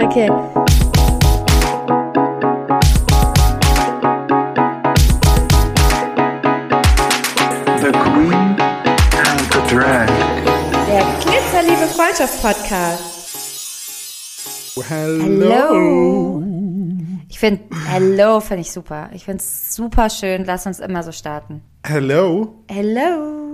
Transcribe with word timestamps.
Okay. 0.00 0.28
The 7.76 7.92
Queen 7.92 8.56
and 9.12 9.40
the 9.52 9.60
Drag. 9.68 10.08
Der 10.88 11.04
Glitzerliebe 11.20 11.86
Freundschaft-Podcast. 11.94 13.04
Hello. 14.88 16.42
Ich 17.28 17.38
finde, 17.38 17.62
Hello 17.86 18.40
finde 18.40 18.62
ich 18.62 18.72
super. 18.72 19.10
Ich 19.12 19.26
finde 19.26 19.42
es 19.42 19.74
super 19.74 20.08
schön. 20.08 20.46
Lass 20.46 20.66
uns 20.66 20.80
immer 20.80 21.02
so 21.02 21.12
starten. 21.12 21.60
Hello. 21.84 22.64
Hello. 22.70 23.49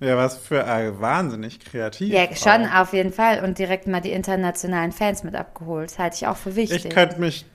Ja, 0.00 0.16
was 0.16 0.36
für 0.36 0.64
ein 0.66 1.00
wahnsinnig 1.00 1.60
kreativ. 1.60 2.12
Ja, 2.12 2.34
schon 2.36 2.66
auch. 2.66 2.82
auf 2.82 2.92
jeden 2.92 3.12
Fall. 3.12 3.42
Und 3.42 3.58
direkt 3.58 3.86
mal 3.86 4.00
die 4.00 4.12
internationalen 4.12 4.92
Fans 4.92 5.24
mit 5.24 5.34
abgeholt. 5.34 5.90
Das 5.90 5.98
halte 5.98 6.16
ich 6.16 6.26
auch 6.26 6.36
für 6.36 6.54
wichtig. 6.54 6.84
Ich 6.84 6.90
könnte 6.94 7.18
mich, 7.18 7.46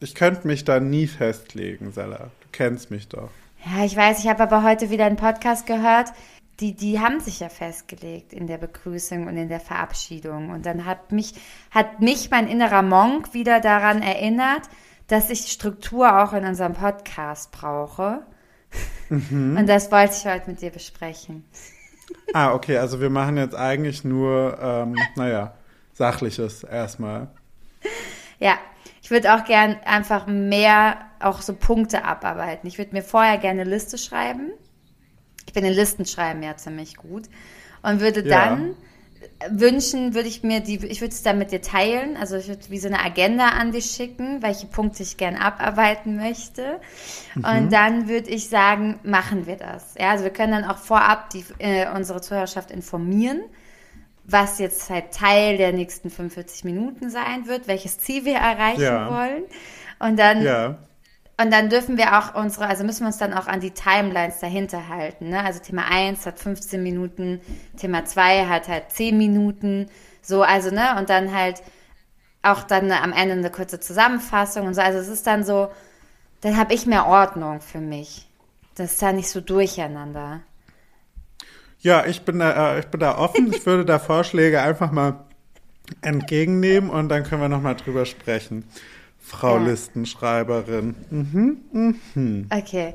ich 0.00 0.14
könnte 0.14 0.46
mich 0.46 0.64
da 0.64 0.80
nie 0.80 1.06
festlegen, 1.06 1.92
Sella. 1.92 2.30
Du 2.40 2.48
kennst 2.52 2.90
mich 2.90 3.08
doch. 3.08 3.28
Ja, 3.66 3.84
ich 3.84 3.94
weiß, 3.94 4.20
ich 4.20 4.28
habe 4.28 4.42
aber 4.42 4.62
heute 4.62 4.88
wieder 4.88 5.04
einen 5.04 5.16
Podcast 5.16 5.66
gehört. 5.66 6.08
Die, 6.60 6.74
die 6.74 7.00
haben 7.00 7.20
sich 7.20 7.40
ja 7.40 7.50
festgelegt 7.50 8.32
in 8.32 8.46
der 8.46 8.58
Begrüßung 8.58 9.26
und 9.26 9.36
in 9.36 9.48
der 9.48 9.60
Verabschiedung. 9.60 10.50
Und 10.50 10.64
dann 10.64 10.86
hat 10.86 11.12
mich, 11.12 11.34
hat 11.70 12.00
mich 12.00 12.30
mein 12.30 12.48
innerer 12.48 12.82
Monk 12.82 13.34
wieder 13.34 13.60
daran 13.60 14.00
erinnert, 14.00 14.62
dass 15.06 15.28
ich 15.28 15.52
Struktur 15.52 16.22
auch 16.22 16.32
in 16.32 16.44
unserem 16.44 16.74
Podcast 16.74 17.50
brauche. 17.50 18.22
Und 19.10 19.66
das 19.66 19.90
wollte 19.90 20.14
ich 20.16 20.24
heute 20.24 20.48
mit 20.48 20.62
dir 20.62 20.70
besprechen. 20.70 21.44
Ah, 22.32 22.54
okay, 22.54 22.78
also 22.78 23.00
wir 23.00 23.10
machen 23.10 23.36
jetzt 23.36 23.54
eigentlich 23.54 24.04
nur, 24.04 24.58
ähm, 24.60 24.96
naja, 25.16 25.54
Sachliches 25.92 26.64
erstmal. 26.64 27.28
Ja, 28.38 28.58
ich 29.02 29.10
würde 29.10 29.34
auch 29.34 29.44
gern 29.44 29.76
einfach 29.84 30.26
mehr 30.26 30.98
auch 31.18 31.42
so 31.42 31.54
Punkte 31.54 32.04
abarbeiten. 32.04 32.66
Ich 32.66 32.78
würde 32.78 32.92
mir 32.92 33.02
vorher 33.02 33.38
gerne 33.38 33.62
eine 33.62 33.70
Liste 33.70 33.98
schreiben. 33.98 34.52
Ich 35.46 35.52
bin 35.52 35.64
in 35.64 35.72
Listen 35.72 36.06
schreiben 36.06 36.42
ja 36.42 36.56
ziemlich 36.56 36.96
gut. 36.96 37.24
Und 37.82 38.00
würde 38.00 38.26
Ja. 38.26 38.46
dann 38.46 38.76
wünschen, 39.48 40.14
würde 40.14 40.28
ich 40.28 40.42
mir 40.42 40.60
die, 40.60 40.84
ich 40.86 41.00
würde 41.00 41.14
es 41.14 41.22
dann 41.22 41.38
mit 41.38 41.50
dir 41.50 41.62
teilen. 41.62 42.16
Also 42.16 42.36
ich 42.36 42.48
würde 42.48 42.68
wie 42.68 42.78
so 42.78 42.88
eine 42.88 43.02
Agenda 43.02 43.48
an 43.48 43.72
dich 43.72 43.86
schicken, 43.86 44.42
welche 44.42 44.66
Punkte 44.66 45.02
ich 45.02 45.16
gern 45.16 45.36
abarbeiten 45.36 46.16
möchte. 46.16 46.80
Und 47.36 47.70
dann 47.72 48.08
würde 48.08 48.28
ich 48.28 48.48
sagen, 48.48 49.00
machen 49.02 49.46
wir 49.46 49.56
das. 49.56 49.94
Ja, 49.98 50.10
also 50.10 50.24
wir 50.24 50.32
können 50.32 50.52
dann 50.52 50.64
auch 50.64 50.78
vorab 50.78 51.30
die, 51.30 51.44
äh, 51.58 51.86
unsere 51.94 52.20
Zuhörerschaft 52.20 52.70
informieren 52.70 53.40
was 54.32 54.58
jetzt 54.58 54.90
halt 54.90 55.12
Teil 55.12 55.56
der 55.56 55.72
nächsten 55.72 56.10
45 56.10 56.64
Minuten 56.64 57.10
sein 57.10 57.46
wird, 57.46 57.66
welches 57.68 57.98
Ziel 57.98 58.24
wir 58.24 58.36
erreichen 58.36 58.80
Ja. 58.80 59.10
wollen. 59.10 59.44
Und 59.98 60.18
dann, 60.18 60.42
Ja. 60.42 60.78
Und 61.40 61.50
dann 61.52 61.70
dürfen 61.70 61.96
wir 61.96 62.18
auch 62.18 62.34
unsere, 62.34 62.66
also 62.66 62.84
müssen 62.84 63.00
wir 63.00 63.06
uns 63.06 63.18
dann 63.18 63.32
auch 63.32 63.46
an 63.46 63.60
die 63.60 63.70
Timelines 63.70 64.40
dahinter 64.40 64.88
halten. 64.88 65.30
Ne? 65.30 65.42
Also 65.42 65.60
Thema 65.60 65.86
1 65.90 66.26
hat 66.26 66.38
15 66.38 66.82
Minuten, 66.82 67.40
Thema 67.78 68.04
2 68.04 68.46
hat 68.46 68.68
halt 68.68 68.90
10 68.90 69.16
Minuten, 69.16 69.88
so, 70.22 70.42
also, 70.42 70.70
ne, 70.70 70.96
und 70.98 71.08
dann 71.08 71.34
halt 71.34 71.62
auch 72.42 72.62
dann 72.62 72.92
am 72.92 73.12
Ende 73.12 73.34
eine 73.34 73.50
kurze 73.50 73.80
Zusammenfassung 73.80 74.66
und 74.66 74.74
so. 74.74 74.82
Also 74.82 74.98
es 74.98 75.08
ist 75.08 75.26
dann 75.26 75.44
so, 75.44 75.70
dann 76.42 76.58
habe 76.58 76.74
ich 76.74 76.86
mehr 76.86 77.06
Ordnung 77.06 77.60
für 77.60 77.80
mich. 77.80 78.28
Das 78.74 78.92
ist 78.92 79.02
da 79.02 79.12
nicht 79.12 79.30
so 79.30 79.40
durcheinander. 79.40 80.40
Ja, 81.80 82.04
ich 82.04 82.22
bin 82.22 82.38
da, 82.38 82.74
äh, 82.74 82.80
ich 82.80 82.86
bin 82.86 83.00
da 83.00 83.16
offen. 83.16 83.52
Ich 83.52 83.64
würde 83.64 83.86
da 83.86 83.98
Vorschläge 83.98 84.60
einfach 84.60 84.92
mal 84.92 85.24
entgegennehmen 86.02 86.90
und 86.90 87.08
dann 87.08 87.24
können 87.24 87.40
wir 87.40 87.48
nochmal 87.48 87.76
drüber 87.76 88.04
sprechen. 88.04 88.64
Frau 89.30 89.58
Ja. 89.58 89.64
Listenschreiberin. 89.64 90.96
Okay. 92.50 92.94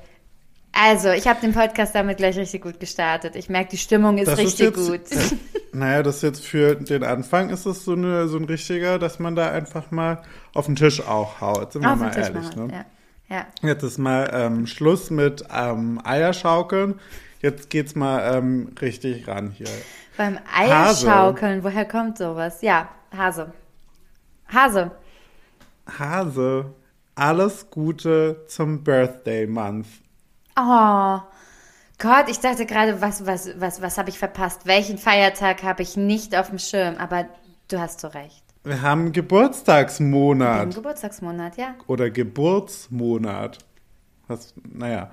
Also, 0.77 1.09
ich 1.11 1.25
habe 1.27 1.39
den 1.39 1.53
Podcast 1.53 1.95
damit 1.95 2.17
gleich 2.17 2.37
richtig 2.37 2.61
gut 2.61 2.81
gestartet. 2.81 3.37
Ich 3.37 3.47
merke, 3.47 3.69
die 3.71 3.77
Stimmung 3.77 4.17
ist 4.17 4.27
Das 4.27 4.37
richtig 4.37 4.75
ist 4.75 4.87
gut. 4.87 4.93
jetzt, 4.93 5.31
äh, 5.31 5.37
naja, 5.71 6.03
das 6.03 6.17
ist 6.17 6.23
jetzt 6.23 6.45
für 6.45 6.75
den 6.75 7.03
Anfang 7.03 7.49
ist 7.49 7.65
es 7.65 7.85
so, 7.85 7.93
eine, 7.93 8.27
so 8.27 8.37
ein 8.37 8.43
richtiger, 8.43 8.99
dass 8.99 9.17
man 9.19 9.35
da 9.37 9.49
einfach 9.51 9.91
mal 9.91 10.21
auf 10.53 10.65
den 10.65 10.75
Tisch 10.75 10.99
auch 11.01 11.39
haut. 11.39 11.71
Sind 11.71 11.83
wir 11.83 11.93
Auf 11.93 11.99
mal 11.99 12.15
ehrlich, 12.17 12.33
machen. 12.43 12.67
ne? 12.67 12.85
Ja. 13.29 13.37
ja. 13.37 13.69
Jetzt 13.69 13.83
ist 13.83 13.97
mal 13.97 14.29
ähm, 14.33 14.67
Schluss 14.67 15.09
mit 15.11 15.45
ähm, 15.53 16.01
Eierschaukeln. 16.03 16.99
Jetzt 17.41 17.69
geht's 17.69 17.95
mal 17.95 18.35
ähm, 18.35 18.73
richtig 18.81 19.29
ran 19.29 19.51
hier. 19.51 19.67
Beim 20.17 20.39
Hase. 20.45 21.07
Eierschaukeln, 21.07 21.63
woher 21.63 21.85
kommt 21.85 22.17
sowas? 22.17 22.61
Ja, 22.61 22.89
Hase. 23.15 23.53
Hase. 24.53 24.91
Hase, 25.87 26.73
alles 27.15 27.69
Gute 27.69 28.45
zum 28.47 28.83
Birthday 28.83 29.47
Month. 29.47 29.87
Oh. 30.57 31.19
Gott, 31.97 32.25
ich 32.29 32.39
dachte 32.39 32.65
gerade, 32.65 33.01
was, 33.01 33.25
was, 33.25 33.49
was, 33.57 33.81
was 33.81 33.97
habe 33.97 34.09
ich 34.09 34.19
verpasst? 34.19 34.65
Welchen 34.65 34.97
Feiertag 34.97 35.63
habe 35.63 35.81
ich 35.81 35.95
nicht 35.95 36.35
auf 36.35 36.49
dem 36.49 36.59
Schirm? 36.59 36.95
Aber 36.97 37.25
du 37.69 37.79
hast 37.79 38.01
so 38.01 38.07
recht. 38.09 38.43
Wir 38.63 38.81
haben 38.81 39.11
Geburtstagsmonat 39.11 40.73
Geburtstagsmonat, 40.73 41.57
ja. 41.57 41.75
oder 41.87 42.09
Geburtsmonat. 42.09 43.59
Was, 44.27 44.55
naja, 44.67 45.11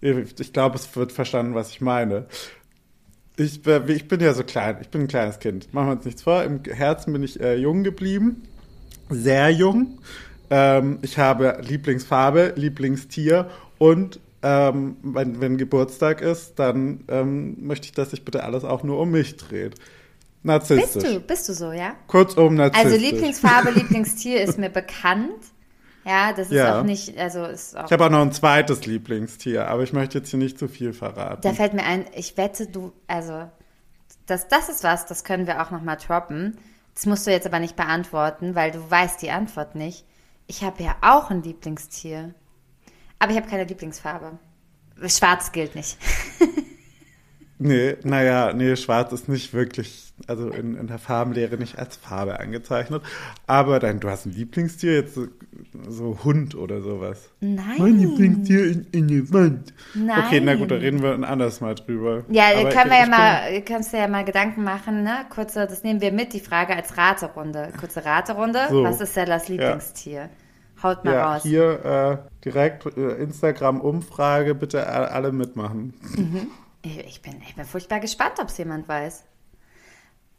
ich 0.00 0.52
glaube, 0.52 0.76
es 0.76 0.94
wird 0.96 1.12
verstanden, 1.12 1.54
was 1.54 1.70
ich 1.70 1.80
meine. 1.80 2.26
Ich, 3.36 3.64
äh, 3.66 3.92
ich 3.92 4.08
bin 4.08 4.20
ja 4.20 4.34
so 4.34 4.42
klein, 4.42 4.78
ich 4.80 4.88
bin 4.88 5.02
ein 5.02 5.08
kleines 5.08 5.38
Kind. 5.38 5.72
Machen 5.72 5.86
wir 5.86 5.92
uns 5.92 6.04
nichts 6.04 6.22
vor. 6.22 6.42
Im 6.42 6.62
Herzen 6.64 7.12
bin 7.12 7.22
ich 7.22 7.40
äh, 7.40 7.54
jung 7.54 7.84
geblieben, 7.84 8.42
sehr 9.10 9.50
jung. 9.50 9.98
Ähm, 10.50 10.98
ich 11.02 11.18
habe 11.18 11.58
Lieblingsfarbe, 11.62 12.54
Lieblingstier 12.56 13.50
und 13.78 14.20
ähm, 14.42 14.96
wenn, 15.02 15.40
wenn 15.40 15.58
Geburtstag 15.58 16.22
ist, 16.22 16.58
dann 16.58 17.04
ähm, 17.08 17.56
möchte 17.66 17.86
ich, 17.86 17.92
dass 17.92 18.10
sich 18.10 18.24
bitte 18.24 18.42
alles 18.44 18.64
auch 18.64 18.82
nur 18.82 18.98
um 18.98 19.10
mich 19.10 19.36
dreht. 19.36 19.74
Narzisstisch. 20.42 21.02
Bist 21.02 21.14
du, 21.14 21.20
bist 21.20 21.48
du 21.50 21.52
so, 21.52 21.72
ja? 21.72 21.94
Kurzum 22.06 22.54
narzisstisch. 22.54 22.92
Also 22.92 23.04
Lieblingsfarbe, 23.06 23.70
Lieblingstier 23.74 24.42
ist 24.42 24.58
mir 24.58 24.70
bekannt. 24.70 25.34
Ja, 26.06 26.32
das 26.32 26.46
ist 26.48 26.54
Ja. 26.54 26.80
auch 26.80 26.84
nicht, 26.84 27.18
also 27.18 27.44
ist 27.44 27.76
auch 27.76 27.84
Ich 27.84 27.92
habe 27.92 28.06
auch 28.06 28.10
noch 28.10 28.22
ein 28.22 28.32
zweites 28.32 28.86
Lieblingstier, 28.86 29.68
aber 29.68 29.82
ich 29.82 29.92
möchte 29.92 30.18
jetzt 30.18 30.30
hier 30.30 30.38
nicht 30.38 30.58
zu 30.58 30.66
viel 30.66 30.94
verraten. 30.94 31.42
Da 31.42 31.52
fällt 31.52 31.74
mir 31.74 31.84
ein, 31.84 32.06
ich 32.14 32.38
wette, 32.38 32.66
du, 32.66 32.92
also, 33.06 33.44
das, 34.26 34.48
das 34.48 34.70
ist 34.70 34.82
was, 34.82 35.04
das 35.04 35.24
können 35.24 35.46
wir 35.46 35.60
auch 35.62 35.70
nochmal 35.70 35.98
droppen. 35.98 36.56
Das 37.00 37.06
musst 37.06 37.26
du 37.26 37.30
jetzt 37.30 37.46
aber 37.46 37.60
nicht 37.60 37.76
beantworten, 37.76 38.54
weil 38.54 38.72
du 38.72 38.90
weißt 38.90 39.22
die 39.22 39.30
Antwort 39.30 39.74
nicht. 39.74 40.04
Ich 40.46 40.62
habe 40.62 40.82
ja 40.82 40.96
auch 41.00 41.30
ein 41.30 41.42
Lieblingstier. 41.42 42.34
Aber 43.18 43.30
ich 43.30 43.38
habe 43.38 43.48
keine 43.48 43.64
Lieblingsfarbe. 43.64 44.38
Schwarz 45.06 45.50
gilt 45.50 45.74
nicht. 45.74 45.96
Nee, 47.62 47.96
naja, 48.04 48.54
nee, 48.54 48.74
schwarz 48.74 49.12
ist 49.12 49.28
nicht 49.28 49.52
wirklich, 49.52 50.14
also 50.26 50.48
in, 50.48 50.76
in 50.76 50.86
der 50.86 50.98
Farbenlehre 50.98 51.58
nicht 51.58 51.78
als 51.78 51.94
Farbe 51.94 52.40
angezeichnet. 52.40 53.02
Aber 53.46 53.78
dein, 53.78 54.00
du 54.00 54.08
hast 54.08 54.24
ein 54.24 54.32
Lieblingstier, 54.32 54.94
jetzt 54.94 55.14
so, 55.14 55.26
so 55.86 56.18
Hund 56.24 56.54
oder 56.54 56.80
sowas. 56.80 57.28
Nein. 57.40 57.74
Mein 57.76 57.98
Lieblingstier 57.98 58.64
in, 58.64 58.86
in 58.92 59.32
Wand. 59.34 59.74
Nein. 59.92 60.24
Okay, 60.26 60.40
na 60.40 60.54
gut, 60.54 60.70
da 60.70 60.76
reden 60.76 61.02
wir 61.02 61.12
ein 61.12 61.22
anderes 61.22 61.60
Mal 61.60 61.74
drüber. 61.74 62.24
Ja, 62.30 62.44
Aber 62.46 62.70
können 62.70 62.86
ich- 62.86 62.92
wir 62.92 62.98
ja 62.98 63.06
mal, 63.06 63.62
kannst 63.62 63.92
du 63.92 63.98
ja 63.98 64.08
mal 64.08 64.24
Gedanken 64.24 64.64
machen, 64.64 65.02
ne? 65.02 65.26
Kurze, 65.28 65.66
das 65.66 65.82
nehmen 65.82 66.00
wir 66.00 66.12
mit, 66.12 66.32
die 66.32 66.40
Frage 66.40 66.74
als 66.74 66.96
Raterunde. 66.96 67.74
Kurze 67.78 68.06
Raterunde. 68.06 68.68
So. 68.70 68.84
Was 68.84 69.02
ist 69.02 69.12
Sellas 69.12 69.48
Lieblingstier? 69.48 70.30
Haut 70.82 71.04
mal 71.04 71.12
ja, 71.12 71.34
raus. 71.34 71.42
hier 71.42 71.84
äh, 71.84 72.42
direkt 72.42 72.86
äh, 72.96 73.22
Instagram-Umfrage, 73.22 74.54
bitte 74.54 74.86
alle 74.86 75.30
mitmachen. 75.30 75.92
Ich 76.02 76.18
ich 76.82 77.22
bin, 77.22 77.40
ich 77.46 77.54
bin 77.56 77.64
furchtbar 77.64 78.00
gespannt, 78.00 78.34
ob 78.40 78.48
es 78.48 78.58
jemand 78.58 78.88
weiß. 78.88 79.24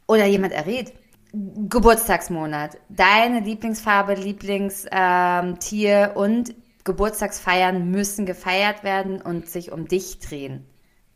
Oder 0.06 0.26
jemand 0.26 0.52
errät. 0.52 0.92
Geburtstagsmonat. 1.32 2.76
Deine 2.88 3.40
Lieblingsfarbe, 3.40 4.14
Lieblingstier 4.14 4.90
ähm, 4.92 6.16
und 6.16 6.54
Geburtstagsfeiern 6.84 7.90
müssen 7.90 8.26
gefeiert 8.26 8.82
werden 8.84 9.22
und 9.22 9.48
sich 9.48 9.72
um 9.72 9.88
dich 9.88 10.18
drehen. 10.18 10.66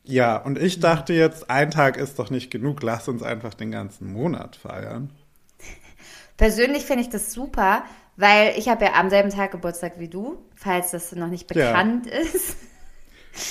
Ja, 0.05 0.37
und 0.37 0.57
ich 0.59 0.79
dachte 0.79 1.13
jetzt, 1.13 1.51
ein 1.51 1.71
Tag 1.73 1.97
ist 1.97 2.19
doch 2.19 2.31
nicht 2.31 2.51
genug, 2.51 2.83
lass 2.83 3.09
uns 3.09 3.23
einfach 3.23 3.55
den 3.55 3.73
ganzen 3.73 4.13
Monat 4.13 4.55
feiern. 4.55 5.13
Persönlich 6.37 6.85
finde 6.85 7.03
ich 7.03 7.11
das 7.11 7.33
super, 7.33 7.83
weil 8.17 8.55
ich 8.57 8.69
habe 8.69 8.85
ja 8.85 8.93
am 8.95 9.11
selben 9.11 9.31
Tag 9.31 9.51
Geburtstag 9.51 9.99
wie 9.99 10.09
du, 10.09 10.39
falls 10.55 10.93
das 10.93 11.11
noch 11.13 11.27
nicht 11.27 11.53
Ja. 11.55 11.73
bekannt 11.73 12.07
ist. 12.07 12.57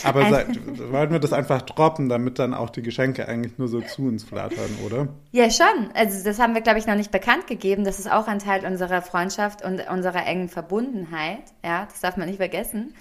Aber 0.04 0.22
wollten 0.22 1.14
wir 1.14 1.20
das 1.20 1.34
einfach 1.34 1.62
droppen, 1.62 2.10
damit 2.10 2.40
dann 2.40 2.54
auch 2.54 2.70
die 2.70 2.82
Geschenke 2.82 3.28
eigentlich 3.28 3.58
nur 3.58 3.68
so 3.68 3.82
zu 3.82 4.04
uns 4.04 4.24
flattern, 4.24 4.78
oder? 4.86 5.08
Ja, 5.32 5.50
schon. 5.50 5.90
Also 5.94 6.24
das 6.24 6.40
haben 6.40 6.54
wir, 6.54 6.62
glaube 6.62 6.80
ich, 6.80 6.88
noch 6.88 6.96
nicht 6.96 7.12
bekannt 7.12 7.48
gegeben. 7.48 7.84
Das 7.84 8.00
ist 8.00 8.12
auch 8.12 8.28
ein 8.28 8.40
Teil 8.40 8.66
unserer 8.66 9.02
Freundschaft 9.02 9.64
und 9.64 9.88
unserer 9.90 10.26
engen 10.26 10.50
Verbundenheit. 10.50 11.44
Ja, 11.64 11.86
das 11.86 12.02
darf 12.02 12.18
man 12.18 12.28
nicht 12.28 12.38
vergessen. 12.38 12.94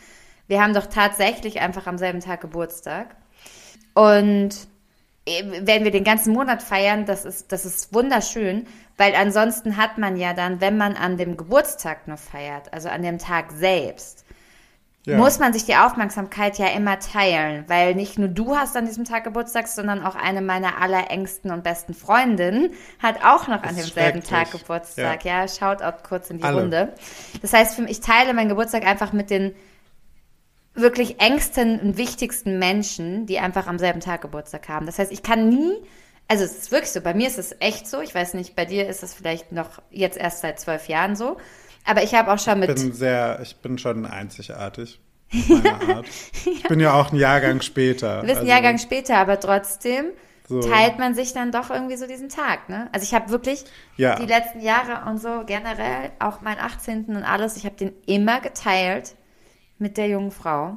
Wir 0.46 0.62
haben 0.62 0.75
doch 0.75 0.86
tatsächlich 0.86 1.60
einfach 1.60 1.86
am 1.86 1.98
selben 1.98 2.20
Tag 2.20 2.40
Geburtstag. 2.40 3.16
Und 3.94 4.50
äh, 5.26 5.66
werden 5.66 5.84
wir 5.84 5.90
den 5.90 6.04
ganzen 6.04 6.32
Monat 6.32 6.62
feiern, 6.62 7.06
das 7.06 7.25
ist, 7.25 7.50
das 7.50 7.64
ist 7.64 7.94
wunderschön, 7.94 8.66
weil 8.98 9.14
ansonsten 9.14 9.76
hat 9.76 9.98
man 9.98 10.16
ja 10.16 10.34
dann, 10.34 10.60
wenn 10.60 10.76
man 10.76 10.96
an 10.96 11.16
dem 11.16 11.36
Geburtstag 11.36 12.06
nur 12.06 12.19
feiert, 12.19 12.72
also 12.72 12.88
an 12.88 13.02
dem 13.02 13.19
Tag 13.19 13.52
selbst, 13.52 14.23
Ja. 15.06 15.18
muss 15.18 15.38
man 15.38 15.52
sich 15.52 15.66
die 15.66 15.76
Aufmerksamkeit 15.76 16.58
ja 16.58 16.68
immer 16.68 16.98
teilen, 16.98 17.64
weil 17.68 17.94
nicht 17.94 18.18
nur 18.18 18.28
du 18.28 18.56
hast 18.56 18.74
an 18.74 18.86
diesem 18.86 19.04
Tag 19.04 19.24
Geburtstag, 19.24 19.68
sondern 19.68 20.02
auch 20.02 20.14
eine 20.14 20.40
meiner 20.40 20.80
allerengsten 20.80 21.50
und 21.50 21.62
besten 21.62 21.92
Freundinnen 21.92 22.70
hat 23.00 23.16
auch 23.22 23.46
noch 23.46 23.62
an 23.62 23.76
Das 23.76 23.84
ist 23.84 23.96
demselben 23.96 24.22
Tag. 24.22 24.50
Geburtstag. 24.50 25.24
Ja, 25.24 25.46
Shoutout 25.46 26.02
kurz 26.08 26.30
in 26.30 26.38
die 26.38 26.44
Alle. 26.44 26.62
Runde. 26.62 26.94
Das 27.42 27.52
heißt, 27.52 27.78
ich 27.80 28.00
teile 28.00 28.32
meinen 28.32 28.48
Geburtstag 28.48 28.86
einfach 28.86 29.12
mit 29.12 29.28
den 29.28 29.54
wirklich 30.74 31.20
engsten 31.20 31.80
und 31.80 31.96
wichtigsten 31.98 32.58
Menschen, 32.58 33.26
die 33.26 33.38
einfach 33.38 33.66
am 33.66 33.78
selben 33.78 34.00
Tag 34.00 34.22
Geburtstag 34.22 34.68
haben. 34.68 34.86
Das 34.86 34.98
heißt, 34.98 35.12
ich 35.12 35.22
kann 35.22 35.48
nie, 35.48 35.72
also 36.28 36.44
es 36.44 36.56
ist 36.56 36.72
wirklich 36.72 36.90
so, 36.90 37.00
bei 37.00 37.14
mir 37.14 37.28
ist 37.28 37.38
es 37.38 37.54
echt 37.60 37.86
so, 37.86 38.00
ich 38.00 38.14
weiß 38.14 38.34
nicht, 38.34 38.56
bei 38.56 38.64
dir 38.64 38.88
ist 38.88 39.02
es 39.02 39.14
vielleicht 39.14 39.52
noch 39.52 39.82
jetzt 39.90 40.16
erst 40.16 40.40
seit 40.40 40.58
zwölf 40.58 40.88
Jahren 40.88 41.14
so, 41.14 41.36
aber 41.84 42.02
ich 42.02 42.14
habe 42.14 42.32
auch 42.32 42.38
schon 42.38 42.62
Ich 42.62 42.69
mit, 42.69 42.76
bin 42.76 42.92
sehr, 42.92 43.38
ich 43.42 43.56
bin 43.56 43.78
schon 43.78 44.06
einzigartig. 44.06 45.00
Art. 45.88 46.06
Ich 46.44 46.62
bin 46.64 46.78
ja 46.81 46.94
auch 46.94 47.10
ein 47.12 47.16
Jahrgang 47.16 47.60
später. 47.60 48.16
Du 48.20 48.26
bist 48.26 48.32
ein 48.34 48.38
also- 48.40 48.50
Jahrgang 48.50 48.78
später, 48.78 49.16
aber 49.16 49.40
trotzdem 49.40 50.06
So. 50.48 50.60
teilt 50.60 50.98
man 50.98 51.14
sich 51.14 51.32
dann 51.32 51.50
doch 51.50 51.70
irgendwie 51.70 51.96
so 51.96 52.06
diesen 52.06 52.28
Tag, 52.28 52.69
ne? 52.69 52.88
Also 52.92 53.04
ich 53.04 53.14
habe 53.14 53.31
wirklich 53.31 53.64
Ja. 53.96 54.14
die 54.16 54.26
letzten 54.26 54.60
Jahre 54.60 55.10
und 55.10 55.19
so 55.19 55.42
generell, 55.46 56.10
auch 56.20 56.40
meinen 56.42 56.60
18. 56.60 57.06
und 57.16 57.25
alles, 57.25 57.56
ich 57.56 57.64
habe 57.64 57.75
den 57.75 57.92
immer 58.06 58.40
geteilt 58.40 59.16
mit 59.78 59.96
der 59.96 60.08
jungen 60.08 60.31
Frau. 60.31 60.76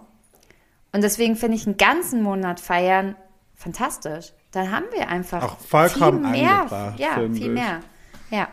Und 0.92 1.04
deswegen 1.04 1.36
finde 1.36 1.58
ich 1.58 1.68
einen 1.68 1.78
ganzen 1.78 2.24
Monat 2.24 2.60
feiern 2.60 3.16
fantastisch. 3.54 4.32
Dann 4.52 4.72
haben 4.72 4.86
wir 4.92 5.10
einfach 5.10 5.44
Auch 5.44 5.60
vollkommen 5.60 6.24
viel 6.34 6.42
mehr. 6.44 6.94
Ja, 6.98 7.16
viel 7.16 7.36
ich. 7.36 7.48
mehr. 7.50 7.82
Ja. 8.32 8.48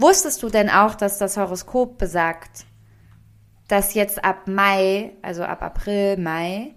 Wusstest 0.00 0.42
du 0.42 0.48
denn 0.48 0.70
auch, 0.70 0.94
dass 0.94 1.18
das 1.18 1.36
Horoskop 1.36 1.98
besagt, 1.98 2.64
dass 3.68 3.94
jetzt 3.94 4.24
ab 4.24 4.46
Mai, 4.46 5.12
also 5.22 5.42
ab 5.44 5.62
April, 5.62 6.16
Mai, 6.16 6.74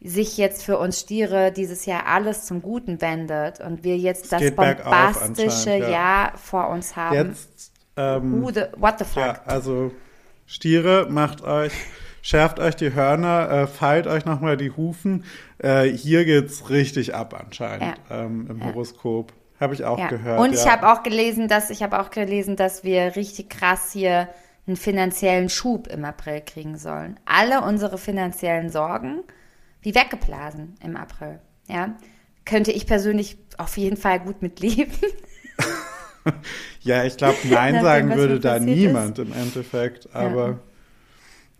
sich 0.00 0.36
jetzt 0.36 0.62
für 0.62 0.78
uns 0.78 1.00
Stiere 1.00 1.52
dieses 1.52 1.86
Jahr 1.86 2.06
alles 2.06 2.44
zum 2.44 2.60
Guten 2.60 3.00
wendet 3.00 3.60
und 3.60 3.82
wir 3.82 3.96
jetzt 3.96 4.30
das 4.30 4.40
geht 4.40 4.56
bergauf 4.56 4.84
bombastische 4.84 5.76
ja. 5.76 5.88
Jahr 5.88 6.38
vor 6.38 6.68
uns 6.68 6.96
haben? 6.96 7.14
Jetzt, 7.14 7.72
ähm, 7.96 8.42
Who 8.42 8.50
the, 8.52 8.64
what 8.76 8.98
the 8.98 9.04
fuck? 9.04 9.22
ja, 9.22 9.40
also 9.46 9.90
Stiere, 10.44 11.08
macht 11.10 11.42
euch, 11.42 11.72
schärft 12.20 12.60
euch 12.60 12.76
die 12.76 12.92
Hörner, 12.92 13.50
äh, 13.50 13.66
feilt 13.66 14.06
euch 14.06 14.26
nochmal 14.26 14.56
die 14.58 14.70
Hufen. 14.70 15.24
Äh, 15.58 15.84
hier 15.84 16.24
geht's 16.26 16.68
richtig 16.68 17.14
ab 17.14 17.34
anscheinend 17.38 17.96
ähm, 18.10 18.46
im 18.50 18.64
Horoskop. 18.64 19.32
Habe 19.60 19.74
ich 19.74 19.84
auch 19.84 19.98
Ja. 19.98 20.08
gehört. 20.08 20.40
Und 20.40 20.52
ich 20.52 20.64
ja. 20.64 20.72
habe 20.72 20.92
auch 20.92 21.02
gelesen, 21.02 21.48
dass 21.48 21.70
ich 21.70 21.82
habe 21.82 22.00
auch 22.00 22.10
gelesen, 22.10 22.56
dass 22.56 22.84
wir 22.84 23.16
richtig 23.16 23.48
krass 23.50 23.92
hier 23.92 24.28
einen 24.66 24.76
finanziellen 24.76 25.48
Schub 25.48 25.86
im 25.86 26.04
April 26.04 26.40
kriegen 26.40 26.76
sollen. 26.76 27.18
Alle 27.24 27.62
unsere 27.62 27.98
finanziellen 27.98 28.68
Sorgen 28.70 29.22
wie 29.80 29.94
weggeblasen 29.94 30.74
im 30.82 30.96
April. 30.96 31.38
Ja, 31.68 31.96
könnte 32.44 32.72
ich 32.72 32.86
persönlich 32.86 33.38
auf 33.58 33.76
jeden 33.76 33.96
Fall 33.96 34.20
gut 34.20 34.42
mitleben. 34.42 34.92
Ja, 36.80 37.04
ich 37.04 37.16
glaube, 37.16 37.36
Nein 37.44 37.74
Nachdem, 37.74 37.84
sagen 37.84 38.14
würde 38.16 38.40
da 38.40 38.58
niemand 38.58 39.18
im 39.20 39.32
Endeffekt. 39.32 40.12
Aber 40.12 40.58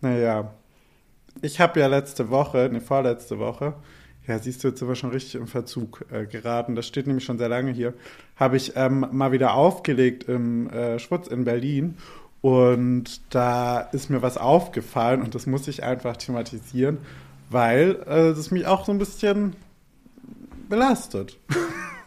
naja. 0.01 0.53
Ich 1.43 1.61
habe 1.61 1.79
ja 1.81 1.87
letzte 1.87 2.31
Woche, 2.31 2.69
ne, 2.73 2.81
vorletzte 2.81 3.39
Woche, 3.39 3.75
ja, 4.27 4.39
siehst 4.39 4.65
du, 4.65 4.69
jetzt 4.69 4.81
sind 4.81 4.89
wir 4.89 4.97
schon 4.97 5.11
richtig 5.11 5.37
im 5.37 5.47
Verzug 5.47 6.05
äh, 6.11 6.27
geraten. 6.27 6.75
Das 6.75 6.87
steht 6.87 7.07
nämlich 7.07 7.25
schon 7.25 7.39
sehr 7.39 7.49
lange 7.49 7.71
hier. 7.71 7.95
Habe 8.35 8.57
ich 8.57 8.73
ähm, 8.75 9.07
mal 9.13 9.33
wieder 9.33 9.55
aufgelegt 9.55 10.25
im 10.25 10.69
äh, 10.71 10.99
Schwutz 10.99 11.29
in 11.29 11.45
Berlin. 11.45 11.97
Und 12.41 13.35
da 13.35 13.81
ist 13.81 14.11
mir 14.11 14.23
was 14.23 14.37
aufgefallen 14.37 15.23
und 15.23 15.35
das 15.35 15.47
muss 15.47 15.67
ich 15.69 15.83
einfach 15.83 16.17
thematisieren, 16.17 16.99
weil 17.51 17.97
äh, 18.07 18.35
das 18.35 18.51
mich 18.51 18.67
auch 18.67 18.85
so 18.85 18.93
ein 18.93 18.99
bisschen 18.99 19.55
belastet. 20.69 21.39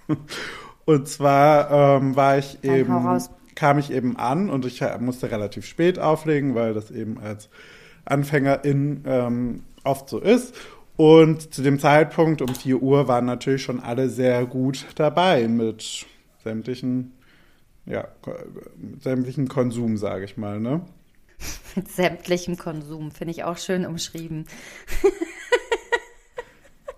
und 0.86 1.07
zwar 1.07 1.72
ähm, 1.72 2.15
war 2.15 2.38
ich 2.38 2.60
Dann 2.62 2.75
eben, 2.75 3.19
kam 3.56 3.80
ich 3.80 3.92
eben 3.92 4.18
an 4.18 4.50
und 4.50 4.65
ich 4.65 4.81
äh, 4.81 4.98
musste 5.00 5.31
relativ 5.31 5.65
spät 5.65 6.00
auflegen, 6.00 6.56
weil 6.56 6.74
das 6.74 6.92
eben 6.92 7.19
als 7.19 7.50
Anfängerin 8.06 9.04
ähm, 9.06 9.63
oft 9.83 10.10
so 10.10 10.19
ist. 10.19 10.56
Und 11.00 11.54
zu 11.54 11.62
dem 11.62 11.80
Zeitpunkt 11.80 12.42
um 12.42 12.54
4 12.54 12.81
Uhr 12.81 13.07
waren 13.07 13.24
natürlich 13.24 13.63
schon 13.63 13.80
alle 13.80 14.10
sehr 14.10 14.46
gut 14.46 14.86
dabei 14.96 15.48
mit 15.48 16.06
sämtlichen, 16.44 17.13
ja, 17.86 18.10
mit 18.75 19.01
sämtlichen 19.01 19.48
Konsum, 19.48 19.96
sage 19.96 20.25
ich 20.25 20.36
mal, 20.36 20.60
ne? 20.60 20.81
Mit 21.78 21.88
sämtlichem 21.88 22.57
Konsum, 22.57 23.12
finde 23.12 23.31
ich 23.31 23.46
auch 23.46 23.57
schön 23.57 23.86
umschrieben. 23.86 24.46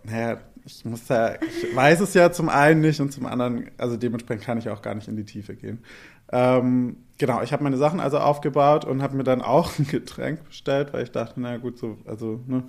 Naja, 0.03 0.41
ich 0.65 0.83
muss 0.83 1.05
da, 1.05 1.35
ich 1.35 1.75
weiß 1.75 1.99
es 1.99 2.15
ja 2.15 2.31
zum 2.31 2.49
einen 2.49 2.81
nicht 2.81 2.99
und 2.99 3.13
zum 3.13 3.27
anderen, 3.27 3.69
also 3.77 3.97
dementsprechend 3.97 4.43
kann 4.43 4.57
ich 4.57 4.67
auch 4.67 4.81
gar 4.81 4.95
nicht 4.95 5.07
in 5.07 5.15
die 5.15 5.25
Tiefe 5.25 5.55
gehen. 5.55 5.83
Ähm, 6.31 6.97
genau, 7.19 7.43
ich 7.43 7.53
habe 7.53 7.63
meine 7.63 7.77
Sachen 7.77 7.99
also 7.99 8.17
aufgebaut 8.17 8.83
und 8.83 9.03
habe 9.03 9.15
mir 9.15 9.23
dann 9.23 9.43
auch 9.43 9.77
ein 9.77 9.85
Getränk 9.85 10.43
bestellt, 10.45 10.91
weil 10.91 11.03
ich 11.03 11.11
dachte, 11.11 11.39
na 11.39 11.57
gut, 11.57 11.77
so, 11.77 11.99
also 12.07 12.43
ne, 12.47 12.63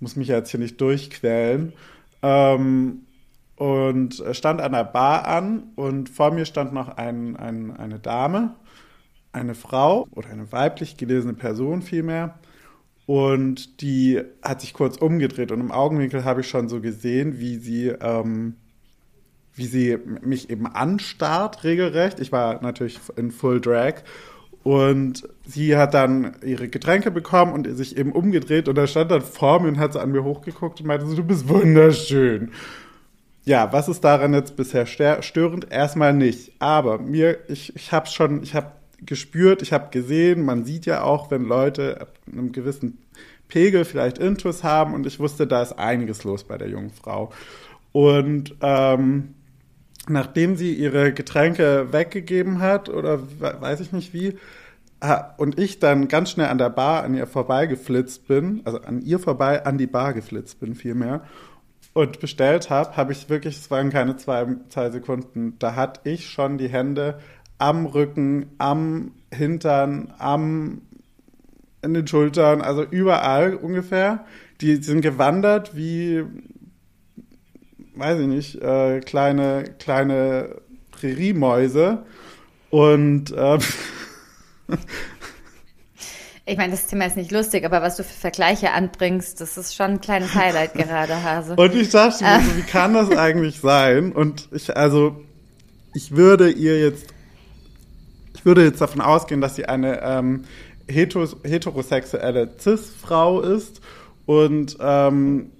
muss 0.00 0.16
mich 0.16 0.28
jetzt 0.28 0.50
hier 0.50 0.60
nicht 0.60 0.80
durchquälen. 0.80 1.72
Ähm, 2.22 3.02
und 3.56 4.22
stand 4.32 4.60
an 4.60 4.72
der 4.72 4.84
Bar 4.84 5.26
an 5.26 5.72
und 5.74 6.08
vor 6.08 6.30
mir 6.30 6.44
stand 6.44 6.72
noch 6.72 6.96
ein, 6.96 7.36
ein, 7.36 7.76
eine 7.76 7.98
Dame, 7.98 8.54
eine 9.32 9.56
Frau 9.56 10.06
oder 10.12 10.30
eine 10.30 10.52
weiblich 10.52 10.96
gelesene 10.96 11.34
Person 11.34 11.82
vielmehr. 11.82 12.38
Und 13.06 13.80
die 13.80 14.22
hat 14.42 14.60
sich 14.60 14.74
kurz 14.74 14.96
umgedreht 14.96 15.50
und 15.50 15.60
im 15.60 15.72
Augenwinkel 15.72 16.24
habe 16.24 16.42
ich 16.42 16.48
schon 16.48 16.68
so 16.68 16.80
gesehen, 16.80 17.40
wie 17.40 17.56
sie, 17.56 17.88
ähm, 17.88 18.56
wie 19.54 19.66
sie 19.66 19.98
mich 20.22 20.50
eben 20.50 20.66
anstarrt, 20.66 21.64
regelrecht. 21.64 22.20
Ich 22.20 22.30
war 22.30 22.62
natürlich 22.62 23.00
in 23.16 23.32
Full 23.32 23.60
Drag. 23.60 24.02
Und 24.64 25.26
sie 25.46 25.76
hat 25.76 25.94
dann 25.94 26.36
ihre 26.44 26.68
Getränke 26.68 27.10
bekommen 27.10 27.52
und 27.52 27.76
sich 27.76 27.96
eben 27.96 28.12
umgedreht 28.12 28.68
und 28.68 28.74
da 28.74 28.86
stand 28.86 29.10
dann 29.10 29.22
vor 29.22 29.60
mir 29.60 29.68
und 29.68 29.78
hat 29.78 29.92
so 29.94 29.98
an 29.98 30.12
mir 30.12 30.24
hochgeguckt 30.24 30.80
und 30.80 30.86
meinte 30.86 31.06
so, 31.06 31.16
du 31.16 31.24
bist 31.24 31.48
wunderschön. 31.48 32.50
Ja, 33.44 33.72
was 33.72 33.88
ist 33.88 34.02
daran 34.04 34.34
jetzt 34.34 34.56
bisher 34.56 34.86
stör- 34.86 35.22
störend? 35.22 35.70
Erstmal 35.70 36.12
nicht. 36.12 36.52
Aber 36.58 36.98
mir, 36.98 37.38
ich, 37.48 37.74
ich 37.74 37.92
habe 37.92 38.06
schon, 38.08 38.42
ich 38.42 38.54
habe 38.54 38.72
gespürt, 39.00 39.62
ich 39.62 39.72
habe 39.72 39.88
gesehen, 39.90 40.44
man 40.44 40.64
sieht 40.64 40.84
ja 40.84 41.02
auch, 41.02 41.30
wenn 41.30 41.44
Leute 41.44 42.00
ab 42.00 42.12
einem 42.30 42.52
gewissen 42.52 42.98
Pegel 43.48 43.86
vielleicht 43.86 44.18
Intus 44.18 44.64
haben 44.64 44.92
und 44.92 45.06
ich 45.06 45.18
wusste, 45.18 45.46
da 45.46 45.62
ist 45.62 45.78
einiges 45.78 46.24
los 46.24 46.44
bei 46.44 46.58
der 46.58 46.68
jungen 46.68 46.90
Frau. 46.90 47.32
Und 47.92 48.54
ähm, 48.60 49.34
nachdem 50.10 50.56
sie 50.56 50.74
ihre 50.74 51.12
Getränke 51.12 51.92
weggegeben 51.92 52.60
hat 52.60 52.88
oder 52.88 53.20
we- 53.40 53.56
weiß 53.60 53.80
ich 53.80 53.92
nicht 53.92 54.12
wie, 54.14 54.36
und 55.36 55.58
ich 55.60 55.78
dann 55.78 56.08
ganz 56.08 56.30
schnell 56.30 56.48
an 56.48 56.58
der 56.58 56.70
Bar 56.70 57.04
an 57.04 57.14
ihr 57.14 57.26
vorbeigeflitzt 57.26 58.26
bin, 58.26 58.62
also 58.64 58.80
an 58.80 59.00
ihr 59.02 59.18
vorbei 59.20 59.64
an 59.64 59.78
die 59.78 59.86
Bar 59.86 60.12
geflitzt 60.12 60.58
bin 60.60 60.74
vielmehr 60.74 61.22
und 61.94 62.20
bestellt 62.20 62.68
habe, 62.70 62.96
habe 62.96 63.12
ich 63.12 63.28
wirklich, 63.28 63.56
es 63.56 63.70
waren 63.70 63.90
keine 63.90 64.16
zwei, 64.16 64.46
zwei 64.68 64.90
Sekunden, 64.90 65.54
da 65.58 65.76
hatte 65.76 66.00
ich 66.04 66.28
schon 66.28 66.58
die 66.58 66.68
Hände 66.68 67.18
am 67.58 67.86
Rücken, 67.86 68.46
am 68.58 69.12
Hintern, 69.32 70.12
am 70.18 70.82
in 71.80 71.94
den 71.94 72.06
Schultern, 72.08 72.60
also 72.60 72.82
überall 72.82 73.54
ungefähr. 73.54 74.24
Die 74.60 74.76
sind 74.76 75.00
gewandert 75.00 75.76
wie, 75.76 76.24
weiß 77.98 78.20
ich 78.20 78.26
nicht, 78.26 78.62
äh, 78.62 79.00
kleine, 79.00 79.64
kleine 79.78 80.56
Präriemäuse. 80.90 82.04
Und 82.70 83.30
äh, 83.32 83.58
Ich 86.50 86.56
meine, 86.56 86.70
das 86.70 86.86
Thema 86.86 87.04
ist 87.04 87.16
nicht 87.16 87.30
lustig, 87.30 87.66
aber 87.66 87.82
was 87.82 87.98
du 87.98 88.04
für 88.04 88.18
Vergleiche 88.18 88.72
anbringst, 88.72 89.38
das 89.38 89.58
ist 89.58 89.74
schon 89.74 89.86
ein 89.86 90.00
kleines 90.00 90.34
Highlight 90.34 90.72
gerade, 90.72 91.22
Hase. 91.22 91.54
Und 91.56 91.74
ich 91.74 91.90
dachte 91.90 92.24
mir 92.24 92.40
so, 92.40 92.56
wie 92.56 92.62
kann 92.66 92.94
das 92.94 93.10
eigentlich 93.10 93.60
sein? 93.60 94.12
Und 94.12 94.48
ich, 94.50 94.74
also, 94.74 95.20
ich 95.92 96.16
würde 96.16 96.50
ihr 96.50 96.80
jetzt, 96.80 97.04
ich 98.34 98.46
würde 98.46 98.64
jetzt 98.64 98.80
davon 98.80 99.02
ausgehen, 99.02 99.42
dass 99.42 99.56
sie 99.56 99.66
eine 99.66 100.00
ähm, 100.02 100.44
heteros 100.88 101.36
heterosexuelle 101.44 102.48
Cis-Frau 102.58 103.42
ist 103.42 103.82
und 104.24 104.78
ähm, 104.80 105.50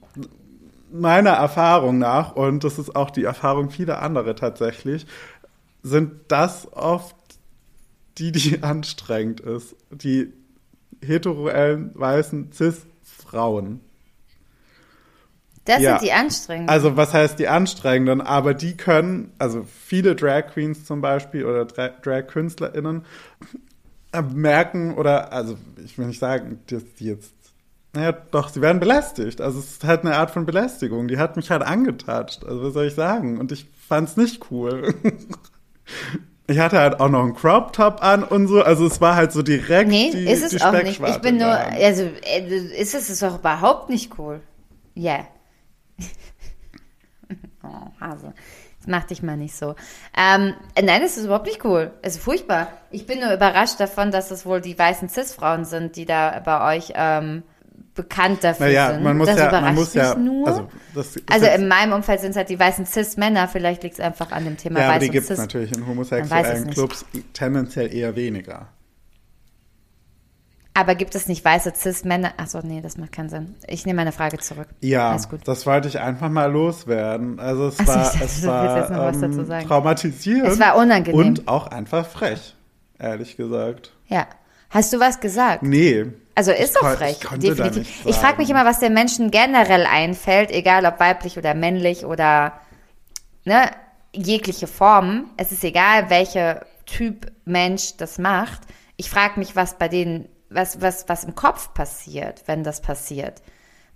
meiner 0.93 1.31
Erfahrung 1.31 1.99
nach, 1.99 2.35
und 2.35 2.65
das 2.65 2.79
ist 2.79 2.95
auch 2.97 3.11
die 3.11 3.25
Erfahrung 3.25 3.71
vieler 3.71 4.03
andere 4.03 4.35
tatsächlich, 4.35 5.07
sind 5.83 6.13
das 6.29 6.73
oft 6.73 7.17
die, 8.19 8.33
die 8.33 8.63
anstrengend 8.63 9.41
ist. 9.41 9.77
Die 9.91 10.33
heteroellen, 11.05 11.93
weißen 11.95 12.53
Cis-Frauen. 12.53 13.81
Das 15.65 15.83
Ja. 15.83 15.99
sind 15.99 16.09
die 16.09 16.13
anstrengenden. 16.13 16.71
Also 16.71 16.97
was 16.97 17.13
heißt 17.13 17.39
die 17.39 17.47
anstrengenden? 17.49 18.23
Aber 18.23 18.55
die 18.55 18.77
können, 18.77 19.33
also 19.39 19.65
viele 19.65 20.17
Drag 20.17 20.47
Queens 20.55 20.85
zum 20.87 21.03
Beispiel 21.03 21.45
oder 21.45 21.67
Dra 21.67 21.89
Drag-KünstlerInnen 21.89 23.05
äh, 24.13 24.23
merken 24.23 24.95
oder, 24.95 25.31
also 25.33 25.59
ich 25.85 25.99
will 25.99 26.07
nicht 26.07 26.21
sagen, 26.21 26.61
dass 26.69 26.83
die 26.99 27.09
jetzt, 27.09 27.35
naja, 27.95 28.13
doch, 28.13 28.49
sie 28.49 28.61
werden 28.61 28.81
belästigt. 28.81 29.41
Also 29.41 29.59
es 29.59 29.73
ist 29.73 29.85
halt 29.85 30.03
eine 30.03 30.17
Art 30.17 30.31
von 30.31 30.47
Belästigung. 30.47 31.09
Die 31.09 31.19
hat 31.19 31.37
mich 31.37 31.51
halt 31.51 31.63
angetatscht. 31.63 32.45
Also 32.45 32.65
was 32.65 32.75
soll 32.75 32.87
ich 32.87 32.95
sagen? 32.95 33.39
Und 33.39 33.51
ich 33.51 33.67
fand's 33.89 34.17
nicht 34.17 34.51
cool. 34.51 34.95
Ich 36.51 36.59
hatte 36.59 36.79
halt 36.79 36.99
auch 36.99 37.11
noch 37.11 37.25
einen 37.25 37.35
Crop 37.35 37.75
Top 37.75 38.03
an 38.03 38.25
und 38.25 38.49
so, 38.49 38.63
also 38.63 38.87
es 38.87 39.03
war 39.03 39.17
halt 39.17 39.33
so 39.33 39.43
direkt 39.43 39.91
nee, 39.91 40.11
die, 40.11 40.27
ist 40.27 40.43
es 40.43 40.53
die 40.53 40.63
auch 40.63 40.73
nicht. 40.73 40.99
Ich 40.99 41.19
bin 41.19 41.35
in 41.35 41.43
nur, 41.43 41.55
also 41.55 42.05
äh, 42.23 42.41
ist 42.81 42.95
es 42.95 43.11
ist 43.11 43.23
auch 43.23 43.39
überhaupt 43.39 43.91
nicht 43.91 44.19
cool. 44.19 44.41
Ja. 44.95 45.27
oh, 47.63 47.91
Hase. 48.01 48.33
Das 48.79 48.87
macht 48.87 49.11
dich 49.11 49.23
mal 49.23 49.37
nicht 49.37 49.55
so. 49.55 49.75
Ähm, 50.17 50.55
nein, 50.83 51.03
es 51.05 51.19
ist 51.19 51.27
überhaupt 51.27 51.47
nicht 51.47 51.67
cool. 51.67 51.93
Es 52.01 52.17
ist 52.17 52.23
furchtbar. 52.23 52.69
Ich 52.91 53.07
bin 53.07 53.21
nur 53.21 53.35
überrascht 53.35 53.79
davon, 53.79 54.11
dass 54.11 54.31
es 54.31 54.47
wohl 54.47 54.63
die 54.63 54.79
weißen 54.79 55.11
Cis-Frauen 55.11 55.67
sind, 55.67 55.97
die 55.97 56.07
da 56.07 56.41
bei 56.41 56.77
euch 56.77 56.93
ähm, 56.95 57.43
bekannt 57.99 58.45
dafür 58.45 58.67
Naja, 58.67 58.93
sind. 58.95 59.03
man 59.03 59.19
muss 59.19 59.27
das 59.27 59.39
ja, 59.39 59.49
überrascht 59.49 59.65
man 59.65 59.75
muss 59.75 59.95
mich 59.95 60.03
ja, 60.05 60.15
nur. 60.15 60.47
also 60.47 60.69
das 60.95 61.17
Also 61.29 61.47
in 61.47 61.69
meinem 61.69 61.93
Umfeld 61.93 62.21
sind 62.21 62.31
es 62.31 62.37
halt 62.37 62.49
die 62.49 62.59
weißen 62.59 62.87
Cis-Männer. 62.87 63.49
Vielleicht 63.49 63.83
liegt 63.83 63.95
es 63.95 64.01
einfach 64.01 64.31
an 64.31 64.45
dem 64.45 64.57
Thema 64.57 64.79
Ja, 64.79 64.87
aber 64.87 64.95
weiß 64.95 65.01
die 65.03 65.07
und 65.09 65.13
gibt 65.13 65.31
es 65.31 65.39
natürlich 65.39 65.77
in 65.77 65.87
homosexuellen. 65.87 66.71
Clubs 66.71 67.05
tendenziell 67.33 67.93
eher 67.93 68.15
weniger. 68.15 68.69
Aber 70.75 70.95
gibt 70.95 71.17
es 71.17 71.27
nicht 71.27 71.45
weiße 71.45 71.73
Cis-Männer? 71.75 72.35
Achso, 72.37 72.61
nee, 72.63 72.81
das 72.81 72.97
macht 72.99 73.11
keinen 73.11 73.29
Sinn. 73.29 73.57
Ich 73.67 73.85
nehme 73.85 73.97
meine 73.97 74.13
Frage 74.13 74.39
zurück. 74.39 74.69
Ja, 74.81 75.19
das 75.45 75.67
wollte 75.67 75.89
ich 75.89 75.99
einfach 75.99 76.29
mal 76.29 76.51
loswerden. 76.53 77.41
Also 77.41 77.67
es 77.67 77.85
war, 77.85 77.97
dachte, 77.97 78.25
es 78.25 79.23
ähm, 79.23 79.67
traumatisierend. 79.67 80.53
Es 80.53 80.61
war 80.61 80.77
unangenehm. 80.77 81.19
Und 81.19 81.49
auch 81.49 81.67
einfach 81.67 82.07
frech, 82.07 82.55
ehrlich 82.97 83.37
gesagt. 83.37 83.93
Ja. 84.07 84.29
Hast 84.71 84.93
du 84.93 85.01
was 85.01 85.19
gesagt? 85.19 85.65
Nee. 85.65 86.07
Also 86.39 86.53
ist 86.53 86.77
doch 86.77 86.89
frech, 86.95 87.19
ich 87.21 87.39
definitiv. 87.41 88.07
Ich 88.07 88.15
frage 88.15 88.39
mich 88.39 88.49
immer, 88.49 88.65
was 88.65 88.79
den 88.79 88.95
Menschen 88.95 89.33
generell 89.33 89.87
einfällt, 89.87 90.53
egal 90.53 90.87
ob 90.87 91.01
weiblich 91.01 91.37
oder 91.37 91.53
männlich 91.55 92.05
oder 92.05 92.53
ne, 93.45 93.71
jegliche 94.15 94.69
Form. 94.69 95.31
Es 95.37 95.51
ist 95.51 95.65
egal, 95.65 96.11
welcher 96.11 96.65
Typ 96.87 97.33
Mensch 97.45 97.97
das 97.97 98.19
macht. 98.19 98.61
Ich 98.97 99.11
frage 99.11 99.41
mich, 99.41 99.57
was 99.57 99.79
bei 99.79 99.89
denen, 99.89 100.29
was, 100.49 100.81
was, 100.81 101.09
was 101.09 101.25
im 101.25 101.35
Kopf 101.35 101.75
passiert, 101.75 102.45
wenn 102.47 102.63
das 102.63 102.83
passiert. 102.83 103.43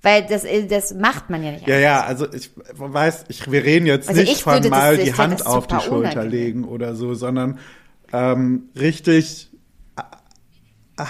Weil 0.02 0.26
das, 0.26 0.44
das 0.68 0.94
macht 0.94 1.30
man 1.30 1.44
ja 1.44 1.52
nicht. 1.52 1.68
Ja, 1.68 1.78
ja, 1.78 2.02
also 2.02 2.26
ich 2.32 2.50
weiß, 2.75 3.26
ich, 3.28 3.52
wir 3.52 3.62
reden 3.62 3.87
jetzt 3.87 4.08
Also 4.08 4.20
nicht 4.20 4.32
ich 4.32 4.42
von 4.42 4.61
das- 4.61 4.68
mal 4.68 4.99
ich 4.99 5.04
die 5.04 5.14
Hand 5.14 5.34
das 5.38 5.46
auf 5.46 5.68
die 5.68 5.76
Schulter 5.78 6.11
unangenehm. 6.11 6.30
legen 6.30 6.64
oder 6.64 6.96
so, 6.96 7.14
sondern 7.14 7.61
ähm, 8.12 8.64
richtig 8.76 9.51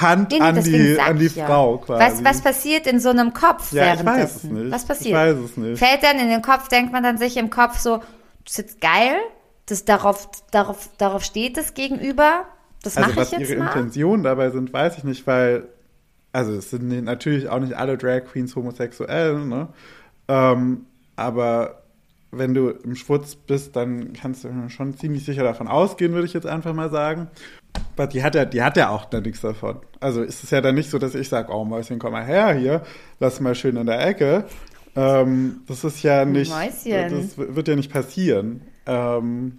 Hand 0.01 0.31
Nee, 0.31 0.39
nee, 0.39 0.45
an 0.45 0.63
die, 0.63 1.01
an 1.01 1.19
die 1.19 1.27
ich 1.27 1.37
ja. 1.37 1.47
Frau 1.47 1.79
quasi. 1.79 2.03
Was, 2.05 2.25
was 2.25 2.41
passiert 2.43 2.87
in 2.87 3.01
so 3.01 3.11
einem 3.11 3.33
Kopf 3.35 3.73
Ja, 3.73 3.95
ich 3.95 4.05
weiß 4.05 4.37
es 4.37 4.51
währenddessen? 4.51 4.53
nicht. 4.55 4.73
Was 4.73 4.83
Ich 4.83 4.89
passiert? 4.89 5.15
weiß 5.19 5.37
es 5.37 5.57
nicht. 5.57 5.79
Fällt 5.79 6.03
dann 6.03 6.19
in 6.19 6.29
den 6.29 6.43
Kopf, 6.43 6.69
denkt 6.69 6.93
man 6.93 7.03
dann 7.03 7.19
sich 7.19 7.37
im 7.37 7.51
Kopf 7.51 7.79
so, 7.79 7.99
das 8.45 8.53
ist 8.53 8.59
jetzt 8.59 8.81
geil, 8.81 9.17
das 9.67 9.85
darauf, 9.85 10.29
darauf, 10.51 10.89
darauf 10.99 11.23
steht 11.25 11.57
es 11.59 11.75
gegenüber, 11.75 12.47
das 12.83 12.97
Also 12.97 13.09
mache 13.11 13.21
was 13.21 13.33
ich 13.33 13.39
jetzt 13.39 13.51
ihre 13.51 13.59
mal. 13.61 13.67
Intentionen 13.69 14.23
dabei 14.23 14.51
sind, 14.51 14.73
weiß 14.73 14.99
ich 14.99 15.05
nicht, 15.05 15.27
weil 15.27 15.69
also 16.33 16.53
es 16.55 16.71
sind 16.71 16.89
natürlich 17.05 17.49
auch 17.49 17.59
nicht 17.61 17.75
alle 17.75 17.99
Drag 17.99 18.23
Queens 18.25 18.57
homosexuell, 18.57 19.39
ne? 19.45 19.69
Ähm, 20.29 20.87
aber 21.15 21.82
wenn 22.33 22.55
du 22.55 22.71
im 22.71 22.97
Schwutz 22.97 23.35
bist, 23.37 23.77
dann 23.77 24.15
kannst 24.15 24.45
du 24.45 24.49
schon 24.69 24.97
ziemlich 24.97 25.25
sicher 25.25 25.43
davon 25.45 25.69
ausgehen, 25.69 26.13
würde 26.13 26.27
ich 26.27 26.33
jetzt 26.33 26.47
einfach 26.47 26.73
mal 26.75 26.91
sagen. 26.91 27.29
Aber 27.95 28.07
die 28.07 28.23
hat 28.23 28.35
ja, 28.35 28.45
die 28.47 28.63
hat 28.63 28.77
ja 28.79 28.89
auch 28.89 29.05
da 29.05 29.21
nichts 29.21 29.43
davon. 29.43 29.81
Also 30.01 30.23
ist 30.23 30.43
es 30.43 30.51
ja 30.51 30.61
dann 30.63 30.75
nicht 30.75 30.91
so, 30.91 30.99
dass 30.99 31.15
ich 31.15 31.29
sage, 31.29 31.53
oh 31.53 31.65
Mäuschen, 31.65 31.99
komm 31.99 32.13
mal 32.13 32.25
her 32.25 32.55
hier, 32.55 32.83
lass 33.21 33.41
mal 33.41 33.55
schön 33.55 33.77
in 33.77 33.87
der 33.87 34.05
Ecke. 34.07 34.45
Ähm, 34.97 35.61
das 35.67 35.85
ist 35.85 36.03
ja 36.03 36.25
nicht, 36.25 36.51
Mäuschen. 36.51 37.11
das 37.37 37.39
wird 37.39 37.69
ja 37.69 37.77
nicht 37.77 37.93
passieren. 37.93 38.63
Ähm, 38.87 39.59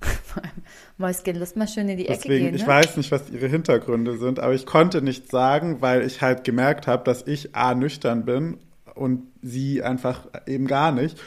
Mäuschen, 0.98 1.36
lass 1.36 1.56
mal 1.56 1.66
schön 1.68 1.88
in 1.88 1.96
die 1.98 2.08
Ecke 2.08 2.20
Deswegen, 2.22 2.44
gehen. 2.46 2.54
ich 2.54 2.62
Ne? 2.62 2.68
weiß 2.68 2.96
nicht, 2.96 3.10
was 3.10 3.30
ihre 3.30 3.48
Hintergründe 3.48 4.18
sind, 4.18 4.38
aber 4.40 4.54
ich 4.54 4.66
konnte 4.66 5.02
nichts 5.02 5.30
sagen, 5.30 5.78
weil 5.80 6.02
ich 6.02 6.22
halt 6.22 6.44
gemerkt 6.44 6.86
habe, 6.86 7.04
dass 7.04 7.26
ich 7.26 7.54
A 7.56 7.74
nüchtern 7.74 8.24
bin 8.24 8.58
und 8.94 9.22
sie 9.42 9.82
einfach 9.82 10.26
eben 10.46 10.66
gar 10.66 10.92
nicht. 10.92 11.18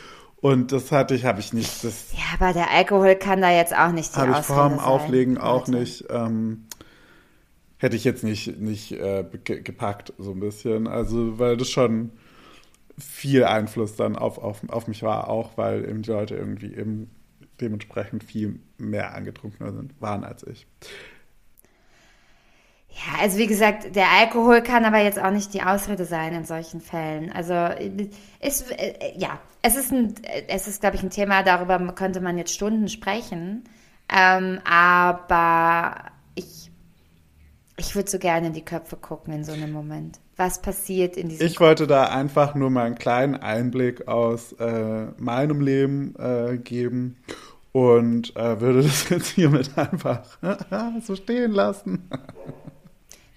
Und 0.48 0.72
das 0.72 0.94
hatte 0.94 1.14
ich, 1.14 1.26
habe 1.26 1.42
ich 1.42 1.52
nicht, 1.52 1.84
das 1.84 2.14
Ja, 2.14 2.24
aber 2.40 2.54
der 2.54 2.72
Alkohol 2.72 3.16
kann 3.16 3.42
da 3.42 3.52
jetzt 3.52 3.76
auch 3.76 3.92
nicht 3.92 4.16
die 4.16 4.20
habe 4.22 4.32
ich 4.32 4.46
vor 4.46 4.70
dem 4.70 4.80
Auflegen 4.80 5.38
auch 5.38 5.68
nicht, 5.68 6.06
ähm, 6.10 6.68
hätte 7.80 7.98
ich 7.98 8.06
jetzt 8.06 8.24
nicht, 8.24 8.58
nicht 8.58 8.94
äh, 8.94 9.26
ge 9.44 9.60
gepackt, 9.62 10.14
so 10.18 10.32
ein 10.32 10.40
bisschen. 10.40 10.88
Also, 10.88 11.38
weil 11.38 11.58
das 11.58 11.70
schon 11.70 12.12
viel 12.98 13.44
Einfluss 13.44 13.98
dann 13.98 14.16
auf, 14.16 14.38
auf, 14.38 14.62
auf 14.70 14.88
mich 14.88 15.04
war, 15.04 15.30
auch 15.30 15.58
weil 15.58 15.84
eben 15.84 16.04
die 16.04 16.12
Leute 16.12 16.36
irgendwie 16.38 16.74
eben 16.74 17.12
dementsprechend 17.60 18.24
viel 18.24 18.62
mehr 18.78 19.16
angetrunkener 19.16 19.74
sind, 19.74 20.00
waren 20.00 20.24
als 20.24 20.44
ich. 20.44 20.66
Ja, 22.90 23.22
also 23.22 23.38
wie 23.38 23.48
gesagt, 23.48 23.98
der 23.98 24.08
Alkohol 24.18 24.62
kann 24.62 24.86
aber 24.86 25.00
jetzt 25.00 25.20
auch 25.20 25.32
nicht 25.32 25.54
die 25.54 25.62
Ausrede 25.62 26.06
sein 26.06 26.34
in 26.34 26.46
solchen 26.46 26.80
Fällen. 26.80 27.34
Also 27.34 27.54
ist 28.40 28.72
äh, 28.72 29.14
ja, 29.18 29.42
es 29.68 29.76
ist 29.76 29.92
ein, 29.92 30.14
es 30.48 30.68
ist 30.68 30.82
glaube 30.82 30.96
ich 30.96 31.04
ein 31.04 31.10
Thema, 31.10 31.44
darüber 31.44 31.78
könnte 31.94 32.22
man 32.22 32.38
jetzt 32.38 32.54
Stunden 32.54 32.88
sprechen. 32.88 33.66
Ähm, 34.10 34.60
aber 34.64 36.12
ich 36.36 36.72
ich 37.76 37.96
würde 37.96 38.10
so 38.10 38.18
gerne 38.18 38.48
in 38.48 38.54
die 38.54 38.64
Köpfe 38.64 38.96
gucken 38.96 39.34
in 39.34 39.44
so 39.44 39.52
einem 39.52 39.72
Moment. 39.72 40.20
Was 40.38 40.62
passiert 40.62 41.18
in 41.18 41.30
diesem 41.30 41.46
Ich 41.46 41.60
wollte 41.60 41.86
da 41.86 42.06
einfach 42.06 42.56
nur 42.56 42.70
mal 42.70 42.86
einen 42.86 42.96
kleinen 42.96 43.36
Einblick 43.36 44.08
aus 44.08 44.54
äh, 44.54 45.08
meinem 45.18 45.62
Leben 45.62 46.16
äh, 46.18 46.58
geben 46.58 47.18
und 47.74 48.36
äh, 48.36 48.62
würde 48.62 48.84
das 48.84 49.10
jetzt 49.10 49.28
hiermit 49.28 49.78
einfach 49.78 50.24
so 51.04 51.16
stehen 51.16 51.52
lassen. 51.52 52.10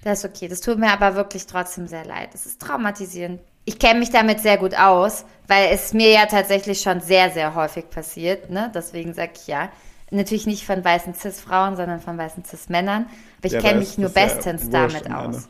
Das 0.04 0.20
ist 0.20 0.30
okay. 0.30 0.48
Das 0.48 0.60
tut 0.60 0.78
mir 0.78 0.92
aber 0.92 1.16
wirklich 1.16 1.46
trotzdem 1.46 1.88
sehr 1.88 2.04
leid. 2.04 2.30
Es 2.34 2.46
ist 2.46 2.60
traumatisierend. 2.62 3.40
Ich 3.70 3.78
kenne 3.78 4.00
mich 4.00 4.10
damit 4.10 4.40
sehr 4.40 4.58
gut 4.58 4.74
aus, 4.76 5.24
weil 5.46 5.68
es 5.72 5.92
mir 5.92 6.10
ja 6.10 6.26
tatsächlich 6.26 6.80
schon 6.80 7.00
sehr, 7.00 7.30
sehr 7.30 7.54
häufig 7.54 7.88
passiert. 7.88 8.50
Ne? 8.50 8.68
Deswegen 8.74 9.14
sage 9.14 9.30
ich 9.36 9.46
ja. 9.46 9.68
Natürlich 10.10 10.44
nicht 10.48 10.66
von 10.66 10.84
weißen 10.84 11.14
Cis-Frauen, 11.14 11.76
sondern 11.76 12.00
von 12.00 12.18
weißen 12.18 12.44
Cis-Männern. 12.44 13.06
Aber 13.38 13.46
ich 13.46 13.52
Ja, 13.52 13.60
kenne 13.60 13.78
mich 13.78 13.96
nur 13.96 14.10
ja 14.10 14.26
bestens 14.26 14.72
wurscht, 14.72 14.72
damit 14.72 15.08
aus. 15.12 15.48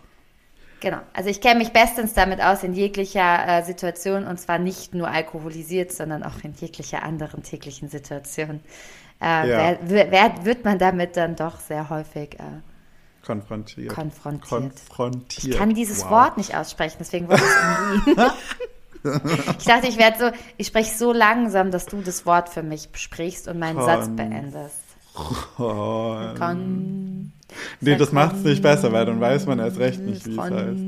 Genau. 0.80 0.98
Also 1.14 1.30
ich 1.30 1.40
kenne 1.40 1.60
mich 1.60 1.72
bestens 1.72 2.12
damit 2.12 2.42
aus 2.42 2.62
in 2.62 2.74
jeglicher 2.74 3.46
äh, 3.48 3.62
Situation 3.64 4.26
und 4.26 4.38
zwar 4.38 4.58
nicht 4.58 4.92
nur 4.94 5.08
alkoholisiert, 5.08 5.90
sondern 5.90 6.22
auch 6.22 6.44
in 6.44 6.52
jeglicher 6.52 7.02
anderen 7.02 7.42
täglichen 7.42 7.88
Situation. 7.88 8.60
Äh, 9.22 9.48
Ja. 9.48 9.78
wer, 9.80 10.10
wer, 10.10 10.44
wird 10.44 10.66
man 10.66 10.78
damit 10.78 11.16
dann 11.16 11.36
doch 11.36 11.58
sehr 11.58 11.88
häufig 11.88 12.34
äh, 12.38 12.42
Konfrontiert. 13.24 13.94
Konfrontiert. 13.94 14.48
Konfrontiert. 14.48 15.44
Ich 15.54 15.58
kann 15.58 15.74
dieses 15.74 16.04
Wow. 16.04 16.10
Wort 16.10 16.36
nicht 16.36 16.56
aussprechen, 16.56 16.96
deswegen 17.00 17.28
wollte 17.28 17.42
ich 17.42 17.50
es 17.50 18.16
umgehen. 18.16 18.30
ich 19.58 19.64
dachte, 19.64 19.86
ich 19.88 19.98
werde 19.98 20.18
so, 20.18 20.30
ich 20.56 20.66
spreche 20.66 20.96
so 20.96 21.12
langsam, 21.12 21.70
dass 21.70 21.86
du 21.86 22.00
das 22.02 22.26
Wort 22.26 22.48
für 22.48 22.62
mich 22.62 22.88
sprichst 22.94 23.48
und 23.48 23.58
meinen 23.58 23.76
Kon- 23.76 23.86
Satz 23.86 24.08
beendest. 24.14 24.76
Kon 25.56 27.32
nee, 27.80 27.96
das 27.96 28.12
macht 28.12 28.36
es 28.36 28.42
nicht 28.44 28.62
besser, 28.62 28.92
weil 28.92 29.06
dann 29.06 29.20
weiß 29.20 29.46
man 29.46 29.58
erst 29.58 29.78
recht 29.78 30.00
nicht, 30.00 30.26
wie 30.26 30.32
es 30.32 30.38
heißt. 30.38 30.80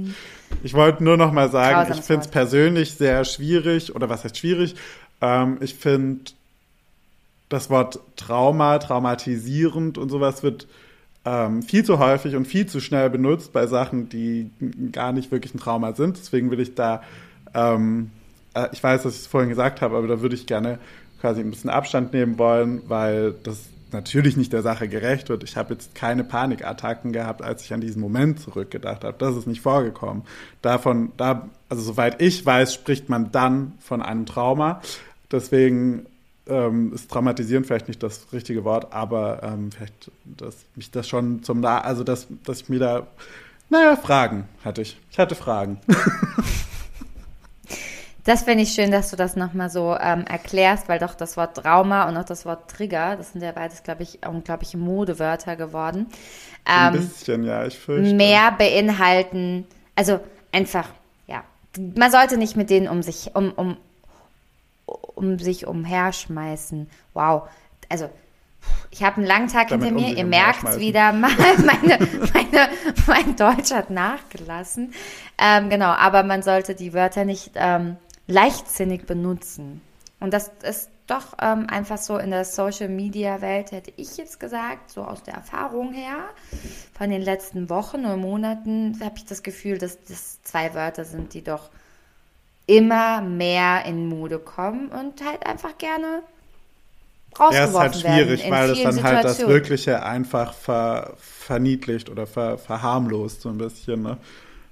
Ich 0.62 0.74
wollte 0.74 1.02
nur 1.02 1.16
noch 1.16 1.32
mal 1.32 1.50
sagen, 1.50 1.74
Grausames 1.74 1.98
ich 1.98 2.04
finde 2.04 2.22
es 2.22 2.28
persönlich 2.28 2.94
sehr 2.94 3.24
schwierig, 3.24 3.94
oder 3.94 4.08
was 4.08 4.22
heißt 4.24 4.36
schwierig? 4.38 4.76
Ähm, 5.20 5.58
ich 5.60 5.74
finde 5.74 6.32
das 7.48 7.68
Wort 7.68 7.98
Trauma, 8.16 8.78
traumatisierend 8.78 9.98
und 9.98 10.08
sowas 10.08 10.42
wird 10.42 10.68
ähm, 11.24 11.62
viel 11.62 11.84
zu 11.84 11.98
häufig 11.98 12.34
und 12.36 12.46
viel 12.46 12.66
zu 12.66 12.80
schnell 12.80 13.08
benutzt 13.10 13.52
bei 13.52 13.66
Sachen, 13.66 14.08
die 14.08 14.50
gar 14.90 15.12
nicht 15.12 15.30
wirklich 15.30 15.54
ein 15.54 15.58
Trauma 15.58 15.92
sind. 15.94 16.18
Deswegen 16.18 16.50
will 16.50 16.60
ich 16.60 16.74
da, 16.74 17.02
ähm, 17.54 18.10
äh, 18.54 18.68
ich 18.72 18.82
weiß, 18.82 19.04
dass 19.04 19.14
ich 19.14 19.20
es 19.20 19.26
vorhin 19.26 19.48
gesagt 19.48 19.80
habe, 19.80 19.96
aber 19.96 20.08
da 20.08 20.20
würde 20.20 20.34
ich 20.34 20.46
gerne 20.46 20.78
quasi 21.20 21.40
ein 21.40 21.50
bisschen 21.50 21.70
Abstand 21.70 22.12
nehmen 22.12 22.38
wollen, 22.38 22.82
weil 22.88 23.34
das 23.44 23.68
natürlich 23.92 24.36
nicht 24.36 24.52
der 24.52 24.62
Sache 24.62 24.88
gerecht 24.88 25.28
wird. 25.28 25.44
Ich 25.44 25.56
habe 25.56 25.74
jetzt 25.74 25.94
keine 25.94 26.24
Panikattacken 26.24 27.12
gehabt, 27.12 27.42
als 27.42 27.64
ich 27.64 27.72
an 27.72 27.80
diesen 27.80 28.00
Moment 28.00 28.40
zurückgedacht 28.40 29.04
habe. 29.04 29.16
Das 29.18 29.36
ist 29.36 29.46
nicht 29.46 29.60
vorgekommen. 29.60 30.22
Davon, 30.62 31.12
da, 31.16 31.48
also 31.68 31.82
soweit 31.82 32.20
ich 32.20 32.44
weiß, 32.44 32.74
spricht 32.74 33.08
man 33.08 33.30
dann 33.30 33.72
von 33.80 34.02
einem 34.02 34.26
Trauma. 34.26 34.80
Deswegen 35.30 36.06
ähm, 36.46 36.92
ist 36.92 37.10
traumatisieren 37.10 37.64
vielleicht 37.64 37.88
nicht 37.88 38.02
das 38.02 38.32
richtige 38.32 38.64
Wort, 38.64 38.92
aber 38.92 39.42
ähm, 39.42 39.70
vielleicht, 39.72 40.10
dass 40.24 40.56
mich 40.74 40.90
das 40.90 41.08
schon 41.08 41.42
zum, 41.42 41.60
Na 41.60 41.80
also 41.80 42.04
dass, 42.04 42.26
dass 42.44 42.62
ich 42.62 42.68
mir 42.68 42.78
da, 42.80 43.06
naja, 43.70 43.96
Fragen 43.96 44.48
hatte 44.64 44.82
ich. 44.82 44.98
Ich 45.10 45.18
hatte 45.18 45.34
Fragen. 45.34 45.80
Das 48.24 48.42
finde 48.42 48.62
ich 48.62 48.72
schön, 48.72 48.92
dass 48.92 49.10
du 49.10 49.16
das 49.16 49.34
nochmal 49.34 49.68
so 49.68 49.96
ähm, 50.00 50.24
erklärst, 50.26 50.88
weil 50.88 51.00
doch 51.00 51.14
das 51.14 51.36
Wort 51.36 51.56
Trauma 51.56 52.08
und 52.08 52.16
auch 52.16 52.24
das 52.24 52.46
Wort 52.46 52.70
Trigger, 52.70 53.16
das 53.16 53.32
sind 53.32 53.42
ja 53.42 53.50
beides, 53.50 53.82
glaube 53.82 54.04
ich, 54.04 54.20
unglaubliche 54.24 54.78
Modewörter 54.78 55.56
geworden. 55.56 56.06
Ein 56.64 56.94
Ähm, 56.94 57.00
bisschen, 57.00 57.42
ja, 57.42 57.66
ich 57.66 57.76
fürchte. 57.78 58.14
mehr 58.14 58.52
beinhalten, 58.52 59.66
also 59.96 60.20
einfach, 60.52 60.88
ja, 61.26 61.42
man 61.96 62.12
sollte 62.12 62.36
nicht 62.36 62.56
mit 62.56 62.70
denen 62.70 62.86
um 62.86 63.02
sich, 63.02 63.34
um, 63.34 63.50
um, 63.52 63.76
um 65.14 65.38
sich 65.38 65.66
umherschmeißen. 65.66 66.88
Wow, 67.14 67.48
also 67.88 68.08
ich 68.90 69.02
habe 69.02 69.16
einen 69.16 69.26
langen 69.26 69.48
Tag 69.48 69.68
Damit 69.68 69.86
hinter 69.86 69.98
um 69.98 70.02
mir, 70.02 70.10
sich 70.10 70.18
ihr 70.18 70.24
merkt 70.24 70.62
umherschmeißen. 70.64 70.80
wieder 70.80 71.12
mal, 71.12 71.30
meine, 71.64 71.98
meine, 72.32 72.68
mein 73.06 73.36
Deutsch 73.36 73.72
hat 73.72 73.90
nachgelassen. 73.90 74.92
Ähm, 75.38 75.70
genau, 75.70 75.90
aber 75.90 76.22
man 76.22 76.42
sollte 76.42 76.74
die 76.74 76.92
Wörter 76.92 77.24
nicht 77.24 77.52
ähm, 77.54 77.96
leichtsinnig 78.26 79.06
benutzen. 79.06 79.80
Und 80.20 80.32
das 80.32 80.50
ist 80.62 80.90
doch 81.06 81.34
ähm, 81.40 81.66
einfach 81.68 81.98
so 81.98 82.16
in 82.16 82.30
der 82.30 82.44
Social 82.44 82.88
Media 82.88 83.40
Welt, 83.40 83.72
hätte 83.72 83.92
ich 83.96 84.16
jetzt 84.16 84.38
gesagt, 84.38 84.90
so 84.90 85.02
aus 85.02 85.22
der 85.22 85.34
Erfahrung 85.34 85.92
her, 85.92 86.16
von 86.96 87.10
den 87.10 87.22
letzten 87.22 87.68
Wochen 87.68 88.04
und 88.04 88.20
Monaten, 88.20 88.98
habe 89.02 89.16
ich 89.16 89.24
das 89.24 89.42
Gefühl, 89.42 89.78
dass 89.78 90.02
das 90.04 90.42
zwei 90.42 90.74
Wörter 90.74 91.04
sind, 91.04 91.34
die 91.34 91.42
doch 91.42 91.70
immer 92.76 93.20
mehr 93.20 93.84
in 93.84 94.08
Mode 94.08 94.38
kommen 94.38 94.88
und 94.88 95.24
halt 95.24 95.46
einfach 95.46 95.76
gerne 95.78 96.22
Ja, 97.38 97.44
rausgeworfen 97.44 97.90
ist 98.00 98.04
halt 98.08 98.16
schwierig, 98.16 98.40
werden. 98.42 98.52
weil 98.52 98.70
es 98.70 98.82
dann 98.82 99.02
halt 99.02 99.24
das. 99.24 99.38
Wirkliche 99.40 100.02
einfach 100.02 100.52
ver, 100.54 101.14
verniedlicht 101.18 102.08
oder 102.10 102.26
ver, 102.26 102.58
verharmlost 102.58 103.42
so 103.42 103.48
ein 103.48 103.58
bisschen. 103.58 104.02
Ne? 104.02 104.16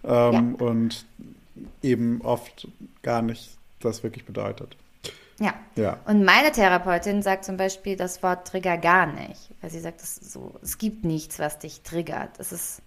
Ähm, 0.04 0.54
Und 0.56 1.04
eben 1.82 2.20
oft 2.22 2.68
gar 3.02 3.22
nicht 3.22 3.50
das 3.80 4.02
wirklich 4.02 4.24
bedeutet. 4.24 4.76
Ja. 5.38 5.54
Ja. 5.74 5.98
Und 6.04 6.24
meine 6.24 6.52
Therapeutin 6.52 7.22
sagt 7.22 7.44
zum 7.46 7.56
Beispiel 7.56 7.96
das 7.96 8.22
Wort 8.22 8.46
Trigger 8.46 8.76
gar 8.76 9.06
nicht, 9.06 9.48
weil 9.62 9.70
sie 9.70 9.80
sagt, 9.80 10.02
so, 10.02 10.54
es 10.62 10.76
gibt 10.76 11.04
nichts, 11.04 11.38
was 11.38 11.58
dich 11.58 11.80
triggert. 11.80 12.30
Es 12.38 12.52
ist, 12.52 12.82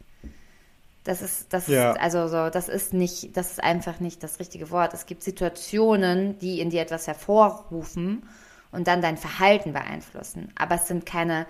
das 1.03 1.21
ist, 1.21 1.51
das 1.53 1.67
Ja. 1.67 1.91
ist, 1.91 1.99
also 1.99 2.27
so, 2.27 2.49
das 2.49 2.69
ist 2.69 2.93
nicht, 2.93 3.35
das 3.35 3.51
ist 3.51 3.63
einfach 3.63 3.99
nicht 3.99 4.23
das 4.23 4.39
richtige 4.39 4.71
Wort. 4.71 4.93
Es 4.93 5.05
gibt 5.05 5.23
Situationen, 5.23 6.37
die 6.39 6.59
in 6.61 6.69
dir 6.69 6.81
etwas 6.81 7.07
hervorrufen 7.07 8.23
und 8.71 8.87
dann 8.87 9.01
dein 9.01 9.17
Verhalten 9.17 9.73
beeinflussen. 9.73 10.51
Aber 10.55 10.75
es 10.75 10.87
sind 10.87 11.05
keine, 11.05 11.45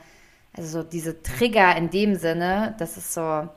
also 0.55 0.81
so 0.81 0.83
diese 0.83 1.21
Trigger 1.23 1.75
in 1.75 1.89
dem 1.89 2.15
Sinne, 2.15 2.75
das 2.79 2.97
ist 2.97 3.13
so, 3.13 3.47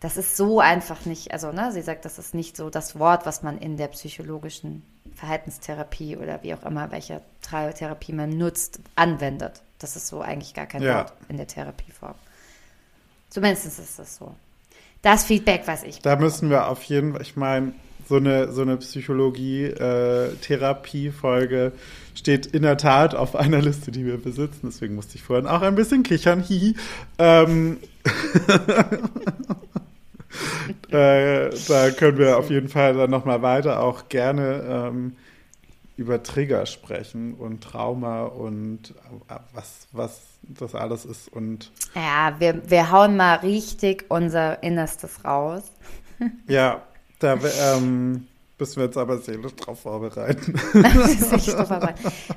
das 0.00 0.16
ist 0.16 0.36
so 0.36 0.60
einfach 0.60 1.04
nicht, 1.04 1.32
also 1.32 1.52
ne, 1.52 1.70
sie 1.72 1.82
sagt, 1.82 2.04
das 2.06 2.18
ist 2.18 2.34
nicht 2.34 2.56
so 2.56 2.70
das 2.70 2.98
Wort, 2.98 3.26
was 3.26 3.42
man 3.42 3.58
in 3.58 3.76
der 3.76 3.88
psychologischen 3.88 4.82
Verhaltenstherapie 5.14 6.16
oder 6.16 6.42
wie 6.42 6.54
auch 6.54 6.62
immer, 6.62 6.90
welche 6.92 7.20
Therapie 7.42 8.12
man 8.14 8.30
nutzt, 8.30 8.80
anwendet. 8.96 9.60
Das 9.78 9.96
ist 9.96 10.06
so 10.06 10.22
eigentlich 10.22 10.54
gar 10.54 10.66
kein 10.66 10.82
Ja. 10.82 10.96
Wort 10.98 11.12
in 11.28 11.36
der 11.36 11.46
Therapieform. 11.46 12.14
Zumindest 13.28 13.66
ist 13.66 13.98
das 13.98 14.16
so. 14.16 14.34
Das 15.02 15.24
Feedback, 15.24 15.62
was 15.66 15.82
ich 15.82 15.98
Da 16.00 16.16
müssen 16.16 16.48
wir 16.50 16.68
auf 16.68 16.82
jeden 16.84 17.12
Fall, 17.12 17.22
ich 17.22 17.36
meine, 17.36 17.72
so 18.06 18.16
eine, 18.16 18.52
so 18.52 18.60
eine 18.62 18.76
Psychologie-Therapie-Folge 18.76 21.72
steht 22.14 22.46
in 22.46 22.62
der 22.62 22.76
Tat 22.76 23.14
auf 23.14 23.36
einer 23.36 23.62
Liste, 23.62 23.92
die 23.92 24.04
wir 24.04 24.18
besitzen. 24.18 24.62
Deswegen 24.64 24.96
musste 24.96 25.14
ich 25.14 25.22
vorhin 25.22 25.46
auch 25.46 25.62
ein 25.62 25.76
bisschen 25.76 26.02
kichern. 26.02 26.42
Hihi. 26.42 26.74
Ähm, 27.18 27.78
äh, 30.90 31.50
da 31.68 31.90
können 31.96 32.18
wir 32.18 32.36
auf 32.36 32.50
jeden 32.50 32.68
Fall 32.68 32.94
dann 32.94 33.10
nochmal 33.10 33.42
weiter 33.42 33.80
auch 33.80 34.08
gerne 34.08 34.64
ähm, 34.68 35.12
über 36.00 36.22
Trigger 36.22 36.64
sprechen 36.64 37.34
und 37.34 37.62
Trauma 37.62 38.22
und 38.24 38.94
äh, 39.28 39.34
was, 39.52 39.86
was 39.92 40.22
das 40.42 40.74
alles 40.74 41.04
ist 41.04 41.28
und 41.30 41.70
Ja, 41.94 42.34
wir, 42.38 42.68
wir 42.70 42.90
hauen 42.90 43.16
mal 43.16 43.36
richtig 43.36 44.06
unser 44.08 44.62
Innerstes 44.62 45.24
raus. 45.24 45.62
Ja, 46.48 46.82
da 47.18 47.38
ähm, 47.74 48.26
müssen 48.58 48.76
wir 48.76 48.84
jetzt 48.84 48.98
aber 48.98 49.16
seelisch 49.22 49.54
drauf 49.56 49.80
vorbereiten. 49.80 50.52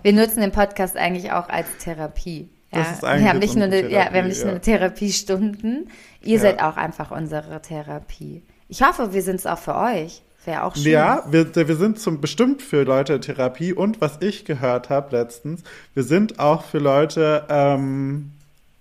Wir 0.03 0.13
nutzen 0.13 0.39
den 0.41 0.51
Podcast 0.53 0.95
eigentlich 0.95 1.31
auch 1.33 1.49
als 1.49 1.67
Therapie. 1.79 2.49
Ja, 2.71 2.85
wir 3.01 3.27
haben 3.29 3.39
nicht 3.39 3.55
nur 3.55 3.65
eine, 3.65 3.81
ja, 3.89 3.89
wir 3.89 3.99
haben 3.99 4.11
Therapie, 4.13 4.27
nicht 4.29 4.43
nur 4.45 4.53
ja. 4.53 4.59
Therapiestunden. 4.59 5.89
Ihr 6.21 6.35
Ja. 6.35 6.41
seid 6.41 6.61
auch 6.61 6.77
einfach 6.77 7.11
unsere 7.11 7.61
Therapie. 7.61 8.43
Ich 8.69 8.81
hoffe, 8.81 9.13
wir 9.13 9.21
sind 9.21 9.35
es 9.35 9.45
auch 9.45 9.59
für 9.59 9.75
euch. 9.75 10.21
Wäre 10.45 10.63
auch 10.63 10.75
schön. 10.75 10.91
Ja, 10.91 11.23
wir, 11.29 11.55
wir 11.55 11.75
sind 11.75 11.99
zum 11.99 12.19
bestimmt 12.19 12.61
für 12.61 12.83
Leute 12.83 13.19
Therapie 13.19 13.73
und 13.73 14.01
was 14.01 14.17
ich 14.19 14.45
gehört 14.45 14.89
habe 14.89 15.15
letztens, 15.15 15.63
wir 15.93 16.03
sind 16.03 16.39
auch 16.39 16.63
für 16.63 16.79
Leute 16.79 17.45
ähm, 17.49 18.31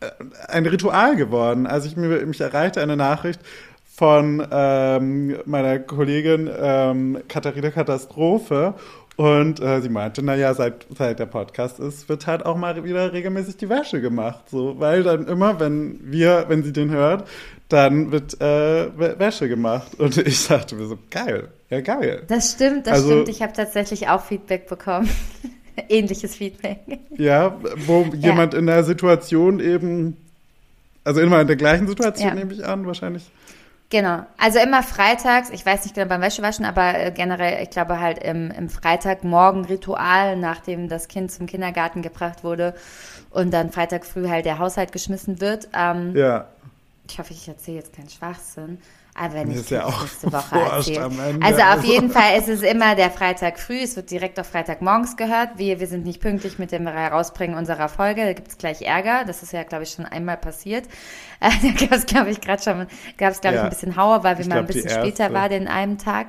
äh, 0.01 0.11
ein 0.49 0.67
Ritual 0.67 1.17
geworden. 1.17 1.67
Also 1.67 1.89
ich, 1.89 1.97
mich 1.97 2.41
erreichte 2.41 2.81
eine 2.81 2.97
Nachricht 2.97 3.41
von 3.95 4.45
ähm, 4.51 5.37
meiner 5.45 5.79
Kollegin 5.79 6.51
ähm, 6.59 7.19
Katharina 7.29 7.71
Katastrophe 7.71 8.75
und 9.17 9.61
äh, 9.61 9.81
sie 9.81 9.89
meinte, 9.91 10.23
naja, 10.23 10.55
seit, 10.55 10.87
seit 10.97 11.19
der 11.19 11.27
Podcast 11.27 11.79
ist, 11.79 12.09
wird 12.09 12.27
halt 12.27 12.47
auch 12.47 12.57
mal 12.57 12.83
wieder 12.83 13.13
regelmäßig 13.13 13.57
die 13.59 13.69
Wäsche 13.69 14.01
gemacht. 14.01 14.45
So, 14.51 14.81
weil 14.81 15.03
dann 15.03 15.27
immer, 15.29 15.61
wenn 15.61 16.01
wir, 16.03 16.47
wenn 16.49 16.63
sie 16.63 16.73
den 16.73 16.91
hört, 16.91 17.29
dann 17.69 18.11
wird 18.11 18.41
äh, 18.41 18.87
Wä- 18.99 19.19
Wäsche 19.19 19.49
gemacht. 19.49 19.99
Und 19.99 20.17
ich 20.17 20.47
dachte 20.47 20.75
mir 20.77 20.87
so, 20.87 20.99
geil, 21.11 21.49
ja 21.71 21.81
geil. 21.83 22.23
Das 22.29 22.53
stimmt, 22.53 22.87
das 22.87 22.95
Also- 22.95 23.11
stimmt. 23.13 23.29
Ich 23.29 23.43
habe 23.43 23.53
tatsächlich 23.53 24.09
auch 24.09 24.25
Feedback 24.25 24.67
bekommen. 24.69 25.09
Ähnliches 25.89 26.35
Feedback. 26.35 26.81
Ja, 27.17 27.57
wo 27.87 28.05
jemand 28.15 28.55
in 28.55 28.67
der 28.67 28.83
Situation 28.85 29.61
eben, 29.61 30.17
also 31.05 31.21
immer 31.21 31.41
in 31.41 31.47
der 31.47 31.57
gleichen 31.57 31.87
Situation 31.89 32.29
Ja. 32.29 32.35
nehme 32.35 32.53
ich 32.53 32.65
an, 32.67 32.87
wahrscheinlich. 32.87 33.31
Genau. 33.93 34.25
Also 34.39 34.59
immer 34.59 34.83
freitags, 34.83 35.51
ich 35.51 35.67
weiß 35.67 35.85
nicht 35.85 35.95
genau 35.95 36.09
beim 36.09 36.23
Wäschewaschen, 36.23 36.65
aber 36.65 36.99
äh, 36.99 37.13
generell, 37.13 37.63
ich 37.63 37.69
glaube 37.69 38.01
halt 38.01 38.25
im, 38.25 38.51
im 38.51 38.71
Freitagmorgen-Ritual, 38.71 40.37
nachdem 40.37 40.89
das 40.89 41.09
Kind 41.09 41.31
zum 41.31 41.45
Kindergarten 41.45 42.01
gebracht 42.01 42.43
wurde 42.43 42.75
und 43.29 43.53
dann 43.53 43.71
Freitag 43.71 44.07
früh 44.07 44.31
halt 44.31 44.47
der 44.47 44.59
Haushalt 44.59 44.93
geschmissen 44.93 45.43
wird. 45.43 45.69
Ähm, 45.75 46.17
Ja. 46.17 46.47
Ich 47.07 47.19
hoffe, 47.19 47.35
ich 47.35 47.47
erzähle 47.47 47.77
jetzt 47.79 47.95
keinen 47.95 48.09
Schwachsinn. 48.09 48.79
Aber 49.15 49.43
ich 49.43 49.57
ist 49.57 49.71
ja 49.71 49.81
ich 49.81 49.85
auch 49.85 50.01
nächste 50.01 50.33
Woche 50.33 50.59
erzählen. 50.59 51.43
Also 51.43 51.61
auf 51.63 51.85
jeden 51.85 52.11
Fall 52.11 52.39
ist 52.39 52.49
es 52.49 52.63
immer 52.63 52.95
der 52.95 53.11
Freitag 53.11 53.59
früh. 53.59 53.81
Es 53.83 53.95
wird 53.97 54.11
direkt 54.11 54.41
auf 54.41 54.47
Freitagmorgens 54.49 55.17
gehört. 55.17 55.51
Wir, 55.57 55.81
wir 55.81 55.87
sind 55.87 56.05
nicht 56.07 56.21
pünktlich 56.21 56.59
mit 56.59 56.73
dem 56.73 56.87
Herausbringen 56.87 57.57
unserer 57.57 57.89
Folge. 57.89 58.25
Da 58.25 58.33
gibt 58.33 58.49
es 58.49 58.59
gleich 58.59 58.81
Ärger. 58.83 59.25
Das 59.27 59.43
ist 59.43 59.53
ja, 59.53 59.65
glaube 59.65 59.85
ich, 59.85 59.91
schon 59.91 60.07
einmal 60.07 60.37
passiert. 60.37 60.87
Da 61.43 61.49
gab 61.87 61.93
es, 61.93 62.07
glaube 62.07 62.31
ich, 62.31 62.41
gerade 62.41 62.63
schon, 62.63 62.87
gab 63.19 63.33
es, 63.33 63.41
glaube 63.41 63.57
ich, 63.57 63.59
Ja. 63.59 63.65
ein 63.65 63.71
bisschen 63.71 63.97
Hauer, 63.97 64.23
weil 64.23 64.39
wir 64.39 64.43
Ich 64.43 64.49
mal 64.49 64.61
ein 64.61 64.67
glaub, 64.67 64.77
die 64.77 64.81
bisschen 64.81 64.91
später 64.97 65.33
war, 65.33 65.49
den 65.49 65.67
einen 65.67 65.99
Tag. 65.99 66.29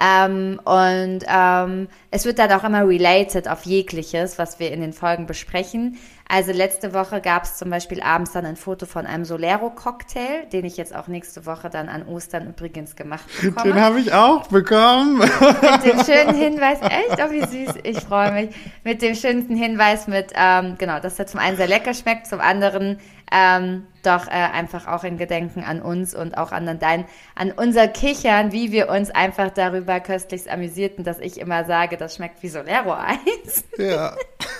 Ähm, 0.00 0.60
und 0.64 1.20
ähm, 1.28 1.88
es 2.10 2.24
wird 2.24 2.38
dann 2.38 2.52
auch 2.52 2.64
immer 2.64 2.86
related 2.86 3.48
auf 3.48 3.64
jegliches, 3.64 4.38
was 4.38 4.58
wir 4.58 4.72
in 4.72 4.80
den 4.80 4.92
Folgen 4.92 5.26
besprechen. 5.26 5.98
Also 6.28 6.52
letzte 6.52 6.94
Woche 6.94 7.20
gab 7.20 7.44
es 7.44 7.58
zum 7.58 7.68
Beispiel 7.68 8.00
abends 8.00 8.32
dann 8.32 8.46
ein 8.46 8.56
Foto 8.56 8.86
von 8.86 9.04
einem 9.04 9.26
Solero-Cocktail, 9.26 10.46
den 10.50 10.64
ich 10.64 10.78
jetzt 10.78 10.94
auch 10.94 11.06
nächste 11.06 11.44
Woche 11.44 11.68
dann 11.68 11.90
an 11.90 12.06
Ostern 12.06 12.46
übrigens 12.48 12.96
gemacht 12.96 13.26
bekomme. 13.42 13.74
Den 13.74 13.82
habe 13.82 14.00
ich 14.00 14.14
auch 14.14 14.46
bekommen. 14.46 15.18
mit 15.18 15.84
dem 15.84 16.02
schönen 16.04 16.34
Hinweis, 16.34 16.78
echt, 16.80 17.22
oh 17.22 17.30
wie 17.30 17.44
süß, 17.44 17.74
ich 17.82 18.00
freue 18.00 18.32
mich, 18.32 18.56
mit 18.82 19.02
dem 19.02 19.14
schönsten 19.14 19.56
Hinweis 19.56 20.06
mit, 20.08 20.32
ähm, 20.34 20.76
genau, 20.78 21.00
dass 21.00 21.18
er 21.18 21.26
zum 21.26 21.38
einen 21.38 21.58
sehr 21.58 21.68
lecker 21.68 21.92
schmeckt, 21.92 22.26
zum 22.26 22.40
anderen 22.40 22.98
ähm, 23.30 23.86
doch 24.02 24.26
äh, 24.26 24.30
einfach 24.30 24.86
auch 24.86 25.04
in 25.04 25.16
Gedenken 25.18 25.64
an 25.64 25.80
uns 25.80 26.14
und 26.14 26.36
auch 26.36 26.52
an 26.52 26.78
dein, 26.78 27.04
an 27.34 27.52
unser 27.52 27.88
Kichern, 27.88 28.52
wie 28.52 28.72
wir 28.72 28.88
uns 28.88 29.10
einfach 29.10 29.50
darüber 29.50 30.00
köstlichst 30.00 30.48
amüsierten, 30.48 31.04
dass 31.04 31.18
ich 31.18 31.38
immer 31.40 31.64
sage, 31.64 31.96
das 31.96 32.16
schmeckt 32.16 32.42
wie 32.42 32.48
Solero-Eis. 32.48 33.64
ja. 33.78 34.14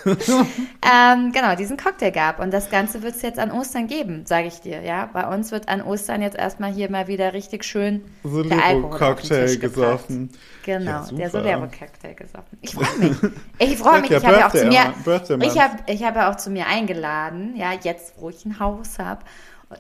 ähm, 0.07 1.33
genau, 1.33 1.55
diesen 1.57 1.77
Cocktail 1.77 2.11
gab. 2.11 2.41
Und 2.41 2.53
das 2.53 2.71
Ganze 2.71 3.03
wird 3.03 3.17
es 3.17 3.23
jetzt 3.23 3.39
an 3.39 3.51
Ostern 3.51 3.87
geben, 3.87 4.27
sage 4.27 4.49
ich 4.49 4.61
dir. 4.61 4.83
Ja, 4.83 5.09
bei 5.13 5.27
uns 5.27 5.53
wird 5.53 5.69
an 5.69 5.83
Ostern 5.83 6.23
jetzt 6.23 6.37
erstmal 6.37 6.73
hier 6.73 6.91
mal 6.91 7.09
wieder 7.09 7.33
richtig 7.33 7.65
schön 7.65 8.03
Solero-Cocktail 8.25 9.57
gesoffen. 9.59 10.31
Genau, 10.65 10.91
Ja, 10.91 11.09
der. 11.11 11.31
Solero-Cocktail 11.31 12.15
gesoffen. 12.15 12.59
Ich 12.61 12.75
freue 12.75 12.99
mich. 12.99 13.17
Ich 13.59 13.77
freue 13.79 14.01
mich. 14.01 14.11
Ja, 14.11 14.19
Ich 14.19 14.25
habe 14.25 14.39
ja 14.39 14.49
auch 14.49 14.53
zu 14.53 14.67
mir, 14.67 15.47
ich 15.47 15.61
habe, 15.61 15.77
ich 15.87 16.05
habe 16.05 16.29
auch 16.29 16.37
zu 16.37 16.51
mir 16.51 16.67
eingeladen. 16.67 17.55
Ja, 17.57 17.73
jetzt 17.81 18.15
wo 18.19 18.29
ich 18.29 18.45
ein 18.45 18.59
Haus 18.59 18.99
habe, 18.99 19.23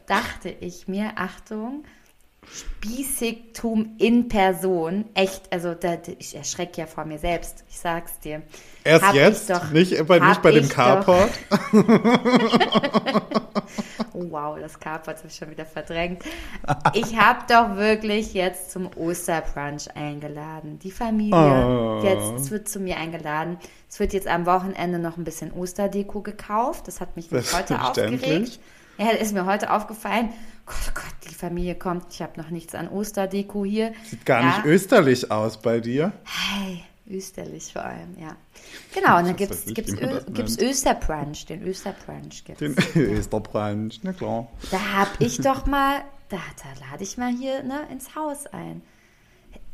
dachte 0.06 0.48
ich 0.48 0.88
mir, 0.88 1.12
Achtung, 1.16 1.84
Spießigtum 2.50 3.94
in 3.98 4.28
Person. 4.28 5.04
Echt, 5.14 5.52
also 5.52 5.74
da, 5.74 5.96
ich 6.18 6.34
erschrecke 6.36 6.80
ja 6.80 6.86
vor 6.86 7.04
mir 7.04 7.18
selbst. 7.18 7.64
Ich 7.70 7.78
sag's 7.78 8.18
dir. 8.18 8.42
Erst 8.84 9.04
Hab 9.06 9.14
jetzt, 9.14 9.48
doch- 9.48 9.70
nicht 9.70 10.06
bei, 10.06 10.18
hab 10.20 10.28
nicht 10.28 10.42
bei 10.42 10.50
dem 10.50 10.68
Carport. 10.68 11.30
wow, 14.12 14.58
das 14.60 14.78
Carport 14.80 15.18
habe 15.18 15.28
ich 15.28 15.36
schon 15.36 15.50
wieder 15.50 15.64
verdrängt. 15.64 16.24
Ich 16.94 17.16
habe 17.16 17.44
doch 17.48 17.76
wirklich 17.76 18.34
jetzt 18.34 18.72
zum 18.72 18.90
Osterbrunch 18.96 19.94
eingeladen. 19.94 20.80
Die 20.80 20.90
Familie, 20.90 21.36
Oh. 21.36 22.00
jetzt, 22.02 22.32
es 22.44 22.50
wird 22.50 22.68
zu 22.68 22.80
mir 22.80 22.96
eingeladen. 22.96 23.56
Es 23.88 24.00
wird 24.00 24.12
jetzt 24.12 24.26
am 24.26 24.46
Wochenende 24.46 24.98
noch 24.98 25.16
ein 25.16 25.24
bisschen 25.24 25.52
Osterdeko 25.52 26.22
gekauft. 26.22 26.88
Das 26.88 27.00
hat 27.00 27.14
mich 27.16 27.30
nämlich 27.30 27.52
heute 27.54 27.80
aufgeregt. 27.80 28.58
Ja, 29.02 29.10
ist 29.10 29.32
mir 29.32 29.46
heute 29.46 29.72
aufgefallen. 29.72 30.28
Gott, 30.64 30.76
oh 30.88 30.92
Gott, 30.94 31.14
die 31.28 31.34
Familie 31.34 31.74
kommt. 31.74 32.04
Ich 32.10 32.22
habe 32.22 32.40
noch 32.40 32.50
nichts 32.50 32.74
an 32.74 32.88
Osterdeko 32.88 33.64
hier. 33.64 33.92
Sieht 34.04 34.24
gar 34.24 34.40
ja. 34.40 34.46
nicht 34.48 34.64
österlich 34.64 35.30
aus 35.30 35.60
bei 35.60 35.80
dir. 35.80 36.12
Hey, 36.24 36.84
österlich 37.10 37.72
vor 37.72 37.84
allem, 37.84 38.16
ja. 38.20 38.36
Genau, 38.94 39.18
und 39.18 39.26
dann 39.26 39.36
gibt's, 39.36 39.64
gibt's 39.66 39.92
nennt. 39.92 40.60
Österbrunch, 40.60 41.46
den 41.46 41.62
Österbrunch 41.62 42.44
gibt's. 42.44 42.60
Den 42.60 42.76
Österbrunch, 42.94 44.00
na 44.04 44.12
klar. 44.12 44.46
Da 44.70 44.78
hab 44.96 45.20
ich 45.20 45.38
doch 45.38 45.66
mal, 45.66 46.02
da, 46.28 46.36
da 46.36 46.86
lade 46.90 47.02
ich 47.02 47.18
mal 47.18 47.32
hier 47.32 47.64
ne, 47.64 47.80
ins 47.90 48.14
Haus 48.14 48.46
ein. 48.46 48.82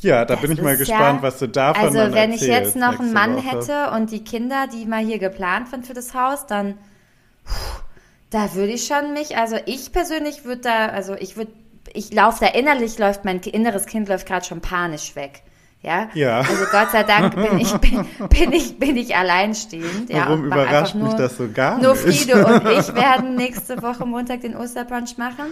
Ja, 0.01 0.25
da 0.25 0.35
Das 0.35 0.43
bin 0.43 0.53
ich 0.53 0.63
mal 0.63 0.77
gespannt, 0.77 1.19
ja- 1.19 1.23
was 1.23 1.39
du 1.39 1.49
davon 1.49 1.85
Also 1.85 2.15
wenn 2.15 2.33
ich 2.33 2.41
jetzt 2.41 2.77
noch 2.77 2.99
einen 2.99 3.13
Mann 3.13 3.37
Woche. 3.37 3.51
hätte 3.51 3.91
und 3.91 4.11
die 4.11 4.25
Kinder, 4.25 4.67
die 4.73 4.87
mal 4.87 5.05
hier 5.05 5.19
geplant 5.19 5.69
sind 5.69 5.87
für 5.87 5.95
das 5.95 6.15
Haus, 6.15 6.47
dann 6.47 6.75
puh, 7.45 7.53
da 8.31 8.55
würde 8.55 8.73
ich 8.73 8.87
schon 8.87 9.13
mich, 9.15 9.37
also 9.37 9.57
ich 9.67 9.93
persönlich 9.93 10.45
würde 10.45 10.63
da, 10.63 10.87
also 10.87 11.15
ich 11.15 11.37
würde, 11.37 11.53
ich 11.93 12.13
laufe 12.13 12.45
da 12.45 12.47
innerlich, 12.49 12.99
läuft 12.99 13.25
mein 13.25 13.41
inneres 13.41 13.87
Kind 13.87 14.09
läuft 14.09 14.27
gerade 14.27 14.45
schon 14.45 14.61
panisch 14.61 15.17
weg. 15.17 15.43
Ja? 15.83 16.09
Ja. 16.15 16.41
Also 16.41 16.65
Gott 16.71 16.91
sei 16.91 17.05
Dank 17.05 17.37
bin 17.37 17.59
ich, 17.59 17.73
bin, 17.75 18.05
bin 18.29 18.53
ich, 18.53 18.79
bin 18.79 18.97
ich 18.97 19.15
alleinstehend. 19.17 20.11
Ja, 20.11 20.27
Warum 20.27 20.45
überrascht 20.45 20.95
einfach 20.97 21.09
mich 21.09 21.15
das 21.15 21.37
so 21.37 21.49
gar 21.51 21.79
Nur 21.79 21.95
nicht? 21.95 22.25
Friede 22.25 22.45
und 22.45 22.67
ich 22.69 22.95
werden 22.95 23.37
nächste 23.37 23.81
Woche 23.81 24.05
Montag 24.05 24.41
den 24.41 24.57
Osterbrunch 24.57 25.17
machen. 25.19 25.47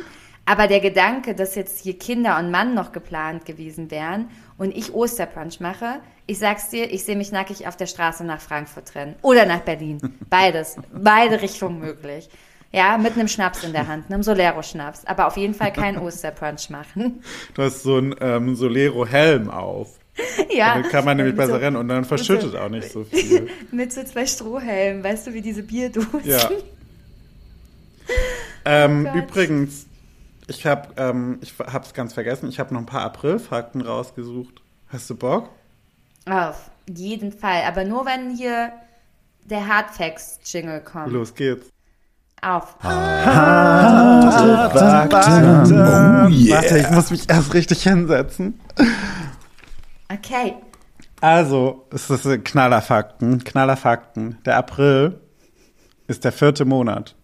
Aber 0.49 0.69
der 0.69 0.81
Gedanke, 0.81 1.35
dass 1.35 1.57
jetzt 1.57 1.81
hier 1.81 1.99
Kinder 1.99 2.39
und 2.39 2.53
Mann 2.53 2.75
noch 2.75 2.93
geplant 2.93 3.45
gewesen 3.45 3.91
wären 3.91 4.29
und 4.59 4.77
ich 4.77 4.95
Osterbrunch 4.95 5.59
mache, 5.59 6.01
ich 6.27 6.39
sag's 6.39 6.71
dir, 6.71 6.93
ich 6.93 7.05
sehe 7.05 7.17
mich 7.17 7.33
nackig 7.33 7.67
auf 7.67 7.77
der 7.77 7.87
Straße 7.87 8.25
nach 8.25 8.41
Frankfurt 8.41 8.95
rennen. 8.95 9.17
Oder 9.23 9.45
nach 9.45 9.61
Berlin. 9.61 9.99
Beides. 10.31 10.77
Beide 10.93 11.43
Richtungen 11.43 11.81
möglich. 11.81 12.29
Ja, 12.73 12.99
mit 12.99 13.15
einem 13.15 13.29
Schnaps 13.29 13.65
in 13.65 13.73
der 13.73 13.87
Hand, 13.87 14.11
einem 14.11 14.23
Solero-Schnaps. 14.23 15.05
Aber 15.07 15.27
auf 15.27 15.37
jeden 15.37 15.55
Fall 15.55 15.73
keinen 15.73 15.99
Osterbrunch 15.99 16.71
machen. 16.71 17.23
Du 17.55 17.63
hast 17.63 17.83
so 17.83 17.97
einen 17.97 18.15
ähm, 18.21 18.55
Solero-Helm 18.55 19.51
auf. 19.51 19.99
ja. 20.51 20.75
Damit 20.75 20.91
kann 20.91 21.05
man 21.05 21.17
nämlich 21.17 21.37
besser 21.37 21.55
so, 21.55 21.59
rennen 21.59 21.77
und 21.77 21.89
dann 21.89 22.05
verschüttet 22.05 22.55
auch 22.57 22.69
nicht 22.69 22.91
so 22.91 23.05
viel. 23.05 23.49
Mit 23.71 23.93
so 23.93 24.03
zwei 24.05 24.27
Strohhelmen, 24.27 25.03
weißt 25.05 25.27
du, 25.27 25.35
wie 25.35 25.41
diese 25.41 25.63
Bierdosen. 25.63 26.21
Ja. 26.25 26.51
Ähm, 28.69 29.09
Oh 29.13 29.19
übrigens, 29.19 29.87
ich 30.49 30.67
habe 30.67 30.89
ähm, 30.97 31.39
ich 31.41 31.55
hab's 31.59 31.95
ganz 31.95 32.15
vergessen, 32.15 32.49
ich 32.49 32.59
habe 32.59 32.75
noch 32.75 32.81
ein 32.81 32.87
paar 32.87 33.03
April-Fakten 33.03 33.81
rausgesucht. 33.81 34.61
Hast 34.89 35.09
du 35.09 35.17
Bock? 35.17 35.51
Auf 36.29 36.71
jeden 36.89 37.33
Fall. 37.33 37.63
Aber 37.67 37.85
nur, 37.85 38.07
wenn 38.07 38.37
hier 38.37 38.73
der 39.45 39.69
Hardfacts-Jingle 39.69 40.81
kommt. 40.81 41.13
Los 41.13 41.35
geht's. 41.35 41.71
Auf. 42.47 42.77
Oh 42.85 42.89
yeah. 46.29 46.55
Warte, 46.55 46.79
ich 46.79 46.91
muss 46.91 47.11
mich 47.11 47.29
erst 47.29 47.53
richtig 47.55 47.83
hinsetzen. 47.83 48.61
Okay. 50.13 50.55
Also, 51.21 51.89
es 51.91 52.09
ist 52.09 52.45
Knallerfakten, 52.45 53.43
Knallerfakten. 53.43 54.39
Der 54.47 54.59
April 54.59 55.21
ist 56.07 56.23
der 56.23 56.31
vierte 56.31 56.65
Monat. 56.65 57.17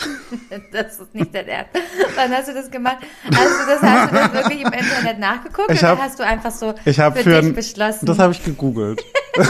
Das 0.72 0.98
ist 1.00 1.14
nicht 1.14 1.34
dein 1.34 1.46
Ernst. 1.48 1.70
Wann 2.16 2.30
hast 2.32 2.48
du 2.48 2.54
das 2.54 2.70
gemacht? 2.70 2.98
Hast 3.24 3.32
du 3.60 3.66
das, 3.66 3.82
hast 3.82 4.12
du 4.12 4.16
das 4.16 4.32
wirklich 4.34 4.60
im 4.62 4.72
Internet 4.72 5.18
nachgeguckt 5.18 5.70
Ich 5.70 5.78
oder 5.80 5.88
hab- 5.90 5.98
hast 6.00 6.18
du 6.18 6.24
einfach 6.24 6.50
so 6.50 6.74
Ich 6.84 6.96
für, 6.96 7.12
für, 7.12 7.22
dich 7.24 7.34
ein- 7.48 7.54
beschlossen? 7.54 8.06
Das 8.06 8.18
habe 8.18 8.32
ich 8.32 8.42
gegoogelt. 8.44 9.02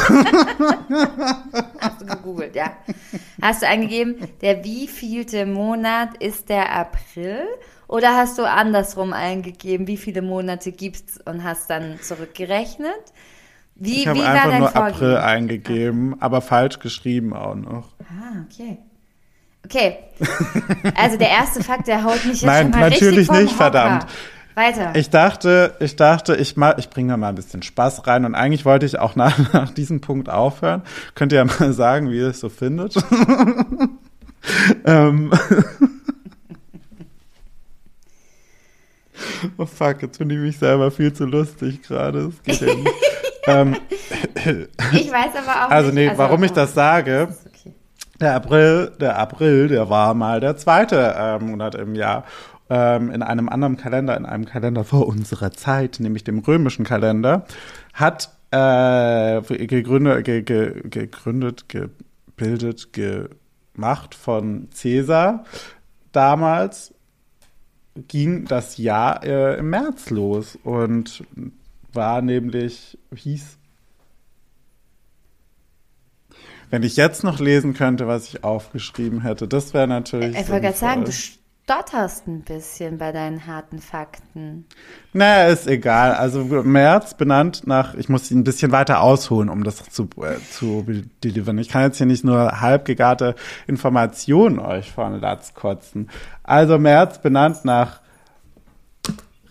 hast 1.80 2.00
du 2.00 2.06
gegoogelt, 2.06 2.54
ja. 2.54 2.72
Hast 3.40 3.62
du 3.62 3.66
eingegeben, 3.68 4.16
der 4.40 4.64
wievielte 4.64 5.46
Monat 5.46 6.16
ist 6.22 6.48
der 6.48 6.72
April? 6.74 7.40
Oder 7.88 8.16
hast 8.16 8.38
du 8.38 8.44
andersrum 8.48 9.12
eingegeben, 9.12 9.86
wie 9.88 9.96
viele 9.96 10.22
Monate 10.22 10.70
gibt's 10.72 11.18
und 11.24 11.42
hast 11.42 11.68
dann 11.70 11.98
zurückgerechnet? 12.00 12.94
Wie, 13.74 14.02
Ich 14.02 14.06
habe 14.08 14.22
einfach 14.24 14.58
nur 14.58 14.68
Vorgehen? 14.68 14.92
April 14.94 15.16
eingegeben, 15.16 16.16
aber 16.20 16.40
falsch 16.42 16.78
geschrieben 16.80 17.32
auch 17.32 17.54
noch. 17.54 17.88
Ah, 18.00 18.44
okay. 18.46 18.78
Okay. 19.70 19.98
Also 20.96 21.16
der 21.16 21.30
erste 21.30 21.62
Fakt, 21.62 21.86
der 21.86 22.02
haut 22.02 22.24
mich 22.24 22.42
jetzt 22.42 22.44
Nein, 22.44 22.72
schon 22.72 22.80
mal 22.80 22.90
natürlich 22.90 23.18
richtig 23.18 23.26
vom 23.28 23.36
nicht, 23.36 23.52
Hocker. 23.52 23.62
verdammt. 23.70 24.06
Weiter. 24.54 24.92
Ich 24.94 25.10
dachte, 25.10 25.76
ich 25.78 25.94
dachte, 25.94 26.34
ich 26.34 26.56
mal, 26.56 26.74
ich 26.78 26.90
bringe 26.90 27.12
da 27.12 27.16
mal 27.16 27.28
ein 27.28 27.36
bisschen 27.36 27.62
Spaß 27.62 28.06
rein 28.06 28.24
und 28.24 28.34
eigentlich 28.34 28.64
wollte 28.64 28.84
ich 28.84 28.98
auch 28.98 29.14
nach, 29.14 29.52
nach 29.52 29.70
diesem 29.70 30.00
Punkt 30.00 30.28
aufhören. 30.28 30.82
Könnt 31.14 31.32
ihr 31.32 31.38
ja 31.38 31.44
mal 31.44 31.72
sagen, 31.72 32.10
wie 32.10 32.18
ihr 32.18 32.28
es 32.28 32.40
so 32.40 32.48
findet. 32.48 32.96
ähm. 34.84 35.32
Oh 39.58 39.66
fuck, 39.66 40.00
jetzt 40.02 40.16
finde 40.16 40.34
ich 40.34 40.40
mich 40.40 40.58
selber 40.58 40.90
viel 40.90 41.12
zu 41.12 41.24
lustig 41.26 41.82
gerade. 41.82 42.32
Geht 42.42 42.60
ja 42.62 42.74
nicht. 42.74 42.88
ähm, 43.46 43.76
ich 44.92 45.12
weiß 45.12 45.34
aber 45.36 45.66
auch 45.66 45.70
also 45.70 45.90
nicht. 45.90 46.12
nee, 46.12 46.12
warum 46.16 46.42
ich 46.42 46.52
das 46.52 46.72
sage. 46.74 47.28
Der 48.20 48.34
April, 48.34 48.92
der 49.00 49.18
April, 49.18 49.68
der 49.68 49.88
war 49.88 50.14
mal 50.14 50.40
der 50.40 50.56
zweite 50.56 51.14
äh, 51.16 51.38
Monat 51.38 51.74
im 51.74 51.94
Jahr. 51.94 52.24
Ähm, 52.68 53.10
in 53.10 53.22
einem 53.22 53.48
anderen 53.48 53.76
Kalender, 53.76 54.16
in 54.16 54.26
einem 54.26 54.44
Kalender 54.44 54.84
vor 54.84 55.08
unserer 55.08 55.50
Zeit, 55.50 55.98
nämlich 55.98 56.22
dem 56.22 56.38
römischen 56.38 56.84
Kalender, 56.84 57.44
hat 57.92 58.30
äh, 58.52 59.40
gegründet, 59.66 60.24
ge, 60.24 60.42
ge, 60.42 60.88
gegründet, 60.88 61.68
gebildet, 61.68 62.92
gemacht 62.92 64.14
von 64.14 64.68
Caesar 64.70 65.44
damals 66.12 66.94
ging 68.08 68.44
das 68.46 68.78
Jahr 68.78 69.24
äh, 69.24 69.58
im 69.58 69.70
März 69.70 70.10
los 70.10 70.58
und 70.62 71.24
war 71.92 72.22
nämlich, 72.22 72.98
hieß 73.14 73.58
wenn 76.70 76.82
ich 76.82 76.96
jetzt 76.96 77.24
noch 77.24 77.40
lesen 77.40 77.74
könnte, 77.74 78.06
was 78.06 78.28
ich 78.28 78.44
aufgeschrieben 78.44 79.22
hätte, 79.22 79.48
das 79.48 79.74
wäre 79.74 79.88
natürlich. 79.88 80.36
Ich 80.36 80.48
wollte 80.48 80.66
gerade 80.66 80.76
sagen, 80.76 81.04
du 81.04 81.12
stotterst 81.12 82.26
ein 82.26 82.40
bisschen 82.40 82.98
bei 82.98 83.12
deinen 83.12 83.46
harten 83.46 83.78
Fakten. 83.78 84.66
Naja, 85.12 85.48
ist 85.48 85.68
egal. 85.68 86.14
Also 86.14 86.44
März 86.44 87.14
benannt 87.14 87.66
nach, 87.66 87.94
ich 87.94 88.08
muss 88.08 88.30
ein 88.30 88.44
bisschen 88.44 88.72
weiter 88.72 89.00
ausholen, 89.02 89.48
um 89.48 89.62
das 89.62 89.88
zu, 89.90 90.08
äh, 90.20 90.38
zu 90.50 90.84
delivern. 91.22 91.58
Ich 91.58 91.68
kann 91.68 91.82
jetzt 91.82 91.98
hier 91.98 92.06
nicht 92.06 92.24
nur 92.24 92.60
halb 92.60 92.84
gegarte 92.86 93.34
Informationen 93.66 94.58
euch 94.58 94.90
von 94.90 95.20
Latz 95.20 95.54
kotzen. 95.54 96.10
Also 96.42 96.78
März 96.78 97.20
benannt 97.20 97.64
nach 97.64 98.00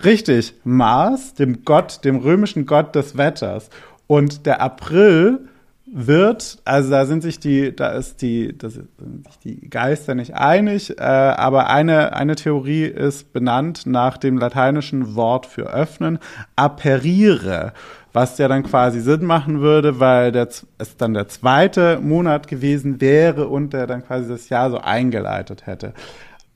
richtig 0.04 0.56
Mars, 0.64 1.36
dem 1.36 1.64
Gott, 1.64 2.04
dem 2.04 2.18
römischen 2.18 2.66
Gott 2.66 2.96
des 2.96 3.18
Wetters. 3.18 3.70
Und 4.08 4.46
der 4.46 4.62
April 4.62 5.48
wird, 5.92 6.60
also 6.66 6.92
da 6.92 7.06
sind 7.06 7.22
sich 7.22 7.40
die, 7.40 7.76
da 7.76 7.90
ist 7.90 8.22
die, 8.22 8.58
da 8.58 8.70
sind 8.70 8.90
sich 9.28 9.40
die 9.44 9.70
Geister 9.70 10.16
nicht 10.16 10.36
einig, 10.36 10.98
äh, 10.98 11.04
aber 11.04 11.70
eine, 11.70 12.14
eine 12.14 12.36
Theorie 12.36 12.86
ist 12.86 13.34
benannt 13.34 13.86
nach 13.86 14.18
dem 14.18 14.38
lateinischen 14.38 15.16
Wort 15.16 15.46
für 15.46 15.74
öffnen, 15.74 16.20
aperire, 16.56 17.74
was 18.14 18.38
ja 18.38 18.48
dann 18.48 18.64
quasi 18.64 19.00
Sinn 19.00 19.26
machen 19.26 19.62
würde, 19.62 20.00
weil 20.00 20.32
der, 20.32 20.48
es 20.78 20.98
dann 20.98 21.14
der 21.14 21.28
zweite 21.28 22.00
Monat 22.00 22.48
gewesen 22.48 23.02
wäre 23.02 23.48
und 23.48 23.74
der 23.74 23.88
dann 23.88 24.06
quasi 24.06 24.30
das 24.30 24.50
Jahr 24.50 24.70
so 24.70 24.78
eingeleitet 24.78 25.66
hätte. 25.66 25.94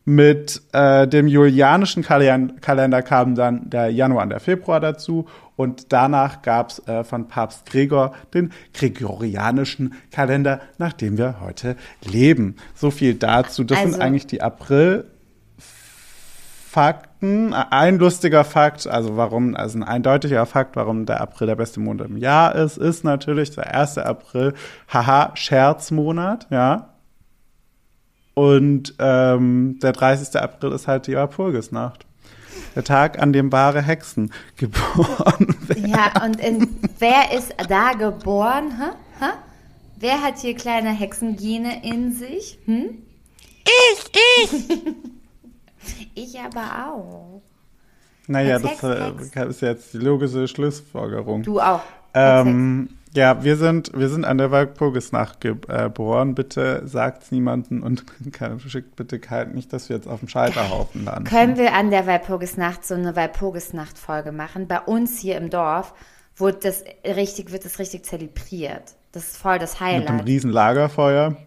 Mit 0.06 0.62
äh, 0.74 1.08
dem 1.08 1.28
julianischen 1.28 2.04
Kalen- 2.04 2.60
Kalender 2.60 3.02
kam 3.02 3.36
dann 3.36 3.70
der 3.70 3.90
Januar 3.90 4.24
und 4.24 4.30
der 4.32 4.42
Februar 4.42 4.82
dazu 4.82 5.28
und 5.56 5.94
danach 5.94 6.42
gab 6.42 6.72
es 6.72 6.86
äh, 6.88 7.06
von 7.06 7.30
Papst 7.30 7.66
Gregor 7.66 8.12
den 8.34 8.52
gregorianischen 8.74 9.94
Kalender, 10.12 10.60
nach 10.78 10.92
dem 10.92 11.18
wir 11.18 11.40
heute 11.40 11.78
leben. 12.04 12.58
So 12.76 12.92
viel 12.92 13.14
dazu. 13.14 13.64
Das 13.64 13.80
sind 13.80 13.94
Also- 13.94 14.02
eigentlich 14.02 14.28
die 14.28 14.42
April. 14.42 15.06
Fakten. 16.70 17.54
Ein 17.54 18.00
lustiger 18.00 18.44
Fakt, 18.44 18.88
also 18.88 19.16
warum, 19.16 19.56
also 19.56 19.78
ein 19.78 19.84
eindeutiger 19.84 20.46
Fakt, 20.48 20.76
warum 20.76 21.06
der 21.06 21.22
April 21.22 21.46
der 21.48 21.56
beste 21.56 21.80
Monat 21.80 22.08
im 22.08 22.18
Jahr 22.18 22.56
ist, 22.56 22.78
ist 22.78 23.04
natürlich 23.04 23.52
der 23.52 23.76
1. 23.76 24.00
April, 24.00 24.54
haha, 24.92 25.32
Scherzmonat, 25.36 26.48
ja. 26.50 26.90
Und 28.34 28.96
ähm, 29.00 29.80
der 29.82 29.92
30. 29.92 30.42
April 30.42 30.72
ist 30.72 30.88
halt 30.88 31.08
die 31.08 31.16
Walpurgisnacht. 31.16 32.06
Der 32.76 32.84
Tag, 32.84 33.22
an 33.22 33.34
dem 33.34 33.52
wahre 33.52 33.82
Hexen 33.82 34.32
geboren 34.58 35.56
werden. 35.68 35.88
Ja, 35.88 36.26
und 36.26 36.40
in, 36.40 36.68
wer 37.00 37.32
ist 37.36 37.54
da 37.70 37.94
geboren? 37.94 38.72
Hä? 38.80 39.26
Hä? 39.26 39.32
Wer 39.98 40.22
hat 40.22 40.40
hier 40.40 40.56
kleine 40.56 40.90
Hexengene 40.90 41.84
in 41.84 42.12
sich? 42.14 42.60
Hm? 42.66 43.04
Ich, 43.64 44.12
ich! 44.44 44.70
ich 46.16 46.40
aber 46.40 46.92
auch. 46.92 47.42
Naja, 48.28 48.60
Hex, 48.60 48.82
das 48.82 49.32
Hex, 49.32 49.36
äh, 49.36 49.48
ist 49.48 49.62
jetzt 49.62 49.94
die 49.94 50.00
logische 50.00 50.48
Schlussfolgerung. 50.48 51.44
Du 51.44 51.60
auch. 51.60 51.82
Ähm, 52.14 52.90
ja, 53.16 53.44
wir 53.44 53.58
sind, 53.58 53.92
wir 53.94 54.10
sind 54.10 54.26
an 54.26 54.38
der 54.38 54.52
Walpurgisnacht 54.52 55.40
geboren. 55.42 56.36
Bitte 56.36 56.82
sagt's 56.86 57.32
niemanden 57.32 57.84
und 57.84 58.06
schickt 58.68 58.96
bitte 58.96 59.20
kein, 59.20 59.52
nicht, 59.54 59.72
dass 59.74 59.90
wir 59.90 59.96
jetzt 59.96 60.08
auf 60.08 60.20
dem 60.20 60.30
Scheiterhaufen 60.30 61.06
landen. 61.06 61.24
Können 61.26 61.58
wir 61.58 61.74
an 61.74 61.92
der 61.92 62.08
Walpurgisnacht 62.08 62.86
so 62.86 62.96
eine 62.96 63.16
Walpurgisnacht-Folge 63.16 64.32
machen? 64.32 64.68
Bei 64.68 64.80
uns 64.82 65.20
hier 65.20 65.38
im 65.38 65.50
Dorf 65.50 65.94
wird 66.36 66.66
das 66.66 66.84
richtig, 67.06 67.52
wird 67.52 67.66
das 67.66 67.80
richtig 67.80 68.06
zelebriert. 68.06 68.96
Das 69.12 69.24
ist 69.28 69.38
voll 69.38 69.60
das 69.60 69.80
Mit 69.92 70.08
dem 70.10 70.20
Highlight. 70.20 70.26
riesen 70.26 70.52
Lagerfeuer, 70.52 71.38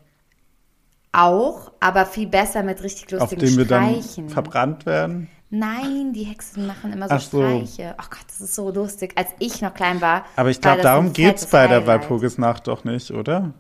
Auch, 1.13 1.73
aber 1.81 2.07
viel 2.07 2.29
besser 2.29 2.63
mit 2.63 2.83
richtig 2.83 3.13
auf 3.19 3.33
lustigen 3.33 3.41
dem 3.41 3.57
wir 3.57 3.65
dann 3.65 4.03
Streichen. 4.03 4.29
verbrannt 4.29 4.87
werden. 4.87 5.29
Nein, 5.51 6.13
die 6.13 6.25
Hexen 6.25 6.67
machen 6.67 6.93
immer 6.93 7.09
so 7.09 7.15
Ach 7.15 7.21
so. 7.21 7.41
Streiche. 7.41 7.95
Oh 7.99 8.07
Gott, 8.11 8.27
das 8.27 8.41
ist 8.41 8.55
so 8.55 8.71
lustig. 8.71 9.13
Als 9.17 9.29
ich 9.39 9.61
noch 9.63 9.75
klein 9.75 10.01
war. 10.01 10.25
Aber 10.35 10.51
ich 10.51 10.61
glaube, 10.61 10.83
darum 10.83 11.13
geht's 11.13 11.45
fettes 11.45 11.51
bei 11.51 11.67
der. 11.69 11.87
Walpurgisnacht 11.87 12.67
doch 12.67 12.85
nicht, 12.85 13.13
oder? 13.13 13.55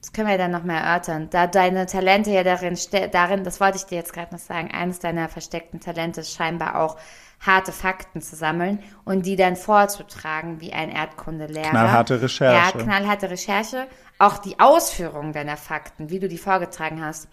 Das 0.00 0.12
können 0.12 0.28
wir 0.28 0.38
dann 0.38 0.50
noch 0.50 0.64
mal 0.64 0.78
erörtern. 0.78 1.28
Da 1.30 1.46
deine 1.46 1.86
Talente 1.86 2.30
ja 2.30 2.42
darin, 2.42 2.76
darin, 3.12 3.44
das 3.44 3.60
wollte 3.60 3.76
ich 3.76 3.84
dir 3.84 3.96
jetzt 3.96 4.12
gerade 4.12 4.34
noch 4.34 4.40
sagen, 4.40 4.70
eines 4.70 4.98
deiner 4.98 5.28
versteckten 5.28 5.80
Talente 5.80 6.22
ist 6.22 6.34
scheinbar 6.34 6.80
auch 6.80 6.96
harte 7.40 7.72
Fakten 7.72 8.20
zu 8.20 8.36
sammeln 8.36 8.80
und 9.04 9.24
die 9.24 9.36
dann 9.36 9.56
vorzutragen 9.56 10.60
wie 10.60 10.72
ein 10.72 10.90
Erdkundelehrer. 10.90 11.70
Knallharte 11.70 12.22
Recherche. 12.22 12.78
Ja, 12.78 12.84
knallharte 12.84 13.30
Recherche. 13.30 13.86
Auch 14.18 14.38
die 14.38 14.60
Ausführung 14.60 15.32
deiner 15.32 15.56
Fakten, 15.56 16.10
wie 16.10 16.18
du 16.18 16.28
die 16.28 16.38
vorgetragen 16.38 17.02
hast. 17.02 17.28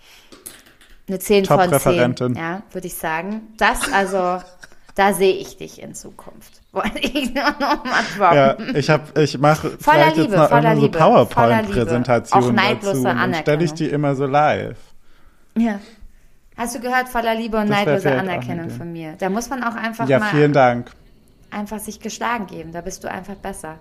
Eine 1.07 1.19
10 1.19 1.45
von 1.45 1.59
10. 1.59 1.65
Top-Referentin. 1.69 2.35
Ja, 2.35 2.61
würde 2.71 2.87
ich 2.87 2.95
sagen. 2.95 3.41
Das 3.57 3.91
also, 3.93 4.41
da 4.95 5.13
sehe 5.13 5.33
ich 5.33 5.57
dich 5.57 5.81
in 5.81 5.93
Zukunft. 5.95 6.61
Wollte 6.71 6.99
ich 6.99 7.33
nur 7.33 7.43
noch 7.59 7.83
mal 7.85 8.03
droppen. 8.17 8.35
Ja, 8.35 8.57
ich 8.75 8.89
habe, 8.89 9.21
ich 9.21 9.37
mache 9.37 9.77
vielleicht 9.79 10.17
jetzt 10.17 10.17
Liebe, 10.17 10.37
noch 10.37 10.49
voller 10.49 10.73
irgendwo 10.73 10.97
so 12.41 12.51
neidlose 12.51 13.03
dazu. 13.03 13.03
Dann 13.03 13.33
stelle 13.35 13.63
ich 13.63 13.73
die 13.73 13.87
immer 13.87 14.15
so 14.15 14.25
live. 14.25 14.77
Ja. 15.57 15.79
Hast 16.57 16.75
du 16.75 16.79
gehört, 16.79 17.07
voller 17.09 17.35
Liebe 17.35 17.57
und 17.57 17.69
Das 17.69 17.77
neidlose 17.77 18.11
eine 18.11 18.19
Anerkennung 18.21 18.69
von 18.69 18.91
mir. 18.91 19.13
Da 19.17 19.29
muss 19.29 19.49
man 19.49 19.63
auch 19.63 19.75
einfach 19.75 20.07
Ja, 20.09 20.19
mal 20.19 20.29
vielen 20.29 20.53
Dank. 20.53 20.91
einfach 21.51 21.79
sich 21.79 21.99
geschlagen 21.99 22.47
geben. 22.47 22.71
Da 22.73 22.81
bist 22.81 23.03
du 23.03 23.09
einfach 23.11 23.35
besser. 23.35 23.79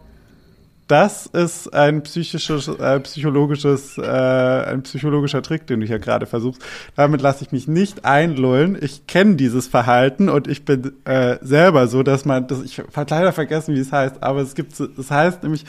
Das 0.88 1.27
ist 1.27 1.75
ein 1.75 2.05
psychisches, 2.05 2.68
äh, 2.68 3.01
psychologisches, 3.01 3.99
äh, 3.99 4.03
ein 4.03 4.85
psychologischer 4.85 5.42
Trick, 5.42 5.66
den 5.66 5.81
du 5.81 5.87
hier 5.87 5.99
gerade 5.99 6.27
versuchst. 6.27 6.62
Damit 6.94 7.22
lasse 7.22 7.42
ich 7.42 7.51
mich 7.51 7.66
nicht 7.66 8.05
einlullen. 8.05 8.79
Ich 8.81 9.09
kenne 9.09 9.35
dieses 9.35 9.66
Verhalten 9.66 10.29
und 10.29 10.46
ich 10.46 10.64
bin 10.64 10.92
äh, 11.05 11.38
selber 11.40 11.88
so, 11.88 12.05
dass 12.05 12.25
man, 12.25 12.46
das, 12.46 12.62
ich 12.62 12.79
habe 12.79 13.07
leider 13.11 13.33
vergessen, 13.33 13.75
wie 13.75 13.81
es 13.81 13.90
heißt, 13.90 14.22
aber 14.22 14.40
es 14.42 14.55
gibt, 14.55 14.79
es 14.79 15.11
heißt 15.11 15.42
nämlich, 15.42 15.64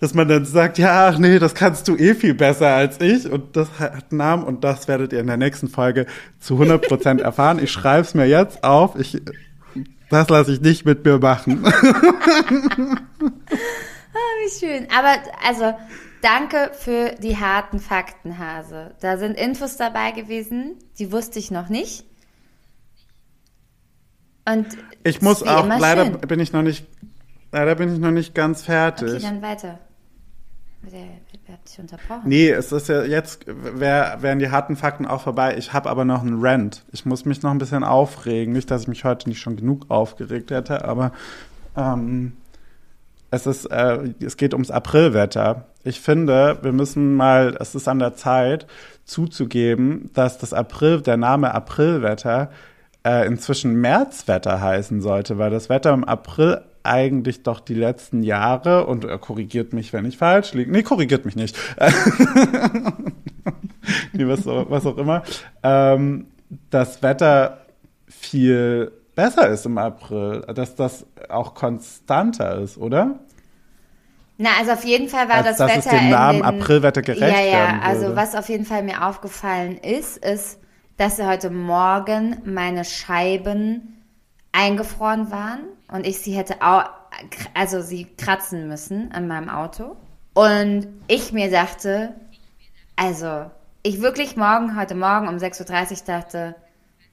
dass 0.00 0.14
man 0.14 0.26
dann 0.26 0.46
sagt, 0.46 0.78
ja, 0.78 1.08
ach 1.08 1.18
nee, 1.18 1.38
das 1.38 1.54
kannst 1.54 1.86
du 1.86 1.96
eh 1.96 2.14
viel 2.14 2.34
besser 2.34 2.68
als 2.68 3.02
ich 3.02 3.30
und 3.30 3.54
das 3.54 3.68
hat 3.78 4.06
einen 4.10 4.18
Namen 4.18 4.44
und 4.44 4.64
das 4.64 4.88
werdet 4.88 5.12
ihr 5.12 5.20
in 5.20 5.26
der 5.26 5.36
nächsten 5.36 5.68
Folge 5.68 6.06
zu 6.40 6.54
100% 6.54 7.20
erfahren. 7.22 7.60
Ich 7.62 7.70
schreibe 7.70 8.00
es 8.00 8.14
mir 8.14 8.26
jetzt 8.26 8.64
auf. 8.64 8.98
Ich, 8.98 9.20
das 10.08 10.30
lasse 10.30 10.54
ich 10.54 10.62
nicht 10.62 10.86
mit 10.86 11.04
mir 11.04 11.18
machen. 11.18 11.64
Ah, 14.14 14.44
wie 14.44 14.50
schön. 14.66 14.86
Aber 14.96 15.14
also, 15.46 15.74
danke 16.22 16.70
für 16.74 17.14
die 17.16 17.36
harten 17.38 17.78
Fakten, 17.78 18.38
Hase. 18.38 18.94
Da 19.00 19.16
sind 19.16 19.38
Infos 19.38 19.76
dabei 19.76 20.12
gewesen, 20.12 20.74
die 20.98 21.10
wusste 21.12 21.38
ich 21.38 21.50
noch 21.50 21.68
nicht. 21.68 22.04
Und 24.44 24.66
Ich 25.04 25.22
muss 25.22 25.42
auch, 25.42 25.66
leider 25.66 26.06
schön. 26.06 26.20
bin 26.20 26.40
ich 26.40 26.52
noch 26.52 26.62
nicht, 26.62 26.86
leider 27.52 27.74
bin 27.76 27.92
ich 27.92 27.98
noch 28.00 28.10
nicht 28.10 28.34
ganz 28.34 28.62
fertig. 28.64 29.14
Okay, 29.14 29.22
dann 29.22 29.42
weiter. 29.42 29.78
Wer, 30.84 31.00
wer 31.46 31.54
hat 31.54 31.68
dich 31.68 31.78
unterbrochen? 31.78 32.22
nee, 32.24 32.50
es 32.50 32.72
ist 32.72 32.88
ja 32.88 33.04
jetzt, 33.04 33.44
wär, 33.46 34.16
wären 34.20 34.40
die 34.40 34.50
harten 34.50 34.74
Fakten 34.74 35.06
auch 35.06 35.20
vorbei. 35.20 35.56
Ich 35.56 35.72
habe 35.72 35.88
aber 35.88 36.04
noch 36.04 36.22
einen 36.22 36.44
Rant. 36.44 36.84
Ich 36.90 37.06
muss 37.06 37.24
mich 37.24 37.40
noch 37.42 37.52
ein 37.52 37.58
bisschen 37.58 37.84
aufregen. 37.84 38.52
Nicht, 38.52 38.68
dass 38.68 38.82
ich 38.82 38.88
mich 38.88 39.04
heute 39.04 39.28
nicht 39.28 39.40
schon 39.40 39.54
genug 39.56 39.88
aufgeregt 39.92 40.50
hätte, 40.50 40.84
aber 40.84 41.12
ähm, 41.76 42.32
es 43.32 43.46
ist, 43.46 43.64
äh, 43.64 44.12
es 44.20 44.36
geht 44.36 44.52
ums 44.52 44.70
Aprilwetter. 44.70 45.64
Ich 45.84 46.00
finde, 46.00 46.58
wir 46.60 46.72
müssen 46.72 47.14
mal, 47.14 47.56
es 47.58 47.74
ist 47.74 47.88
an 47.88 47.98
der 47.98 48.14
Zeit 48.14 48.66
zuzugeben, 49.04 50.10
dass 50.12 50.36
das 50.36 50.52
April, 50.52 51.00
der 51.00 51.16
Name 51.16 51.54
Aprilwetter 51.54 52.50
äh, 53.04 53.26
inzwischen 53.26 53.72
Märzwetter 53.80 54.60
heißen 54.60 55.00
sollte, 55.00 55.38
weil 55.38 55.50
das 55.50 55.70
Wetter 55.70 55.94
im 55.94 56.04
April 56.04 56.60
eigentlich 56.82 57.42
doch 57.42 57.60
die 57.60 57.74
letzten 57.74 58.22
Jahre 58.22 58.84
und 58.86 59.04
er 59.04 59.18
korrigiert 59.18 59.72
mich, 59.72 59.94
wenn 59.94 60.04
ich 60.04 60.18
falsch 60.18 60.52
liege. 60.52 60.70
Nee, 60.70 60.82
korrigiert 60.82 61.24
mich 61.24 61.34
nicht. 61.34 61.56
nee, 64.12 64.26
was, 64.26 64.44
was 64.44 64.84
auch 64.84 64.98
immer. 64.98 65.22
Ähm, 65.62 66.26
das 66.68 67.02
Wetter 67.02 67.62
viel 68.08 68.92
besser 69.14 69.48
ist 69.48 69.66
im 69.66 69.78
April, 69.78 70.42
dass 70.54 70.74
das 70.74 71.06
auch 71.28 71.54
konstanter 71.54 72.58
ist, 72.60 72.78
oder? 72.78 73.18
Na, 74.38 74.50
also 74.58 74.72
auf 74.72 74.84
jeden 74.84 75.08
Fall 75.08 75.28
war 75.28 75.36
Als 75.36 75.56
das 75.56 75.58
dass 75.58 75.68
Wetter 75.68 75.94
es 75.94 76.00
dem 76.00 76.10
Namen 76.10 76.42
Aprilwetter 76.42 77.02
gerecht 77.02 77.22
Ja, 77.22 77.40
ja, 77.40 77.80
also 77.82 78.16
was 78.16 78.34
auf 78.34 78.48
jeden 78.48 78.64
Fall 78.64 78.82
mir 78.82 79.06
aufgefallen 79.06 79.76
ist, 79.76 80.16
ist, 80.16 80.58
dass 80.96 81.22
heute 81.22 81.50
Morgen 81.50 82.38
meine 82.44 82.84
Scheiben 82.84 84.02
eingefroren 84.52 85.30
waren 85.30 85.60
und 85.88 86.06
ich 86.06 86.18
sie 86.18 86.32
hätte 86.32 86.60
au 86.60 86.82
also 87.54 87.82
sie 87.82 88.06
kratzen 88.16 88.68
müssen 88.68 89.12
an 89.12 89.28
meinem 89.28 89.50
Auto 89.50 89.96
und 90.34 90.88
ich 91.08 91.32
mir 91.32 91.50
dachte, 91.50 92.14
also 92.96 93.50
ich 93.82 94.00
wirklich 94.00 94.36
morgen, 94.36 94.78
heute 94.78 94.94
Morgen 94.94 95.28
um 95.28 95.36
6.30 95.36 95.90
Uhr 95.90 95.96
dachte, 96.06 96.54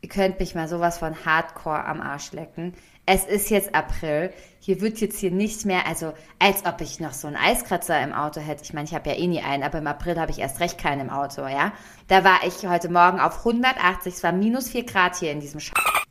ihr 0.01 0.09
könnt 0.09 0.39
mich 0.39 0.55
mal 0.55 0.67
sowas 0.67 0.97
von 0.97 1.25
Hardcore 1.25 1.85
am 1.85 2.01
Arsch 2.01 2.31
lecken. 2.31 2.73
Es 3.05 3.25
ist 3.25 3.49
jetzt 3.49 3.73
April. 3.73 4.31
Hier 4.59 4.81
wird 4.81 5.01
jetzt 5.01 5.19
hier 5.19 5.31
nicht 5.31 5.65
mehr, 5.65 5.88
also 5.88 6.13
als 6.38 6.65
ob 6.65 6.79
ich 6.81 6.99
noch 6.99 7.13
so 7.13 7.27
einen 7.27 7.38
Eiskratzer 7.38 7.99
im 8.01 8.13
Auto 8.13 8.39
hätte. 8.39 8.63
Ich 8.63 8.73
meine, 8.73 8.85
ich 8.85 8.93
habe 8.93 9.09
ja 9.09 9.15
eh 9.15 9.27
nie 9.27 9.41
einen, 9.41 9.63
aber 9.63 9.79
im 9.79 9.88
April 9.88 10.19
habe 10.19 10.31
ich 10.31 10.39
erst 10.39 10.59
recht 10.59 10.77
keinen 10.77 11.01
im 11.01 11.09
Auto, 11.09 11.47
ja. 11.47 11.73
Da 12.07 12.23
war 12.23 12.39
ich 12.45 12.67
heute 12.67 12.89
Morgen 12.89 13.19
auf 13.19 13.39
180, 13.39 14.13
es 14.13 14.23
war 14.23 14.31
minus 14.31 14.69
4 14.69 14.85
Grad 14.85 15.15
hier 15.15 15.31
in 15.31 15.39
diesem 15.39 15.59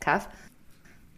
Kaff. 0.00 0.28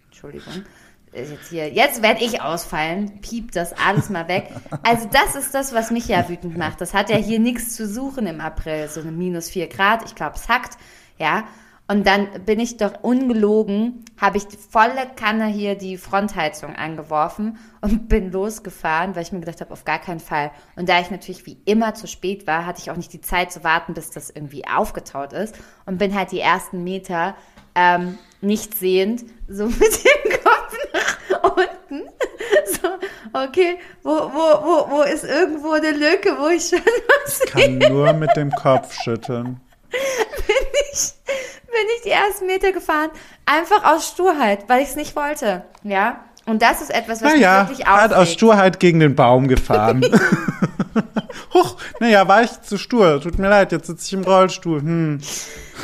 Entschuldigung. 0.09 0.65
Ist 1.13 1.31
Jetzt, 1.31 1.49
hier, 1.49 1.69
jetzt 1.73 2.03
werde 2.03 2.23
ich 2.23 2.41
ausfallen, 2.41 3.21
piept 3.21 3.57
das 3.57 3.73
alles 3.73 4.11
mal 4.11 4.29
weg. 4.29 4.49
Also 4.85 5.09
das 5.11 5.35
ist 5.35 5.53
das, 5.55 5.75
was 5.75 5.91
mich 5.91 6.07
ja 6.07 6.29
wütend 6.29 6.57
macht. 6.57 6.81
Das 6.81 6.95
hat 6.95 7.11
ja 7.11 7.17
hier 7.17 7.41
nichts 7.41 7.75
zu 7.75 7.89
suchen 7.89 8.29
im 8.29 8.41
April, 8.41 8.87
so 8.89 9.01
eine 9.01 9.11
minus 9.11 9.51
4 9.51 9.67
Grad. 9.69 10.05
Ich 10.05 10.15
glaube, 10.15 10.37
es 10.37 10.49
hackt, 10.49 10.77
ja. 11.19 11.45
Und 11.91 12.07
dann 12.07 12.29
bin 12.47 12.61
ich 12.61 12.77
doch 12.77 13.03
ungelogen, 13.03 14.05
habe 14.17 14.37
ich 14.37 14.47
die 14.47 14.57
volle 14.57 15.09
Kanne 15.17 15.47
hier 15.47 15.75
die 15.75 15.97
Frontheizung 15.97 16.77
angeworfen 16.77 17.59
und 17.81 18.09
bin 18.09 18.31
losgefahren, 18.31 19.17
weil 19.17 19.25
ich 19.25 19.33
mir 19.33 19.41
gedacht 19.41 19.61
habe, 19.61 19.73
auf 19.73 19.85
gar 19.85 19.99
keinen 19.99 20.21
Fall. 20.21 20.53
Und 20.77 20.89
da 20.89 21.01
ich 21.01 21.11
natürlich 21.11 21.47
wie 21.47 21.59
immer 21.65 21.95
zu 21.95 22.07
spät 22.07 22.47
war, 22.47 22.65
hatte 22.65 22.81
ich 22.81 22.93
auch 22.93 22.97
nicht 22.97 23.13
die 23.13 23.21
Zeit 23.21 23.51
zu 23.51 23.65
warten, 23.65 23.95
bis 23.95 24.11
das 24.11 24.31
irgendwie 24.31 24.69
aufgetaut 24.69 25.33
ist 25.33 25.57
und 25.85 25.99
bin 25.99 26.15
halt 26.15 26.31
die 26.31 26.39
ersten 26.39 26.85
Meter 26.85 27.35
ähm, 27.75 28.19
nicht 28.41 28.77
sehend, 28.77 29.25
so 29.49 29.67
mit 29.67 29.81
dem 29.81 30.33
Kopf 30.45 30.77
nach 31.33 31.43
unten. 31.43 32.09
So, 32.67 32.89
okay, 33.33 33.79
wo, 34.03 34.11
wo, 34.11 34.65
wo, 34.65 34.91
wo 34.91 35.03
ist 35.03 35.25
irgendwo 35.25 35.73
eine 35.73 35.91
Lücke, 35.91 36.37
wo 36.39 36.49
ich 36.49 36.69
schon 36.69 36.81
was 37.25 37.41
Kann 37.41 37.79
nur 37.79 38.13
mit 38.13 38.35
dem 38.37 38.51
Kopf 38.51 38.95
schütteln. 38.95 39.61
bin 39.91 40.67
ich, 40.93 41.13
bin 41.71 41.87
ich 41.97 42.03
die 42.03 42.11
ersten 42.11 42.47
Meter 42.47 42.73
gefahren, 42.73 43.11
einfach 43.47 43.85
aus 43.85 44.09
Sturheit, 44.09 44.69
weil 44.69 44.83
ich 44.83 44.91
es 44.91 44.97
nicht 44.97 45.17
wollte. 45.17 45.65
Ja. 45.83 46.25
Und 46.47 46.63
das 46.63 46.81
ist 46.81 46.91
etwas, 46.91 47.23
was 47.23 47.33
Naja, 47.35 47.61
mich 47.61 47.71
wirklich 47.71 47.87
hat 47.87 48.13
aus 48.13 48.19
aufregt. 48.19 48.33
Sturheit 48.33 48.81
gegen 48.81 49.01
den 49.01 49.15
Baum 49.15 49.47
gefahren. 49.47 50.03
Huch, 51.55 51.77
naja, 52.01 52.27
war 52.27 52.43
ich 52.43 52.61
zu 52.63 52.79
stur. 52.79 53.21
Tut 53.21 53.39
mir 53.39 53.49
leid, 53.49 53.73
jetzt 53.73 53.87
sitze 53.87 54.07
ich 54.07 54.13
im 54.13 54.25
Rollstuhl. 54.25 54.81
Hm. 54.81 55.21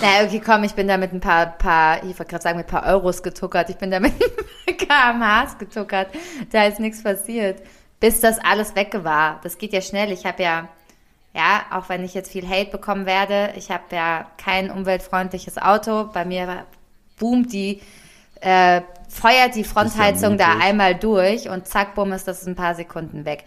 Na, 0.00 0.24
okay, 0.24 0.42
komm, 0.44 0.64
ich 0.64 0.74
bin 0.74 0.88
da 0.88 0.96
mit 0.96 1.12
ein 1.12 1.20
paar, 1.20 1.46
paar 1.46 1.98
ich 1.98 2.18
wollte 2.18 2.26
gerade 2.26 2.42
sagen, 2.42 2.58
mit 2.58 2.66
ein 2.66 2.70
paar 2.70 2.86
Euros 2.86 3.22
getuckert. 3.22 3.70
Ich 3.70 3.76
bin 3.76 3.90
da 3.90 4.00
mit 4.00 4.12
ein 4.68 4.76
paar 4.76 5.12
kmhs 5.12 5.58
getuckert. 5.58 6.08
Da 6.52 6.64
ist 6.64 6.80
nichts 6.80 7.02
passiert. 7.02 7.62
Bis 8.00 8.20
das 8.20 8.38
alles 8.38 8.74
weg 8.74 8.98
war. 9.02 9.40
Das 9.42 9.56
geht 9.58 9.72
ja 9.72 9.80
schnell. 9.80 10.12
Ich 10.12 10.26
habe 10.26 10.42
ja, 10.42 10.68
ja, 11.36 11.66
auch 11.70 11.90
wenn 11.90 12.02
ich 12.02 12.14
jetzt 12.14 12.32
viel 12.32 12.48
Hate 12.48 12.70
bekommen 12.70 13.04
werde, 13.04 13.52
ich 13.56 13.70
habe 13.70 13.84
ja 13.90 14.26
kein 14.38 14.70
umweltfreundliches 14.70 15.58
Auto. 15.58 16.08
Bei 16.12 16.24
mir 16.24 16.64
boomt 17.18 17.52
die, 17.52 17.82
äh, 18.40 18.80
feuert 19.08 19.54
die 19.54 19.64
Frontheizung 19.64 20.38
da 20.38 20.54
mutig. 20.54 20.64
einmal 20.64 20.94
durch 20.94 21.48
und 21.50 21.68
zack, 21.68 21.94
bumm, 21.94 22.12
ist 22.12 22.26
das 22.26 22.46
ein 22.46 22.56
paar 22.56 22.74
Sekunden 22.74 23.26
weg. 23.26 23.44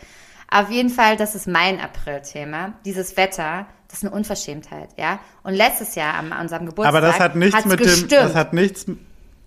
Auf 0.52 0.70
jeden 0.70 0.90
Fall, 0.90 1.18
das 1.18 1.34
ist 1.34 1.48
mein 1.48 1.80
April-Thema. 1.80 2.74
Dieses 2.86 3.18
Wetter, 3.18 3.66
Das 3.88 4.00
ist 4.00 4.06
eine 4.06 4.14
Unverschämtheit, 4.16 4.90
ja. 4.98 5.20
Und 5.42 5.56
letztes 5.56 5.96
Jahr 5.96 6.14
an 6.14 6.32
unserem 6.32 6.68
Geburtstag 6.68 6.96
Aber 6.96 7.02
das 7.02 7.20
hat 7.20 7.36
nichts 7.36 7.66
mit 7.66 7.80
dem, 7.80 7.86
gestürmt. 7.88 8.12
das 8.12 8.36
hat 8.36 8.54
nichts, 8.54 8.86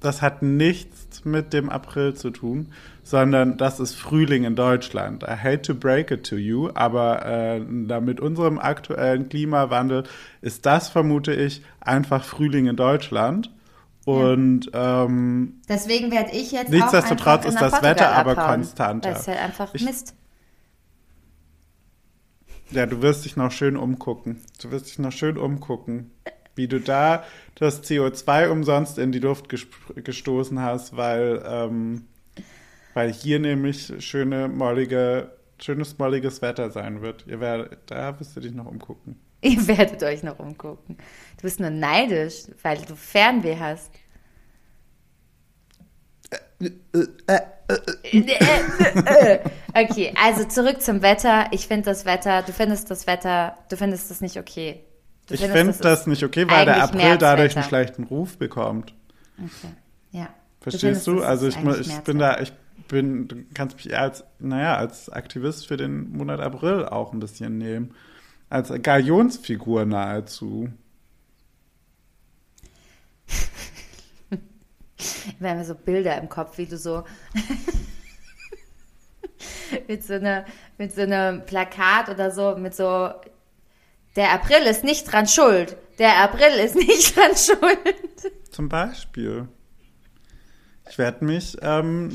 das 0.01 0.21
hat 0.21 0.43
nichts 0.43 1.25
mit 1.25 1.53
dem 1.53 1.71
April 1.71 2.15
zu 2.15 2.31
tun, 2.31 2.73
sondern 3.13 3.59
das 3.59 3.79
ist 3.79 3.95
Frühling 3.95 4.45
in 4.45 4.57
Deutschland. 4.57 5.23
I 5.23 5.37
hate 5.37 5.61
to 5.61 5.75
break 5.75 6.11
it 6.11 6.25
to 6.27 6.37
you, 6.37 6.71
aber 6.73 7.27
äh, 7.27 7.61
mit 7.61 8.21
unserem 8.21 8.59
aktuellen 8.59 9.29
Klimawandel 9.29 10.05
ist 10.41 10.65
das, 10.65 10.89
vermute 10.89 11.35
ich, 11.35 11.63
einfach 11.79 12.25
Frühling 12.25 12.69
in 12.69 12.77
Deutschland. 12.77 13.53
Und 14.07 14.71
ähm, 14.73 15.61
Deswegen 15.69 16.11
werde 16.11 16.31
ich 16.33 16.53
jetzt 16.53 16.71
Nichtsdestotrotz 16.71 17.45
ist 17.45 17.61
das 17.61 17.73
Portugal 17.73 17.91
Wetter 17.91 18.13
aber 18.13 18.35
konstanter. 18.35 19.11
Weil 19.11 19.17
es 19.17 19.29
halt 19.29 19.41
einfach 19.41 19.75
Ich- 19.75 19.85
Mist. 19.85 20.15
ja, 22.71 22.87
du 22.87 23.03
wirst 23.03 23.27
dich 23.27 23.37
noch 23.37 23.53
schön 23.53 23.77
umgucken. 23.77 24.41
Du 24.63 24.71
wirst 24.71 24.87
dich 24.87 24.99
noch 24.99 25.13
schön 25.13 25.37
umgucken, 25.37 26.13
wie 26.55 26.67
du 26.67 26.81
da 26.81 27.25
das 27.57 27.83
CO2 27.85 28.49
umsonst 28.49 28.97
in 28.97 29.13
die 29.13 29.19
Luft 29.19 29.51
gestoßen 29.51 30.61
hast, 30.61 30.97
weil, 30.97 31.43
ähm, 31.47 32.07
weil 32.95 33.13
hier 33.13 33.39
nämlich 33.39 33.93
schöne, 33.99 34.49
mollige, 34.49 35.33
schönes, 35.61 35.99
molliges 35.99 36.43
Wetter 36.43 36.71
sein 36.71 37.01
wird. 37.03 37.27
Ihr 37.27 37.41
werdet, 37.41 37.79
da 37.87 38.19
wirst 38.19 38.37
du 38.37 38.41
dich 38.41 38.53
noch 38.53 38.67
umgucken. 38.67 39.21
Ihr 39.43 39.67
werdet 39.67 40.03
euch 40.03 40.23
noch 40.23 40.39
umgucken. 40.39 40.97
Du 41.37 41.43
bist 41.43 41.59
nur 41.59 41.71
neidisch, 41.71 42.45
weil 42.63 42.79
du 42.79 42.95
Fernweh 42.95 43.57
hast. 43.59 43.91
okay, 49.75 50.15
also 50.23 50.45
zurück 50.45 50.81
zum 50.81 51.03
Wetter. 51.03 51.47
Ich 51.51 51.67
finde 51.67 51.87
das 51.87 52.05
Wetter, 52.05 52.43
du 52.43 52.53
findest 52.53 52.89
das 52.91 53.09
Wetter, 53.09 53.59
du 53.69 53.77
findest 53.77 54.11
das 54.11 54.21
nicht 54.21 54.37
okay. 54.39 54.85
Du 55.27 55.35
Ich 55.35 55.41
finde 55.41 55.71
ist 55.71 55.85
das 55.85 56.07
nicht 56.07 56.23
okay, 56.23 56.49
weil 56.49 56.65
der 56.65 56.83
April 56.83 57.19
dadurch 57.19 57.57
einen 57.57 57.65
schlechten 57.65 58.05
Ruf 58.05 58.39
bekommt. 58.39 58.95
Okay, 59.39 59.75
ja. 60.13 60.29
Verstehst 60.61 61.05
findest, 61.05 61.07
du? 61.09 61.17
das 61.17 61.25
Also 61.25 61.49
ich, 61.49 61.57
ich 61.81 61.99
bin 62.01 62.19
da, 62.19 62.39
ich 62.39 62.53
bin, 62.89 63.29
du 63.29 63.45
kannst 63.55 63.77
mich 63.77 63.91
eher 63.91 64.03
als, 64.03 64.25
naja, 64.39 64.77
als 64.77 65.09
Aktivist 65.09 65.67
für 65.67 65.77
den 65.77 66.13
Monat 66.13 66.41
April 66.41 66.87
auch 66.87 67.13
ein 67.13 67.21
bisschen 67.21 67.59
nehmen. 67.59 67.95
Als 68.49 68.73
Galionsfigur 68.83 69.85
nahezu. 69.87 70.69
Wir 75.39 75.51
haben 75.51 75.65
so 75.65 75.75
Bilder 75.75 76.21
im 76.21 76.29
Kopf, 76.29 76.59
wie 76.59 76.67
du 76.67 76.77
so 76.77 77.05
mit 79.89 80.05
so 80.05 80.15
einer 80.15 80.45
mit 80.79 80.93
so 80.93 81.03
einem 81.03 81.45
Plakat 81.47 82.09
oder 82.09 82.31
so 82.31 82.57
mit 82.57 82.75
so 82.75 83.11
der 84.17 84.33
April 84.33 84.67
ist 84.67 84.85
nicht 84.85 85.11
dran 85.11 85.27
schuld. 85.27 85.77
Der 85.99 86.19
April 86.19 86.53
ist 86.63 86.77
nicht 86.77 87.17
dran 87.17 87.37
schuld. 87.37 88.33
Zum 88.51 88.69
Beispiel. 88.69 89.49
Ich 90.89 90.99
werde 90.99 91.25
mich, 91.25 91.57
ähm, 91.63 92.11